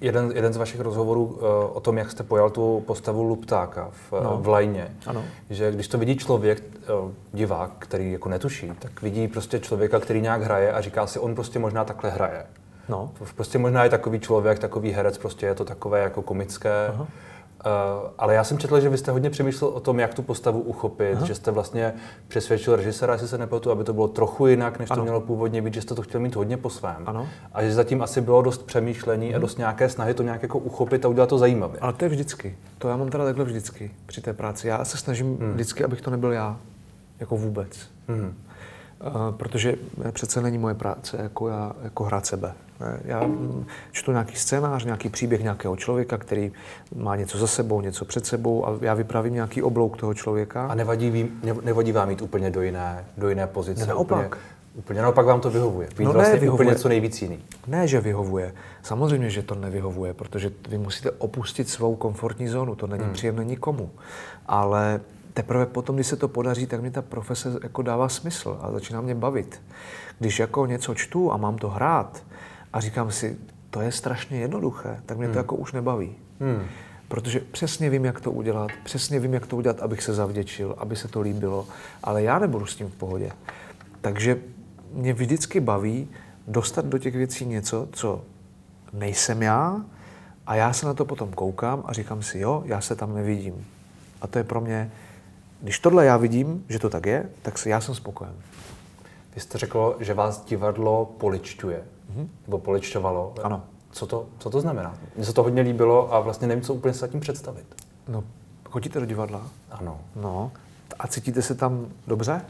jeden, 0.00 0.32
jeden 0.34 0.52
z 0.52 0.56
vašich 0.56 0.80
rozhovorů 0.80 1.24
uh, 1.24 1.40
o 1.72 1.80
tom, 1.80 1.98
jak 1.98 2.10
jste 2.10 2.22
pojal 2.22 2.50
tu 2.50 2.82
postavu 2.86 3.22
Luptáka 3.22 3.88
v, 3.90 4.12
eh, 4.20 4.24
no. 4.24 4.38
v 4.40 4.48
Lajně. 4.48 4.96
Ano. 5.06 5.24
Že 5.50 5.72
když 5.72 5.88
to 5.88 5.98
vidí 5.98 6.16
člověk, 6.16 6.62
uh, 7.04 7.10
divák, 7.32 7.70
který 7.78 8.12
jako 8.12 8.28
netuší, 8.28 8.72
tak 8.78 9.02
vidí 9.02 9.28
prostě 9.28 9.58
člověka, 9.58 10.00
který 10.00 10.20
nějak 10.20 10.42
hraje 10.42 10.72
a 10.72 10.80
říká 10.80 11.06
si, 11.06 11.18
on 11.18 11.34
prostě 11.34 11.58
možná 11.58 11.84
takhle 11.84 12.10
hraje. 12.10 12.46
No. 12.88 13.10
Prostě 13.34 13.58
možná 13.58 13.84
je 13.84 13.90
takový 13.90 14.20
člověk, 14.20 14.58
takový 14.58 14.90
herec, 14.90 15.18
prostě 15.18 15.46
je 15.46 15.54
to 15.54 15.64
takové 15.64 16.00
jako 16.00 16.22
komické. 16.22 16.86
Aha. 16.88 17.06
Uh, 17.66 18.10
ale 18.18 18.34
já 18.34 18.44
jsem 18.44 18.58
četl, 18.58 18.80
že 18.80 18.88
vy 18.88 18.98
jste 18.98 19.10
hodně 19.10 19.30
přemýšlel 19.30 19.70
o 19.70 19.80
tom, 19.80 19.98
jak 19.98 20.14
tu 20.14 20.22
postavu 20.22 20.60
uchopit, 20.60 21.16
Aha. 21.16 21.26
že 21.26 21.34
jste 21.34 21.50
vlastně 21.50 21.94
přesvědčil 22.28 22.76
režiséra, 22.76 23.12
jestli 23.12 23.28
se 23.28 23.38
nepletu, 23.38 23.70
aby 23.70 23.84
to 23.84 23.92
bylo 23.92 24.08
trochu 24.08 24.46
jinak, 24.46 24.78
než 24.78 24.90
ano. 24.90 25.00
to 25.00 25.02
mělo 25.02 25.20
původně 25.20 25.62
být, 25.62 25.74
že 25.74 25.82
jste 25.82 25.94
to 25.94 26.02
chtěl 26.02 26.20
mít 26.20 26.36
hodně 26.36 26.56
po 26.56 26.70
svém. 26.70 27.02
Ano. 27.06 27.28
A 27.52 27.62
že 27.62 27.74
zatím 27.74 28.02
asi 28.02 28.20
bylo 28.20 28.42
dost 28.42 28.66
přemýšlení 28.66 29.26
hmm. 29.26 29.36
a 29.36 29.38
dost 29.38 29.58
nějaké 29.58 29.88
snahy 29.88 30.14
to 30.14 30.22
nějak 30.22 30.42
jako 30.42 30.58
uchopit 30.58 31.04
a 31.04 31.08
udělat 31.08 31.28
to 31.28 31.38
zajímavě. 31.38 31.80
Ale 31.80 31.92
to 31.92 32.04
je 32.04 32.08
vždycky. 32.08 32.56
To 32.78 32.88
já 32.88 32.96
mám 32.96 33.08
teda 33.08 33.24
takhle 33.24 33.44
vždycky 33.44 33.90
při 34.06 34.20
té 34.20 34.32
práci. 34.32 34.68
Já 34.68 34.84
se 34.84 34.96
snažím 34.96 35.36
hmm. 35.36 35.52
vždycky, 35.52 35.84
abych 35.84 36.00
to 36.00 36.10
nebyl 36.10 36.32
já. 36.32 36.56
Jako 37.20 37.36
vůbec. 37.36 37.88
Hmm. 38.08 38.34
Uh, 39.00 39.36
protože 39.36 39.74
přece 40.12 40.42
není 40.42 40.58
moje 40.58 40.74
práce 40.74 41.16
jako, 41.22 41.48
já, 41.48 41.72
jako 41.82 42.04
hrát 42.04 42.26
sebe. 42.26 42.54
Já 43.04 43.22
čtu 43.92 44.12
nějaký 44.12 44.36
scénář, 44.36 44.84
nějaký 44.84 45.08
příběh 45.08 45.42
nějakého 45.42 45.76
člověka, 45.76 46.18
který 46.18 46.52
má 46.96 47.16
něco 47.16 47.38
za 47.38 47.46
sebou, 47.46 47.80
něco 47.80 48.04
před 48.04 48.26
sebou 48.26 48.68
a 48.68 48.78
já 48.80 48.94
vypravím 48.94 49.34
nějaký 49.34 49.62
oblouk 49.62 49.96
toho 49.96 50.14
člověka. 50.14 50.66
A 50.66 50.74
nevadí, 50.74 51.30
nevadí 51.62 51.92
vám 51.92 52.10
jít 52.10 52.22
úplně 52.22 52.50
do 52.50 52.62
jiné, 52.62 53.04
do 53.16 53.28
jiné 53.28 53.46
pozice? 53.46 53.80
Ne, 53.80 53.86
naopak. 53.86 54.26
Úplně, 54.26 54.40
úplně 54.74 55.02
naopak 55.02 55.26
vám 55.26 55.40
to 55.40 55.50
vyhovuje. 55.50 55.88
Být 55.98 56.04
no 56.04 56.12
vlastně 56.12 56.34
ne, 56.34 56.40
vyhovuje. 56.40 56.66
úplně 56.66 56.78
co 56.78 56.88
nejvíc 56.88 57.22
jiný. 57.22 57.38
Ne, 57.66 57.88
že 57.88 58.00
vyhovuje. 58.00 58.54
Samozřejmě, 58.82 59.30
že 59.30 59.42
to 59.42 59.54
nevyhovuje, 59.54 60.14
protože 60.14 60.50
vy 60.68 60.78
musíte 60.78 61.10
opustit 61.10 61.68
svou 61.68 61.96
komfortní 61.96 62.48
zónu. 62.48 62.74
To 62.74 62.86
není 62.86 63.04
hmm. 63.04 63.12
příjemné 63.12 63.44
nikomu. 63.44 63.90
Ale 64.46 65.00
teprve 65.36 65.66
potom, 65.66 65.96
když 65.96 66.06
se 66.06 66.16
to 66.16 66.28
podaří, 66.28 66.66
tak 66.66 66.80
mi 66.80 66.90
ta 66.90 67.02
profese 67.02 67.58
jako 67.62 67.82
dává 67.82 68.08
smysl 68.08 68.58
a 68.60 68.72
začíná 68.72 69.00
mě 69.00 69.14
bavit. 69.14 69.62
Když 70.18 70.38
jako 70.38 70.66
něco 70.66 70.94
čtu 70.94 71.32
a 71.32 71.36
mám 71.36 71.58
to 71.58 71.68
hrát, 71.68 72.24
a 72.72 72.80
říkám 72.80 73.10
si, 73.10 73.36
to 73.70 73.80
je 73.80 73.92
strašně 73.92 74.38
jednoduché, 74.38 75.00
tak 75.06 75.18
mě 75.18 75.26
to 75.26 75.32
hmm. 75.32 75.38
jako 75.38 75.56
už 75.56 75.72
nebaví. 75.72 76.14
Hmm. 76.40 76.62
Protože 77.08 77.40
přesně 77.40 77.90
vím, 77.90 78.04
jak 78.04 78.20
to 78.20 78.32
udělat, 78.32 78.70
přesně 78.84 79.20
vím, 79.20 79.34
jak 79.34 79.46
to 79.46 79.56
udělat, 79.56 79.82
abych 79.82 80.02
se 80.02 80.14
zavděčil, 80.14 80.74
aby 80.78 80.96
se 80.96 81.08
to 81.08 81.20
líbilo, 81.20 81.66
ale 82.02 82.22
já 82.22 82.38
nebudu 82.38 82.66
s 82.66 82.76
tím 82.76 82.88
v 82.88 82.94
pohodě. 82.94 83.30
Takže 84.00 84.38
mě 84.92 85.12
vždycky 85.12 85.60
baví 85.60 86.08
dostat 86.48 86.84
do 86.84 86.98
těch 86.98 87.14
věcí 87.14 87.46
něco, 87.46 87.88
co 87.92 88.24
nejsem 88.92 89.42
já, 89.42 89.80
a 90.46 90.54
já 90.54 90.72
se 90.72 90.86
na 90.86 90.94
to 90.94 91.04
potom 91.04 91.32
koukám 91.32 91.82
a 91.86 91.92
říkám 91.92 92.22
si, 92.22 92.38
jo, 92.38 92.62
já 92.66 92.80
se 92.80 92.96
tam 92.96 93.14
nevidím. 93.14 93.66
A 94.20 94.26
to 94.26 94.38
je 94.38 94.44
pro 94.44 94.60
mě, 94.60 94.90
když 95.60 95.78
tohle 95.78 96.04
já 96.04 96.16
vidím, 96.16 96.64
že 96.68 96.78
to 96.78 96.90
tak 96.90 97.06
je, 97.06 97.28
tak 97.42 97.66
já 97.66 97.80
jsem 97.80 97.94
spokojen. 97.94 98.34
Vy 99.34 99.40
jste 99.40 99.58
řekl, 99.58 99.96
že 100.00 100.14
vás 100.14 100.44
divadlo 100.44 101.14
poličťuje 101.18 101.84
mm-hmm. 102.12 102.28
nebo 102.46 102.58
poličťovalo. 102.58 103.34
Ano. 103.42 103.64
Co 103.90 104.06
to, 104.06 104.26
co 104.38 104.50
to 104.50 104.60
znamená? 104.60 104.98
Mně 105.16 105.24
se 105.24 105.32
to 105.32 105.42
hodně 105.42 105.62
líbilo 105.62 106.14
a 106.14 106.20
vlastně 106.20 106.48
nevím, 106.48 106.64
co 106.64 106.74
úplně 106.74 106.94
se 106.94 107.08
tím 107.08 107.20
představit. 107.20 107.66
No, 108.08 108.24
chodíte 108.70 109.00
do 109.00 109.06
divadla? 109.06 109.42
Ano. 109.70 110.00
No, 110.16 110.52
a 110.98 111.08
cítíte 111.08 111.42
se 111.42 111.54
tam 111.54 111.86
dobře? 112.06 112.40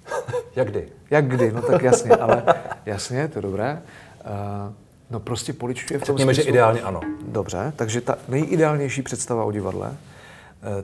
Jak 0.56 0.70
kdy? 0.70 0.88
Jak 1.10 1.28
kdy, 1.28 1.52
no 1.52 1.62
tak 1.62 1.82
jasně, 1.82 2.10
ale 2.10 2.42
jasně, 2.86 3.28
to 3.28 3.38
je 3.38 3.42
dobré. 3.42 3.82
Uh, 4.24 4.72
no 5.10 5.20
prostě 5.20 5.52
poličuje 5.52 6.00
v 6.00 6.02
tom 6.02 6.16
Řekněme, 6.16 6.34
smyslu... 6.34 6.44
že 6.44 6.50
ideálně 6.50 6.80
ano. 6.82 7.00
Dobře, 7.26 7.72
takže 7.76 8.00
ta 8.00 8.18
nejideálnější 8.28 9.02
představa 9.02 9.44
o 9.44 9.52
divadle, 9.52 9.96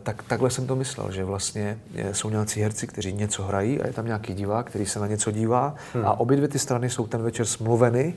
tak 0.03 0.23
takhle 0.23 0.51
jsem 0.51 0.67
to 0.67 0.77
myslel, 0.77 1.13
že 1.13 1.25
vlastně 1.25 1.79
jsou 2.13 2.31
nějací 2.31 2.61
herci, 2.61 2.87
kteří 2.87 3.13
něco 3.13 3.43
hrají 3.43 3.81
a 3.81 3.87
je 3.87 3.93
tam 3.93 4.07
nějaký 4.07 4.35
divák, 4.35 4.67
který 4.67 4.87
se 4.87 5.01
na 5.01 5.07
něco 5.07 5.31
dívá 5.31 5.75
hmm. 5.95 6.07
a 6.07 6.21
obě 6.21 6.37
dvě 6.37 6.49
ty 6.49 6.59
strany 6.59 6.91
jsou 6.91 7.07
ten 7.07 7.23
večer 7.23 7.47
smluveny 7.47 8.15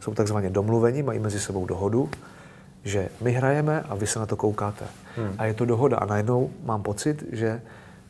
jsou 0.00 0.14
takzvaně 0.14 0.50
domluveni, 0.50 1.02
mají 1.02 1.18
mezi 1.18 1.40
sebou 1.40 1.66
dohodu, 1.66 2.10
že 2.84 3.08
my 3.20 3.32
hrajeme 3.32 3.80
a 3.80 3.94
vy 3.94 4.06
se 4.06 4.18
na 4.18 4.26
to 4.26 4.36
koukáte. 4.36 4.84
Hmm. 5.16 5.34
A 5.38 5.44
je 5.44 5.54
to 5.54 5.64
dohoda. 5.64 5.96
A 5.96 6.06
najednou 6.06 6.50
mám 6.64 6.82
pocit, 6.82 7.24
že 7.32 7.60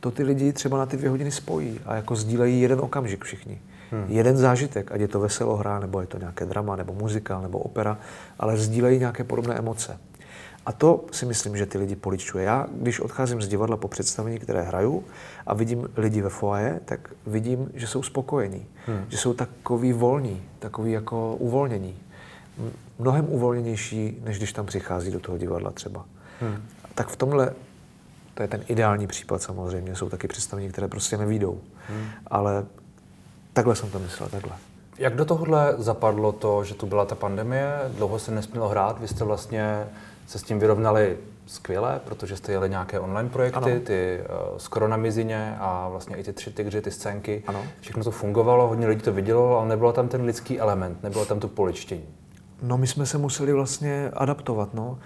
to 0.01 0.11
ty 0.11 0.23
lidi 0.23 0.53
třeba 0.53 0.79
na 0.79 0.87
ty 0.87 0.97
dvě 0.97 1.11
hodiny 1.11 1.31
spojí 1.31 1.81
a 1.87 1.95
jako 1.95 2.17
sdílejí 2.17 2.61
jeden 2.61 2.81
okamžik 2.81 3.25
všichni. 3.25 3.61
Hmm. 3.91 4.05
Jeden 4.09 4.37
zážitek, 4.37 4.93
ať 4.93 5.01
je 5.01 5.09
to 5.09 5.21
veselohra, 5.21 5.81
nebo 5.81 6.01
je 6.01 6.07
to 6.07 6.19
nějaké 6.19 6.47
drama, 6.47 6.77
nebo 6.77 6.95
muzika, 6.95 7.41
nebo 7.41 7.59
opera, 7.59 7.99
ale 8.39 8.57
sdílejí 8.57 8.99
nějaké 8.99 9.25
podobné 9.25 9.55
emoce. 9.55 9.99
A 10.71 10.73
to 10.73 11.05
si 11.13 11.27
myslím, 11.27 11.57
že 11.57 11.67
ty 11.67 11.79
lidi 11.79 11.97
poličuje. 11.97 12.45
Já, 12.45 12.67
když 12.73 13.01
odcházím 13.01 13.43
z 13.43 13.49
divadla 13.49 13.77
po 13.77 13.89
představení, 13.89 14.39
které 14.39 14.63
hraju 14.63 15.05
a 15.47 15.55
vidím 15.55 15.89
lidi 15.97 16.23
ve 16.23 16.29
foaje, 16.29 16.81
tak 16.85 17.11
vidím, 17.27 17.71
že 17.75 17.87
jsou 17.87 18.03
spokojení, 18.03 18.67
hmm. 18.87 19.05
že 19.09 19.17
jsou 19.17 19.35
takový 19.35 19.93
volní, 19.93 20.43
takový 20.59 20.93
jako 20.93 21.37
uvolnění. 21.37 21.99
Mnohem 22.99 23.27
uvolněnější, 23.29 24.21
než 24.25 24.39
když 24.39 24.53
tam 24.53 24.67
přichází 24.67 25.11
do 25.11 25.21
toho 25.21 25.39
divadla 25.39 25.71
třeba. 25.71 26.05
Hmm. 26.41 26.63
Tak 26.95 27.09
v 27.09 27.17
tomhle, 27.17 27.53
to 28.35 28.43
je 28.43 28.49
ten 28.49 28.65
ideální 28.69 29.07
případ 29.07 29.43
samozřejmě, 29.43 29.97
jsou 29.97 30.09
taky 30.09 30.29
představení, 30.29 30.69
které 30.69 30.89
prostě 30.89 31.17
nevídou. 31.17 31.61
Hmm. 31.89 32.07
Ale 32.27 32.67
takhle 33.53 33.77
jsem 33.77 33.91
to 33.91 33.99
myslel, 33.99 34.29
takhle. 34.29 34.53
Jak 34.99 35.17
do 35.17 35.25
tohohle 35.25 35.75
zapadlo 35.79 36.33
to, 36.33 36.65
že 36.65 36.75
tu 36.75 36.87
byla 36.87 37.05
ta 37.05 37.15
pandemie, 37.15 37.73
dlouho 37.97 38.19
se 38.19 38.33
nesmělo 38.33 38.69
hrát, 38.69 39.01
vy 39.01 39.09
jste 39.09 39.25
vlastně 39.25 39.87
se 40.31 40.39
s 40.39 40.43
tím 40.43 40.59
vyrovnali 40.59 41.17
skvěle, 41.47 42.01
protože 42.05 42.37
jste 42.37 42.53
jeli 42.53 42.71
nějaké 42.71 43.01
online 43.01 43.29
projekty, 43.29 43.73
ano. 43.73 43.81
ty 43.85 44.21
uh, 44.21 44.59
skoro 44.59 44.89
na 44.89 44.97
mizině 44.97 45.57
a 45.61 45.89
vlastně 45.89 46.17
i 46.17 46.23
ty 46.23 46.33
tři 46.33 46.51
tygři, 46.51 46.83
ty 46.83 46.91
scénky. 46.91 47.43
Ano. 47.47 47.63
Všechno 47.81 48.05
to 48.05 48.11
fungovalo, 48.11 48.69
hodně 48.69 48.87
lidí 48.87 49.01
to 49.03 49.13
vidělo, 49.13 49.59
ale 49.59 49.69
nebylo 49.69 49.93
tam 49.93 50.09
ten 50.09 50.23
lidský 50.23 50.61
element, 50.61 51.03
nebylo 51.03 51.25
tam 51.25 51.41
to 51.41 51.49
poličtění. 51.49 52.05
No 52.63 52.79
my 52.79 52.87
jsme 52.87 53.07
se 53.07 53.19
museli 53.19 53.53
vlastně 53.53 54.11
adaptovat, 54.13 54.75
no. 54.75 54.99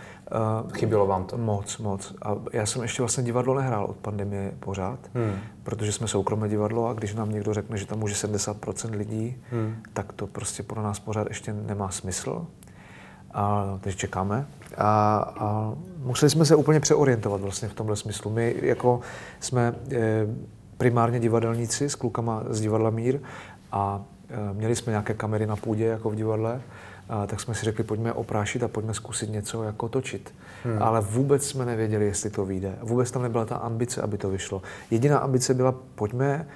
Uh, 0.64 0.72
Chybělo 0.72 1.06
vám 1.06 1.24
to? 1.24 1.38
Moc, 1.38 1.78
moc. 1.78 2.14
A 2.22 2.36
já 2.52 2.66
jsem 2.66 2.82
ještě 2.82 3.02
vlastně 3.02 3.24
divadlo 3.24 3.54
nehrál 3.54 3.84
od 3.84 3.96
pandemie 3.96 4.52
pořád, 4.60 4.98
hmm. 5.14 5.38
protože 5.62 5.92
jsme 5.92 6.08
soukromé 6.08 6.48
divadlo 6.48 6.88
a 6.88 6.92
když 6.92 7.14
nám 7.14 7.30
někdo 7.30 7.54
řekne, 7.54 7.76
že 7.76 7.86
tam 7.86 7.98
může 7.98 8.14
70% 8.14 8.96
lidí, 8.96 9.36
hmm. 9.50 9.76
tak 9.92 10.12
to 10.12 10.26
prostě 10.26 10.62
pro 10.62 10.82
nás 10.82 10.98
pořád 10.98 11.28
ještě 11.28 11.52
nemá 11.52 11.90
smysl. 11.90 12.46
A, 13.34 13.78
takže 13.80 13.98
čekáme. 13.98 14.46
A, 14.78 15.16
a 15.38 15.74
museli 15.98 16.30
jsme 16.30 16.44
se 16.44 16.56
úplně 16.56 16.80
přeorientovat 16.80 17.40
vlastně 17.40 17.68
v 17.68 17.74
tomhle 17.74 17.96
smyslu. 17.96 18.30
My 18.30 18.54
jako 18.62 19.00
jsme 19.40 19.74
e, 19.92 20.26
primárně 20.78 21.20
divadelníci 21.20 21.90
s 21.90 21.94
klukama 21.94 22.42
z 22.50 22.60
divadla 22.60 22.90
Mír 22.90 23.18
a 23.72 24.02
e, 24.28 24.54
měli 24.54 24.76
jsme 24.76 24.90
nějaké 24.90 25.14
kamery 25.14 25.46
na 25.46 25.56
půdě 25.56 25.84
jako 25.84 26.10
v 26.10 26.14
divadle, 26.14 26.60
a, 27.08 27.26
tak 27.26 27.40
jsme 27.40 27.54
si 27.54 27.64
řekli, 27.64 27.84
pojďme 27.84 28.12
oprášit 28.12 28.62
a 28.62 28.68
pojďme 28.68 28.94
zkusit 28.94 29.30
něco 29.30 29.62
jako 29.62 29.88
točit. 29.88 30.34
Hmm. 30.64 30.82
Ale 30.82 31.00
vůbec 31.00 31.46
jsme 31.46 31.64
nevěděli, 31.64 32.04
jestli 32.04 32.30
to 32.30 32.44
vyjde. 32.44 32.74
Vůbec 32.82 33.10
tam 33.10 33.22
nebyla 33.22 33.44
ta 33.44 33.56
ambice, 33.56 34.02
aby 34.02 34.18
to 34.18 34.30
vyšlo. 34.30 34.62
Jediná 34.90 35.18
ambice 35.18 35.54
byla, 35.54 35.74
pojďme 35.94 36.46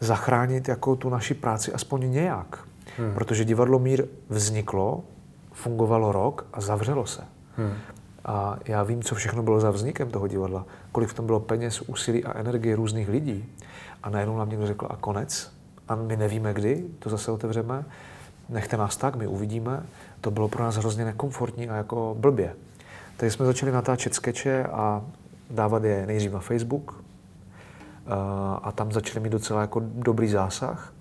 zachránit 0.00 0.68
jako 0.68 0.96
tu 0.96 1.08
naši 1.08 1.34
práci 1.34 1.72
aspoň 1.72 2.10
nějak. 2.10 2.58
Hmm. 2.98 3.14
Protože 3.14 3.44
divadlo 3.44 3.78
Mír 3.78 4.04
vzniklo 4.28 5.04
fungovalo 5.52 6.12
rok 6.12 6.46
a 6.52 6.60
zavřelo 6.60 7.06
se. 7.06 7.22
Hmm. 7.56 7.72
A 8.24 8.58
já 8.64 8.82
vím, 8.82 9.02
co 9.02 9.14
všechno 9.14 9.42
bylo 9.42 9.60
za 9.60 9.70
vznikem 9.70 10.10
toho 10.10 10.28
divadla, 10.28 10.66
kolik 10.92 11.08
v 11.08 11.14
tom 11.14 11.26
bylo 11.26 11.40
peněz, 11.40 11.80
úsilí 11.80 12.24
a 12.24 12.38
energie 12.38 12.76
různých 12.76 13.08
lidí. 13.08 13.44
A 14.02 14.10
najednou 14.10 14.38
nám 14.38 14.50
někdo 14.50 14.66
řekl, 14.66 14.86
a 14.90 14.96
konec. 14.96 15.52
A 15.88 15.94
my 15.94 16.16
nevíme 16.16 16.54
kdy, 16.54 16.84
to 16.98 17.10
zase 17.10 17.32
otevřeme. 17.32 17.84
Nechte 18.48 18.76
nás 18.76 18.96
tak, 18.96 19.16
my 19.16 19.26
uvidíme. 19.26 19.82
To 20.20 20.30
bylo 20.30 20.48
pro 20.48 20.64
nás 20.64 20.76
hrozně 20.76 21.04
nekomfortní 21.04 21.68
a 21.68 21.76
jako 21.76 22.16
blbě. 22.18 22.54
Takže 23.16 23.30
jsme 23.36 23.46
začali 23.46 23.72
natáčet 23.72 24.14
skeče 24.14 24.64
a 24.64 25.02
dávat 25.50 25.84
je 25.84 26.06
nejdřív 26.06 26.32
na 26.32 26.40
Facebook. 26.40 27.02
A 28.62 28.72
tam 28.74 28.92
začali 28.92 29.20
mít 29.20 29.32
docela 29.32 29.60
jako 29.60 29.82
dobrý 29.84 30.28
zásah. 30.28 30.92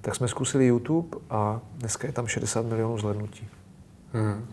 Tak 0.00 0.14
jsme 0.14 0.28
zkusili 0.28 0.66
YouTube 0.66 1.18
a 1.30 1.60
dneska 1.74 2.06
je 2.06 2.12
tam 2.12 2.26
60 2.26 2.66
milionů 2.66 2.98
zhlednutí. 2.98 3.48
Hmm. 4.16 4.46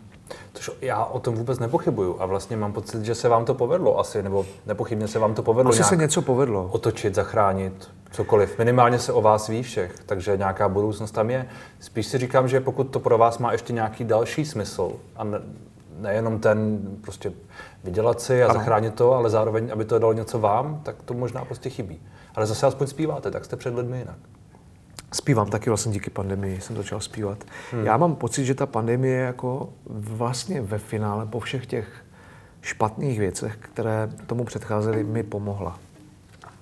Což 0.53 0.72
já 0.82 1.05
o 1.05 1.20
tom 1.20 1.36
vůbec 1.36 1.59
nepochybuju 1.59 2.16
a 2.20 2.26
vlastně 2.26 2.57
mám 2.57 2.74
pocit, 2.74 3.05
že 3.05 3.16
se 3.16 3.30
vám 3.30 3.45
to 3.45 3.53
povedlo 3.53 3.99
asi, 3.99 4.24
nebo 4.24 4.45
nepochybně 4.66 5.07
se 5.07 5.20
vám 5.20 5.34
to 5.34 5.43
povedlo 5.43 5.72
Asi 5.72 5.84
se 5.84 5.95
něco 5.95 6.22
povedlo. 6.22 6.70
Otočit, 6.72 7.16
zachránit, 7.16 7.89
cokoliv. 8.11 8.57
Minimálně 8.57 8.99
se 8.99 9.14
o 9.14 9.22
vás 9.22 9.47
ví 9.47 9.64
všech, 9.64 9.95
takže 10.05 10.38
nějaká 10.38 10.70
budoucnost 10.70 11.11
tam 11.11 11.30
je. 11.30 11.47
Spíš 11.80 12.05
si 12.05 12.18
říkám, 12.18 12.47
že 12.47 12.59
pokud 12.59 12.84
to 12.84 12.99
pro 12.99 13.18
vás 13.18 13.38
má 13.38 13.51
ještě 13.51 13.74
nějaký 13.74 14.03
další 14.03 14.45
smysl 14.45 14.91
a 15.16 15.24
ne, 15.24 15.41
nejenom 15.99 16.39
ten 16.39 16.80
prostě 17.01 17.32
vydělat 17.84 18.22
si 18.22 18.43
a 18.43 18.45
ano. 18.45 18.53
zachránit 18.53 18.93
to, 18.93 19.14
ale 19.14 19.30
zároveň, 19.30 19.70
aby 19.74 19.86
to 19.86 19.99
dalo 19.99 20.14
něco 20.14 20.39
vám, 20.39 20.82
tak 20.84 21.03
to 21.03 21.14
možná 21.14 21.45
prostě 21.45 21.70
chybí. 21.70 22.01
Ale 22.36 22.45
zase 22.45 22.68
aspoň 22.68 22.88
zpíváte, 22.88 23.32
tak 23.32 23.45
jste 23.45 23.55
před 23.55 23.76
lidmi 23.76 23.97
jinak. 23.97 24.18
Zpívám 25.14 25.49
taky 25.49 25.70
vlastně 25.70 25.91
díky 25.91 26.09
pandemii, 26.09 26.61
jsem 26.61 26.76
začal 26.76 26.99
zpívat. 26.99 27.43
Hmm. 27.72 27.86
Já 27.86 27.97
mám 27.97 28.16
pocit, 28.16 28.45
že 28.45 28.55
ta 28.55 28.66
pandemie 28.66 29.20
jako 29.20 29.70
vlastně 29.86 30.61
ve 30.61 30.78
finále 30.78 31.26
po 31.26 31.39
všech 31.39 31.66
těch 31.66 31.88
špatných 32.61 33.20
věcech, 33.20 33.57
které 33.59 34.09
tomu 34.28 34.43
předcházely, 34.43 35.03
mi 35.03 35.24
pomohla. 35.24 35.80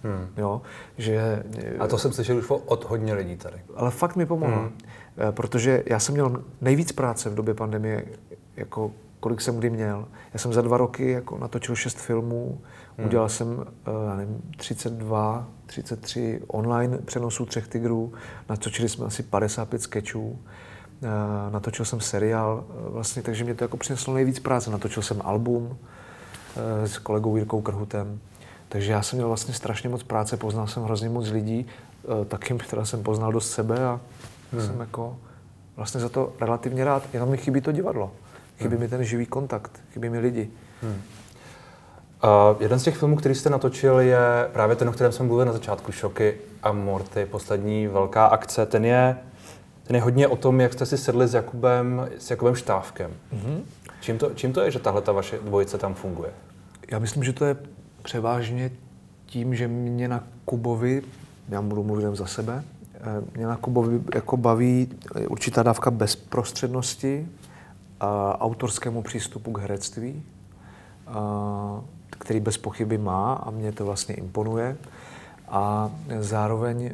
Hmm. 0.04 0.28
Jo, 0.38 0.62
že, 0.98 1.44
a 1.80 1.88
to 1.88 1.98
jsem 1.98 2.14
slyšel 2.14 2.38
už 2.38 2.50
od 2.50 2.86
hodně 2.90 3.14
lidí 3.14 3.36
tady. 3.36 3.58
Ale 3.76 3.92
fakt 3.92 4.16
mi 4.16 4.26
pomohla. 4.26 4.58
Hmm. 4.58 4.78
Eh, 5.18 5.32
protože 5.32 5.84
já 5.86 6.00
jsem 6.00 6.14
měl 6.14 6.44
nejvíc 6.62 6.92
práce 6.92 7.30
v 7.30 7.36
době 7.36 7.54
pandemie 7.54 8.06
jako 8.56 8.92
kolik 9.22 9.42
jsem 9.42 9.58
kdy 9.58 9.70
měl. 9.70 10.08
Já 10.34 10.40
jsem 10.40 10.54
za 10.54 10.62
dva 10.62 10.78
roky 10.78 11.12
jako 11.12 11.38
natočil 11.38 11.76
šest 11.76 11.98
filmů, 11.98 12.62
hmm. 13.02 13.08
udělal 13.08 13.30
jsem 13.30 13.66
eh, 13.88 14.10
já 14.10 14.16
nevím, 14.16 14.42
32, 14.58 15.48
33 15.66 16.42
online 16.48 16.98
přenosů 16.98 17.46
třech 17.46 17.68
tigrů, 17.68 18.14
natočili 18.50 18.90
jsme 18.90 19.06
asi 19.06 19.24
55 19.24 19.82
sketchů, 19.82 20.40
eh, 21.04 21.08
natočil 21.52 21.86
jsem 21.86 22.00
seriál, 22.00 22.64
eh, 22.70 22.90
vlastně, 22.90 23.22
takže 23.22 23.44
mě 23.44 23.56
to 23.56 23.64
jako 23.64 23.78
přineslo 23.78 24.14
nejvíc 24.14 24.40
práce. 24.40 24.72
Natočil 24.72 25.04
jsem 25.04 25.22
album 25.24 25.78
s 26.86 26.98
kolegou 26.98 27.36
Jirkou 27.36 27.62
Krhutem, 27.62 28.20
takže 28.70 28.92
já 28.92 29.02
jsem 29.02 29.18
měl 29.18 29.28
vlastně 29.28 29.54
strašně 29.54 29.90
moc 29.90 30.04
práce, 30.04 30.38
poznal 30.38 30.68
jsem 30.68 30.84
hrozně 30.84 31.10
moc 31.10 31.30
lidí, 31.30 31.66
taky 32.28 32.54
teda 32.54 32.86
jsem 32.86 33.04
poznal 33.04 33.32
dost 33.32 33.52
sebe 33.52 33.86
a 33.86 34.00
hmm. 34.54 34.68
jsem 34.68 34.80
jako 34.80 35.18
vlastně 35.76 36.02
za 36.02 36.10
to 36.10 36.34
relativně 36.42 36.86
rád, 36.86 37.04
jenom 37.14 37.30
mi 37.30 37.38
chybí 37.38 37.62
to 37.62 37.72
divadlo. 37.72 38.12
Chybí 38.58 38.76
hmm. 38.76 38.80
mi 38.80 38.88
ten 38.88 39.04
živý 39.04 39.26
kontakt, 39.26 39.82
chybí 39.94 40.10
mi 40.10 40.20
lidi. 40.20 40.50
Hmm. 40.82 41.02
Uh, 42.24 42.62
jeden 42.62 42.80
z 42.80 42.84
těch 42.84 42.98
filmů, 42.98 43.16
který 43.16 43.36
jste 43.36 43.50
natočil, 43.50 44.00
je 44.00 44.50
právě 44.54 44.76
ten, 44.76 44.90
o 44.90 44.92
kterém 44.92 45.12
jsem 45.12 45.26
mluvil 45.26 45.46
na 45.46 45.54
začátku, 45.54 45.92
Šoky 45.92 46.38
a 46.64 46.72
Morty, 46.72 47.26
poslední 47.26 47.88
velká 47.88 48.26
akce. 48.26 48.66
Ten 48.66 48.86
je, 48.86 49.18
ten 49.84 49.96
je 49.96 50.02
hodně 50.02 50.28
o 50.28 50.36
tom, 50.36 50.62
jak 50.62 50.74
jste 50.74 50.86
si 50.86 50.98
sedli 50.98 51.28
s 51.28 51.34
Jakubem, 51.34 52.10
s 52.18 52.32
Jakubem 52.32 52.56
Štávkem. 52.56 53.12
Mm-hmm. 53.34 53.62
Čím, 54.02 54.18
to, 54.18 54.32
čím 54.36 54.54
to 54.54 54.62
je, 54.62 54.72
že 54.72 54.80
tahle 54.80 55.02
ta 55.02 55.12
vaše 55.12 55.38
dvojice 55.38 55.78
tam 55.78 55.94
funguje? 55.94 56.32
Já 56.92 57.00
myslím, 57.00 57.24
že 57.24 57.34
to 57.34 57.46
je 57.46 57.56
převážně 58.04 58.72
tím, 59.26 59.56
že 59.56 59.68
mě 59.68 60.08
na 60.08 60.24
Kubovi, 60.46 61.02
já 61.50 61.62
budu 61.62 61.84
mluvit 61.84 62.04
jen 62.04 62.16
za 62.16 62.26
sebe, 62.26 62.64
eh, 62.96 63.00
mě 63.36 63.48
na 63.48 63.56
Kubovi 63.56 64.02
jako 64.16 64.38
baví 64.38 64.90
určitá 65.30 65.64
dávka 65.64 65.92
bezprostřednosti, 65.92 67.28
a 68.00 68.42
autorskému 68.42 69.02
přístupu 69.02 69.52
k 69.52 69.60
herectví, 69.60 70.24
a 71.08 71.20
který 72.22 72.40
bez 72.40 72.58
pochyby 72.58 72.98
má 72.98 73.34
a 73.34 73.52
mě 73.52 73.72
to 73.72 73.86
vlastně 73.86 74.16
imponuje. 74.16 74.78
A 75.48 75.92
zároveň 76.20 76.86
eh, 76.86 76.94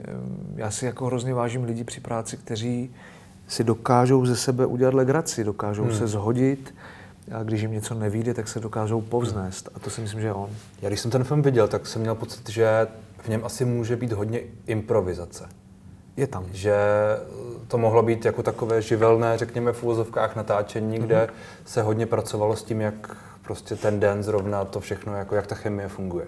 já 0.56 0.72
si 0.72 0.86
jako 0.86 1.06
hrozně 1.06 1.34
vážím 1.34 1.64
lidi 1.64 1.84
při 1.84 2.00
práci, 2.00 2.38
kteří 2.38 2.92
si 3.48 3.64
dokážou 3.64 4.26
ze 4.26 4.36
sebe 4.36 4.66
udělat 4.66 4.94
legraci, 4.94 5.44
dokážou 5.44 5.84
hmm. 5.84 5.96
se 5.96 6.08
zhodit, 6.08 6.76
a 7.32 7.44
když 7.44 7.62
jim 7.62 7.72
něco 7.72 7.94
nevíde, 7.94 8.34
tak 8.34 8.48
se 8.48 8.60
dokážou 8.60 9.02
povznést. 9.02 9.70
A 9.76 9.80
to 9.80 9.90
si 9.90 10.02
myslím, 10.02 10.22
že 10.22 10.28
je 10.28 10.34
on. 10.34 10.50
Já 10.82 10.90
když 10.90 11.00
jsem 11.00 11.12
ten 11.12 11.24
film 11.24 11.42
viděl, 11.42 11.68
tak 11.68 11.88
jsem 11.88 12.02
měl 12.02 12.16
pocit, 12.16 12.50
že 12.50 12.88
v 13.18 13.28
něm 13.28 13.42
asi 13.46 13.66
může 13.66 13.96
být 13.96 14.12
hodně 14.12 14.42
improvizace. 14.68 15.50
Je 16.18 16.28
tam. 16.28 16.46
Že 16.52 16.76
to 17.68 17.78
mohlo 17.78 18.04
být 18.04 18.26
jako 18.26 18.44
takové 18.44 18.82
živelné, 18.82 19.38
řekněme 19.38 19.74
v 19.74 19.84
úvozovkách 19.84 20.36
natáčení, 20.36 21.00
mm-hmm. 21.00 21.06
kde 21.06 21.30
se 21.66 21.82
hodně 21.82 22.06
pracovalo 22.06 22.56
s 22.56 22.64
tím, 22.64 22.82
jak 22.82 23.18
prostě 23.48 23.76
ten 23.76 24.00
den 24.00 24.24
zrovna 24.24 24.66
to 24.66 24.80
všechno, 24.80 25.16
jako 25.16 25.36
jak 25.36 25.48
ta 25.48 25.56
chemie 25.56 25.88
funguje. 25.88 26.26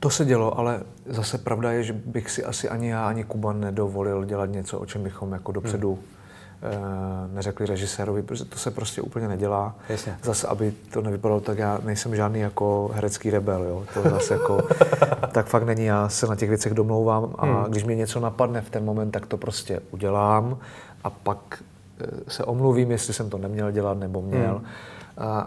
To 0.00 0.10
se 0.10 0.24
dělo, 0.24 0.58
ale 0.58 0.80
zase 1.06 1.38
pravda 1.38 1.72
je, 1.72 1.82
že 1.82 1.92
bych 1.92 2.30
si 2.30 2.44
asi 2.44 2.68
ani 2.68 2.88
já, 2.88 3.08
ani 3.08 3.24
Kuba 3.24 3.52
nedovolil 3.52 4.24
dělat 4.24 4.50
něco, 4.50 4.78
o 4.78 4.86
čem 4.86 5.02
bychom 5.02 5.32
jako 5.32 5.52
dopředu 5.52 5.92
hmm. 5.92 7.34
neřekli 7.34 7.66
režisérovi, 7.66 8.22
protože 8.22 8.44
to 8.44 8.58
se 8.58 8.70
prostě 8.70 9.02
úplně 9.02 9.28
nedělá. 9.28 9.74
Jasně. 9.88 10.18
Zase, 10.22 10.46
aby 10.46 10.72
to 10.92 11.02
nevypadalo 11.02 11.40
tak, 11.40 11.58
já 11.58 11.78
nejsem 11.84 12.16
žádný 12.16 12.40
jako 12.40 12.90
herecký 12.94 13.30
rebel, 13.30 13.64
jo. 13.64 13.84
To 13.94 14.10
zase 14.10 14.34
jako, 14.34 14.62
tak 15.32 15.46
fakt 15.46 15.64
není, 15.64 15.84
já 15.84 16.08
se 16.08 16.26
na 16.26 16.36
těch 16.36 16.48
věcech 16.48 16.74
domlouvám 16.74 17.34
a 17.38 17.46
hmm. 17.46 17.64
když 17.64 17.84
mě 17.84 17.96
něco 17.96 18.20
napadne 18.20 18.60
v 18.60 18.70
ten 18.70 18.84
moment, 18.84 19.10
tak 19.10 19.26
to 19.26 19.36
prostě 19.36 19.80
udělám 19.90 20.58
a 21.04 21.10
pak 21.10 21.62
eh, 22.00 22.06
se 22.28 22.44
omluvím, 22.44 22.90
jestli 22.90 23.14
jsem 23.14 23.30
to 23.30 23.38
neměl 23.38 23.70
dělat 23.70 23.98
nebo 23.98 24.22
měl. 24.22 24.54
Hmm. 24.54 24.66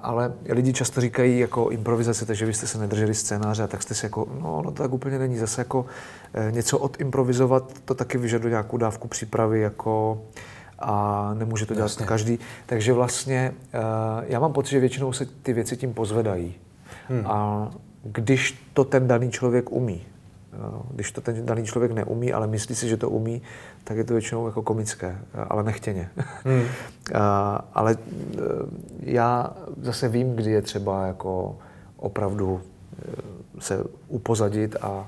Ale 0.03 0.33
lidi 0.49 0.73
často 0.73 1.01
říkají 1.01 1.39
jako 1.39 1.69
improvizace, 1.69 2.25
takže 2.25 2.45
vy 2.45 2.53
jste 2.53 2.67
se 2.67 2.77
nedrželi 2.77 3.15
scénáře 3.15 3.63
a 3.63 3.67
tak 3.67 3.81
jste 3.83 3.95
si 3.95 4.05
jako, 4.05 4.27
no, 4.41 4.61
no 4.65 4.71
to 4.71 4.83
tak 4.83 4.93
úplně 4.93 5.19
není. 5.19 5.37
Zase 5.37 5.61
jako 5.61 5.85
e, 6.33 6.51
něco 6.51 6.77
odimprovizovat, 6.77 7.73
to 7.85 7.95
taky 7.95 8.17
vyžaduje 8.17 8.49
nějakou 8.49 8.77
dávku 8.77 9.07
přípravy 9.07 9.59
jako 9.59 10.21
a 10.79 11.31
nemůže 11.33 11.65
to 11.65 11.73
dělat 11.73 11.85
Jasně. 11.85 12.05
každý. 12.05 12.39
Takže 12.65 12.93
vlastně 12.93 13.53
e, 13.73 13.79
já 14.27 14.39
mám 14.39 14.53
pocit, 14.53 14.71
že 14.71 14.79
většinou 14.79 15.13
se 15.13 15.25
ty 15.25 15.53
věci 15.53 15.77
tím 15.77 15.93
pozvedají. 15.93 16.55
Hmm. 17.09 17.23
A 17.27 17.69
když 18.03 18.69
to 18.73 18.83
ten 18.83 19.07
daný 19.07 19.31
člověk 19.31 19.71
umí, 19.71 20.05
když 20.91 21.11
to 21.11 21.21
ten 21.21 21.45
daný 21.45 21.65
člověk 21.65 21.91
neumí, 21.91 22.33
ale 22.33 22.47
myslí 22.47 22.75
si, 22.75 22.87
že 22.87 22.97
to 22.97 23.09
umí, 23.09 23.41
tak 23.87 23.97
je 23.97 24.03
to 24.03 24.13
většinou 24.13 24.45
jako 24.45 24.61
komické, 24.61 25.17
ale 25.49 25.63
nechtěně. 25.63 26.09
Hmm. 26.43 26.63
ale 27.73 27.91
e, 27.91 27.97
já 28.99 29.53
zase 29.81 30.07
vím, 30.07 30.35
kdy 30.35 30.51
je 30.51 30.61
třeba 30.61 31.05
jako 31.05 31.55
opravdu 31.97 32.61
e, 32.61 33.61
se 33.61 33.83
upozadit 34.07 34.75
a 34.81 35.07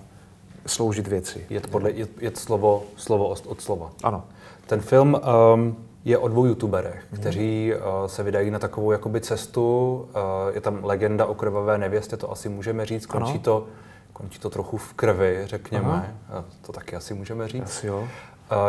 sloužit 0.66 1.08
věci. 1.08 1.46
Je 1.50 1.62
to 1.62 1.68
podle, 1.68 1.92
je, 1.92 2.08
je 2.20 2.32
to 2.32 2.40
slovo, 2.40 2.84
slovo 2.96 3.28
od, 3.46 3.62
slova. 3.62 3.92
Ano. 4.04 4.24
Ten 4.68 4.80
film 4.80 5.22
um, 5.54 5.76
je 6.06 6.18
o 6.18 6.28
dvou 6.28 6.46
youtuberech, 6.46 7.04
hmm. 7.12 7.22
kteří 7.22 7.74
uh, 7.74 8.08
se 8.08 8.24
vydají 8.24 8.52
na 8.52 8.60
takovou 8.60 8.92
jakoby 8.92 9.22
cestu. 9.22 9.96
Uh, 9.96 10.56
je 10.56 10.62
tam 10.62 10.84
legenda 10.84 11.26
o 11.26 11.34
krvavé 11.34 11.78
nevěstě, 11.78 12.18
to 12.18 12.32
asi 12.32 12.50
můžeme 12.50 12.86
říct. 12.86 13.06
Končí 13.06 13.32
ano. 13.32 13.40
to 13.40 13.68
končí 14.14 14.40
to 14.40 14.50
trochu 14.50 14.78
v 14.78 14.94
krvi, 14.94 15.42
řekněme. 15.46 16.14
Aha. 16.30 16.46
To 16.62 16.72
taky 16.72 16.96
asi 16.96 17.14
můžeme 17.14 17.48
říct. 17.48 17.64
Asi 17.64 17.88
jo. 17.88 18.08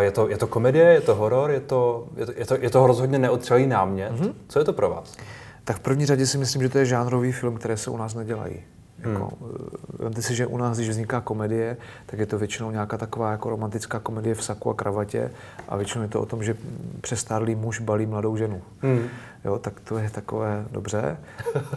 Je 0.01 0.11
to, 0.11 0.29
je 0.29 0.39
to 0.39 0.47
komedie, 0.47 0.87
je 0.87 1.01
to 1.01 1.15
horor, 1.15 1.51
je 1.51 1.61
to, 1.61 2.07
je 2.17 2.27
to, 2.27 2.33
je 2.37 2.47
to, 2.47 2.57
je 2.61 2.71
to 2.71 2.87
rozhodně 2.87 3.19
neotřelý 3.19 3.67
námět. 3.67 4.13
Mm-hmm. 4.13 4.33
Co 4.49 4.59
je 4.59 4.65
to 4.65 4.73
pro 4.73 4.91
vás? 4.91 5.17
Tak 5.65 5.77
v 5.77 5.81
první 5.81 6.07
řadě 6.07 6.27
si 6.27 6.39
myslím, 6.39 6.63
že 6.63 6.69
to 6.69 6.79
je 6.79 6.87
žánrový 6.87 7.33
film, 7.33 7.57
které 7.57 7.77
se 7.77 7.91
u 7.91 7.97
nás 7.97 8.15
nedělají. 8.15 8.63
Jako, 9.05 9.33
hmm. 9.41 9.59
Vemte 9.99 10.23
si, 10.23 10.35
že 10.35 10.47
u 10.47 10.57
nás, 10.57 10.77
když 10.77 10.89
vzniká 10.89 11.21
komedie, 11.21 11.77
tak 12.07 12.19
je 12.19 12.27
to 12.27 12.39
většinou 12.39 12.71
nějaká 12.71 12.97
taková 12.97 13.31
jako 13.31 13.51
romantická 13.51 13.99
komedie 13.99 14.35
v 14.35 14.45
saku 14.45 14.71
a 14.71 14.75
kravatě 14.75 15.31
a 15.69 15.77
většinou 15.77 16.03
je 16.03 16.09
to 16.09 16.21
o 16.21 16.27
tom, 16.27 16.43
že 16.43 16.57
přestárlý 17.01 17.55
muž 17.55 17.81
balí 17.81 18.07
mladou 18.07 18.37
ženu. 18.37 18.63
Hmm. 18.79 19.09
Jo, 19.45 19.59
tak 19.59 19.81
to 19.81 19.99
je 19.99 20.11
takové 20.11 20.65
dobře. 20.71 21.17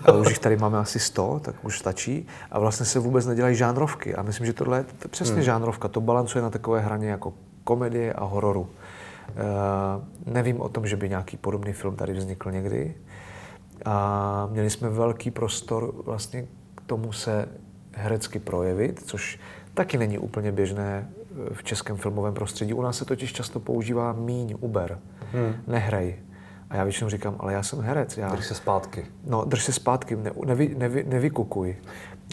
Ale 0.05 0.19
už 0.19 0.29
jich 0.29 0.39
tady 0.39 0.57
máme 0.57 0.77
asi 0.77 0.99
100, 0.99 1.41
tak 1.43 1.55
už 1.65 1.79
stačí. 1.79 2.27
A 2.51 2.59
vlastně 2.59 2.85
se 2.85 2.99
vůbec 2.99 3.25
nedělají 3.25 3.55
žánrovky. 3.55 4.15
A 4.15 4.21
myslím, 4.21 4.45
že 4.45 4.53
tohle 4.53 4.77
je 4.77 4.85
přesně 5.09 5.35
hmm. 5.35 5.43
žánrovka. 5.43 5.87
To 5.87 6.01
balancuje 6.01 6.41
na 6.41 6.49
takové 6.49 6.79
hraně 6.79 7.09
jako 7.09 7.33
komedie 7.63 8.13
a 8.13 8.23
hororu. 8.23 8.61
Uh, 8.61 10.33
nevím 10.33 10.61
o 10.61 10.69
tom, 10.69 10.87
že 10.87 10.97
by 10.97 11.09
nějaký 11.09 11.37
podobný 11.37 11.73
film 11.73 11.95
tady 11.95 12.13
vznikl 12.13 12.51
někdy. 12.51 12.95
A 13.85 14.47
měli 14.51 14.69
jsme 14.69 14.89
velký 14.89 15.31
prostor 15.31 15.93
vlastně 16.05 16.45
tomu 16.85 17.11
se 17.11 17.49
herecky 17.93 18.39
projevit, 18.39 19.01
což 19.05 19.39
taky 19.73 19.97
není 19.97 20.17
úplně 20.17 20.51
běžné 20.51 21.09
eh, 21.09 21.53
v 21.53 21.63
českém 21.63 21.97
filmovém 21.97 22.33
prostředí. 22.33 22.73
U 22.73 22.81
nás 22.81 22.97
se 22.97 23.05
totiž 23.05 23.33
často 23.33 23.59
používá 23.59 24.13
míň 24.13 24.55
Uber, 24.59 24.99
hmm. 25.31 25.53
nehraj. 25.67 26.15
A 26.69 26.75
já 26.75 26.83
většinou 26.83 27.09
říkám, 27.09 27.35
ale 27.39 27.53
já 27.53 27.63
jsem 27.63 27.81
herec. 27.81 28.17
Já... 28.17 28.29
Drž 28.29 28.45
se 28.45 28.55
zpátky. 28.55 29.05
No, 29.25 29.45
drž 29.45 29.63
se 29.63 29.73
zpátky, 29.73 30.15
ne, 30.15 30.31
nevy, 30.45 30.75
nevy, 30.77 31.03
nevykukuj. 31.03 31.75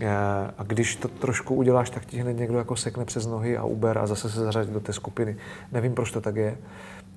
Eh, 0.01 0.51
a 0.59 0.63
když 0.63 0.97
to 0.97 1.09
trošku 1.09 1.55
uděláš, 1.55 1.91
tak 1.91 2.05
ti 2.07 2.19
hned 2.19 2.33
někdo 2.33 2.59
jako 2.59 2.77
sekne 2.77 3.05
přes 3.05 3.27
nohy 3.27 3.57
a 3.57 3.65
Uber 3.65 3.99
a 3.99 4.07
zase 4.07 4.31
se 4.31 4.41
zařadí 4.41 4.73
do 4.73 4.81
té 4.81 4.93
skupiny. 4.93 5.37
Nevím, 5.73 5.95
proč 5.95 6.11
to 6.11 6.21
tak 6.21 6.37
je. 6.37 6.59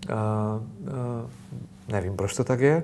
Uh, 0.10 0.18
uh, 0.88 1.30
nevím, 1.88 2.16
proč 2.16 2.36
to 2.36 2.44
tak 2.44 2.60
je. 2.60 2.84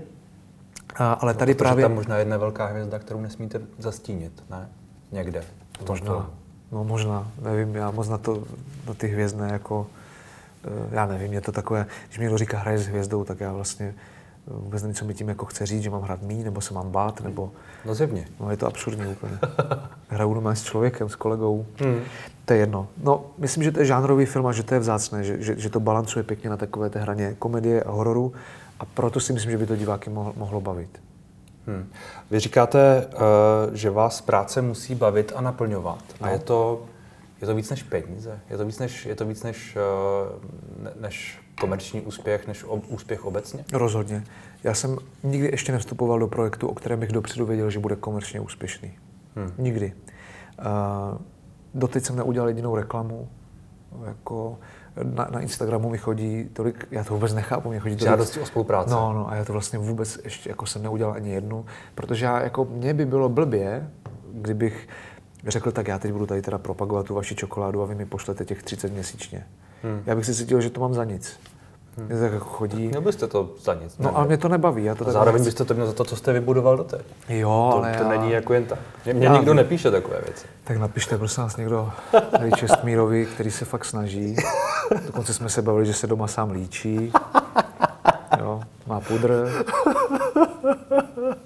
A, 0.95 1.13
ale 1.13 1.33
no, 1.33 1.39
tady 1.39 1.53
právě... 1.53 1.85
tam 1.85 1.95
možná 1.95 2.17
jedna 2.17 2.37
velká 2.37 2.65
hvězda, 2.65 2.99
kterou 2.99 3.21
nesmíte 3.21 3.61
zastínit, 3.77 4.43
ne? 4.49 4.69
Někde. 5.11 5.43
Možná. 5.87 6.29
No 6.71 6.83
možná, 6.83 7.31
nevím, 7.41 7.75
já 7.75 7.91
moc 7.91 8.09
na 8.09 8.17
to, 8.17 8.43
na 8.87 8.93
ty 8.93 9.07
hvězdné 9.07 9.49
jako, 9.51 9.87
eh, 10.65 10.89
já 10.91 11.05
nevím, 11.05 11.33
je 11.33 11.41
to 11.41 11.51
takové, 11.51 11.85
když 12.07 12.17
mi 12.17 12.23
někdo 12.23 12.37
říká 12.37 12.57
hraje 12.57 12.77
s 12.77 12.87
hvězdou, 12.87 13.23
tak 13.23 13.39
já 13.39 13.53
vlastně 13.53 13.95
eh, 13.97 14.18
vůbec 14.47 14.81
nevím, 14.81 14.95
co 14.95 15.05
mi 15.05 15.13
tím 15.13 15.29
jako 15.29 15.45
chce 15.45 15.65
říct, 15.65 15.83
že 15.83 15.89
mám 15.89 16.01
hrát 16.01 16.21
mý, 16.21 16.43
nebo 16.43 16.61
se 16.61 16.73
mám 16.73 16.91
bát, 16.91 17.21
nebo... 17.21 17.51
No 17.85 17.95
zjevně. 17.95 18.27
No 18.39 18.51
je 18.51 18.57
to 18.57 18.67
absurdní 18.67 19.07
úplně. 19.07 19.39
Hraju 20.07 20.33
doma 20.33 20.55
s 20.55 20.63
člověkem, 20.63 21.09
s 21.09 21.15
kolegou. 21.15 21.65
Hmm. 21.77 22.01
To 22.45 22.53
je 22.53 22.59
jedno. 22.59 22.87
No, 23.03 23.25
myslím, 23.37 23.63
že 23.63 23.71
to 23.71 23.79
je 23.79 23.85
žánrový 23.85 24.25
film 24.25 24.47
a 24.47 24.51
že 24.51 24.63
to 24.63 24.73
je 24.73 24.79
vzácné, 24.79 25.23
že, 25.23 25.43
že, 25.43 25.59
že 25.59 25.69
to 25.69 25.79
balancuje 25.79 26.23
pěkně 26.23 26.49
na 26.49 26.57
takové 26.57 26.89
té 26.89 26.99
hraně 26.99 27.35
komedie 27.39 27.83
a 27.83 27.91
hororu 27.91 28.33
a 28.79 28.85
proto 28.85 29.19
si 29.19 29.33
myslím, 29.33 29.51
že 29.51 29.57
by 29.57 29.65
to 29.65 29.75
diváky 29.75 30.09
mohlo, 30.09 30.33
mohlo 30.37 30.61
bavit. 30.61 31.01
Hmm. 31.67 31.89
Vy 32.31 32.39
říkáte, 32.39 33.07
uh, 33.07 33.21
že 33.73 33.89
vás 33.89 34.21
práce 34.21 34.61
musí 34.61 34.95
bavit 34.95 35.33
a 35.35 35.41
naplňovat. 35.41 36.03
No. 36.21 36.27
A 36.27 36.29
je 36.29 36.39
to, 36.39 36.85
je 37.41 37.47
to 37.47 37.55
víc 37.55 37.69
než 37.69 37.83
peníze? 37.83 38.39
Je 38.49 38.57
to 38.57 38.65
víc 38.65 38.79
než, 38.79 39.05
je 39.05 39.15
to 39.15 39.25
víc 39.25 39.43
než, 39.43 39.77
uh, 39.77 40.83
ne, 40.83 40.91
než 40.99 41.39
komerční 41.59 42.01
úspěch, 42.01 42.47
než 42.47 42.63
ob, 42.63 42.83
úspěch 42.87 43.25
obecně? 43.25 43.65
Rozhodně. 43.73 44.23
Já 44.63 44.73
jsem 44.73 44.97
nikdy 45.23 45.47
ještě 45.51 45.71
nevstupoval 45.71 46.19
do 46.19 46.27
projektu, 46.27 46.67
o 46.67 46.75
kterém 46.75 46.99
bych 46.99 47.11
dopředu 47.11 47.45
věděl, 47.45 47.69
že 47.69 47.79
bude 47.79 47.95
komerčně 47.95 48.39
úspěšný. 48.39 48.91
Hmm. 49.35 49.51
Nikdy. 49.57 49.93
Uh, 50.59 51.17
doteď 51.73 52.03
jsem 52.03 52.15
neudělal 52.15 52.49
jedinou 52.49 52.75
reklamu, 52.75 53.27
jako 54.05 54.57
na, 55.03 55.27
na 55.31 55.39
Instagramu 55.39 55.89
mi 55.89 55.97
chodí 55.97 56.49
tolik, 56.53 56.87
já 56.91 57.03
to 57.03 57.13
vůbec 57.13 57.33
nechápu, 57.33 57.69
mi 57.69 57.79
chodí 57.79 57.95
tolik. 57.95 58.09
Žádosti 58.09 58.39
o 58.39 58.45
spolupráci. 58.45 58.89
No, 58.89 59.13
no, 59.13 59.29
a 59.29 59.35
já 59.35 59.45
to 59.45 59.53
vlastně 59.53 59.79
vůbec 59.79 60.19
ještě 60.23 60.49
jako 60.49 60.65
jsem 60.65 60.83
neudělal 60.83 61.13
ani 61.13 61.31
jednu, 61.31 61.65
protože 61.95 62.25
já, 62.25 62.41
jako 62.41 62.65
mě 62.65 62.93
by 62.93 63.05
bylo 63.05 63.29
blbě, 63.29 63.89
kdybych 64.33 64.87
řekl, 65.47 65.71
tak 65.71 65.87
já 65.87 65.99
teď 65.99 66.11
budu 66.11 66.25
tady 66.25 66.41
teda 66.41 66.57
propagovat 66.57 67.05
tu 67.05 67.15
vaši 67.15 67.35
čokoládu 67.35 67.81
a 67.81 67.85
vy 67.85 67.95
mi 67.95 68.05
pošlete 68.05 68.45
těch 68.45 68.63
30 68.63 68.93
měsíčně. 68.93 69.47
Hmm. 69.83 70.03
Já 70.05 70.15
bych 70.15 70.25
si 70.25 70.35
cítil, 70.35 70.61
že 70.61 70.69
to 70.69 70.81
mám 70.81 70.93
za 70.93 71.03
nic. 71.03 71.39
Hmm. 71.97 72.19
tak 72.19 72.33
jako 72.33 72.45
chodí. 72.45 72.87
Měl 72.87 73.01
byste 73.01 73.27
to 73.27 73.49
za 73.61 73.73
nic. 73.73 73.97
No, 73.97 74.17
ale 74.17 74.27
mě 74.27 74.37
to 74.37 74.49
nebaví. 74.49 74.83
Já 74.83 74.95
to 74.95 75.07
a 75.07 75.11
zároveň 75.11 75.43
byste 75.43 75.65
to 75.65 75.73
měl 75.73 75.87
za 75.87 75.93
to, 75.93 76.03
co 76.03 76.15
jste 76.15 76.33
vybudoval 76.33 76.77
doteď. 76.77 77.01
Jo, 77.29 77.69
to, 77.71 77.77
ale 77.77 77.97
to 77.97 78.03
já... 78.03 78.09
není 78.09 78.31
jako 78.31 78.53
jen 78.53 78.65
tak. 78.65 78.79
Mě, 79.05 79.13
mě 79.13 79.29
nikdo 79.29 79.53
nepíše 79.53 79.91
takové 79.91 80.21
věci. 80.25 80.47
Tak 80.63 80.77
napište, 80.77 81.17
prosím 81.17 81.43
vás, 81.43 81.57
někdo 81.57 81.91
tady 82.31 82.51
Čestmírovi, 82.51 83.25
který 83.25 83.51
se 83.51 83.65
fakt 83.65 83.85
snaží. 83.85 84.35
Dokonce 85.05 85.33
jsme 85.33 85.49
se 85.49 85.61
bavili, 85.61 85.85
že 85.85 85.93
se 85.93 86.07
doma 86.07 86.27
sám 86.27 86.51
líčí. 86.51 87.13
Jo, 88.39 88.61
má 88.87 88.99
pudr. 88.99 89.51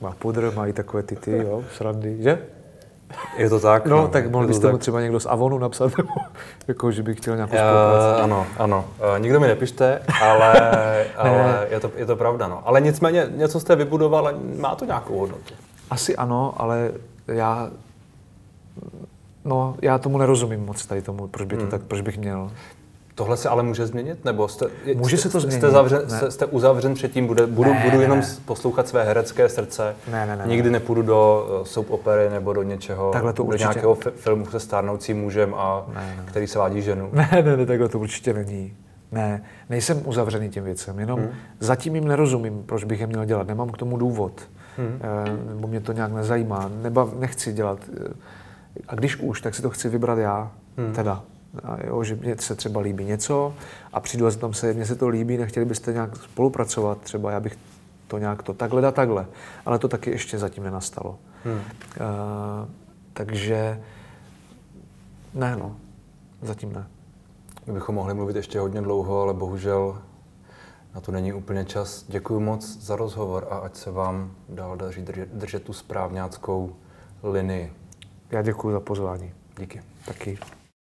Má 0.01 0.11
pudr, 0.11 0.51
má 0.55 0.67
i 0.67 0.73
takové 0.73 1.03
ty 1.03 1.15
ty, 1.15 1.37
jo, 1.37 1.63
srandy, 1.75 2.17
že? 2.19 2.39
Je 3.37 3.49
to 3.49 3.59
tak? 3.59 3.85
No, 3.85 3.97
no 3.97 4.07
tak 4.07 4.31
mohl 4.31 4.47
byste 4.47 4.71
mu 4.71 4.77
třeba 4.77 5.01
někdo 5.01 5.19
z 5.19 5.25
Avonu 5.25 5.57
napsat, 5.57 5.91
nebo 5.97 6.13
jako, 6.67 6.91
že 6.91 7.03
bych 7.03 7.17
chtěl 7.17 7.35
nějakou 7.35 7.55
spolupráci. 7.55 8.17
Uh, 8.17 8.23
ano, 8.23 8.45
ano. 8.57 8.85
Uh, 8.99 9.19
nikdo 9.19 9.39
mi 9.39 9.47
nepište, 9.47 10.01
ale, 10.21 10.53
ale 11.17 11.67
je, 11.71 11.79
to, 11.79 11.91
je 11.95 12.05
to 12.05 12.15
pravda. 12.15 12.47
No. 12.47 12.61
Ale 12.65 12.81
nicméně 12.81 13.27
něco 13.35 13.59
jste 13.59 13.75
vybudoval 13.75 14.33
má 14.59 14.75
to 14.75 14.85
nějakou 14.85 15.19
hodnotu. 15.19 15.53
Asi 15.89 16.15
ano, 16.15 16.53
ale 16.57 16.91
já 17.27 17.69
No, 19.45 19.75
já 19.81 19.97
tomu 19.97 20.17
nerozumím 20.17 20.65
moc 20.65 20.85
tady 20.85 21.01
tomu, 21.01 21.27
proč 21.27 21.47
by 21.47 21.55
to 21.55 21.61
hmm. 21.61 21.71
tak, 21.71 21.81
proč 21.81 22.01
bych 22.01 22.17
měl. 22.17 22.51
Tohle 23.15 23.37
se 23.37 23.49
ale 23.49 23.63
může 23.63 23.87
změnit? 23.87 24.25
Nebo 24.25 24.47
jste, 24.47 24.65
může 24.95 25.17
se 25.17 25.29
to 25.29 25.39
změnit. 25.39 25.59
Jste, 25.59 25.71
zavřen, 25.71 26.09
jste, 26.09 26.31
jste 26.31 26.45
uzavřen 26.45 26.93
předtím, 26.93 27.27
bude, 27.27 27.47
budu, 27.47 27.73
ne, 27.73 27.81
budu 27.85 28.01
jenom 28.01 28.19
ne. 28.19 28.25
poslouchat 28.45 28.87
své 28.87 29.03
herecké 29.03 29.49
srdce. 29.49 29.95
Ne, 30.11 30.25
ne, 30.25 30.35
ne, 30.35 30.43
Nikdy 30.47 30.69
ne. 30.69 30.73
nepůjdu 30.73 31.01
do 31.01 31.49
uh, 31.59 31.65
soap 31.65 31.91
opery 31.91 32.29
nebo 32.29 32.53
do 32.53 32.63
něčeho, 32.63 33.11
takhle 33.11 33.33
to 33.33 33.43
do 33.43 33.47
určitě... 33.47 33.63
nějakého 33.63 33.97
filmu 34.15 34.45
se 34.45 34.59
stárnoucím 34.59 35.21
mužem, 35.21 35.53
a 35.55 35.85
ne, 35.93 36.15
ne. 36.17 36.23
který 36.25 36.47
se 36.47 36.59
vádí 36.59 36.81
ženu. 36.81 37.09
Ne, 37.13 37.29
ne, 37.45 37.57
ne, 37.57 37.65
takhle 37.65 37.89
to 37.89 37.99
určitě 37.99 38.33
není. 38.33 38.73
Ne, 39.11 39.43
nejsem 39.69 40.01
uzavřený 40.05 40.49
těm 40.49 40.63
věcem, 40.63 40.99
jenom 40.99 41.19
hmm. 41.19 41.29
zatím 41.59 41.95
jim 41.95 42.07
nerozumím, 42.07 42.63
proč 42.65 42.83
bych 42.83 42.99
je 42.99 43.07
měl 43.07 43.25
dělat. 43.25 43.47
Nemám 43.47 43.69
k 43.69 43.77
tomu 43.77 43.97
důvod, 43.97 44.41
hmm. 44.77 44.99
e, 45.01 45.53
nebo 45.53 45.67
mě 45.67 45.79
to 45.79 45.91
nějak 45.91 46.11
nezajímá, 46.11 46.71
Neba, 46.81 47.09
nechci 47.19 47.53
dělat. 47.53 47.79
Eh, 48.05 48.13
a 48.87 48.95
když 48.95 49.17
už, 49.17 49.41
tak 49.41 49.55
si 49.55 49.61
to 49.61 49.69
chci 49.69 49.89
vybrat 49.89 50.17
já, 50.17 50.51
hmm. 50.77 50.93
teda. 50.93 51.23
A 51.63 51.87
jo, 51.87 52.03
že 52.03 52.15
mě 52.15 52.35
se 52.37 52.55
třeba 52.55 52.81
líbí 52.81 53.05
něco 53.05 53.53
a 53.93 53.99
přijdu 53.99 54.27
a 54.27 54.31
tam 54.31 54.53
se, 54.53 54.73
mně 54.73 54.85
se 54.85 54.95
to 54.95 55.07
líbí, 55.07 55.37
nechtěli 55.37 55.65
byste 55.65 55.93
nějak 55.93 56.15
spolupracovat, 56.15 57.01
třeba 57.01 57.31
já 57.31 57.39
bych 57.39 57.57
to 58.07 58.17
nějak 58.17 58.43
to 58.43 58.53
takhle 58.53 58.87
a 58.87 58.91
takhle. 58.91 59.25
Ale 59.65 59.79
to 59.79 59.87
taky 59.87 60.11
ještě 60.11 60.37
zatím 60.37 60.63
nenastalo. 60.63 61.19
Hmm. 61.43 61.55
Uh, 61.55 61.61
takže 63.13 63.81
ne, 65.33 65.55
no, 65.55 65.75
zatím 66.41 66.73
ne. 66.73 66.87
My 67.67 67.73
bychom 67.73 67.95
mohli 67.95 68.13
mluvit 68.13 68.35
ještě 68.35 68.59
hodně 68.59 68.81
dlouho, 68.81 69.21
ale 69.21 69.33
bohužel 69.33 70.01
na 70.95 71.01
to 71.01 71.11
není 71.11 71.33
úplně 71.33 71.65
čas. 71.65 72.05
Děkuji 72.07 72.39
moc 72.39 72.77
za 72.77 72.95
rozhovor 72.95 73.47
a 73.49 73.57
ať 73.57 73.75
se 73.75 73.91
vám 73.91 74.31
dál 74.49 74.77
daří 74.77 75.01
držet, 75.01 75.29
držet 75.29 75.63
tu 75.63 75.73
správňáckou 75.73 76.75
linii. 77.23 77.73
Já 78.31 78.41
děkuji 78.41 78.71
za 78.71 78.79
pozvání. 78.79 79.33
Díky. 79.59 79.81
Taky. 80.05 80.37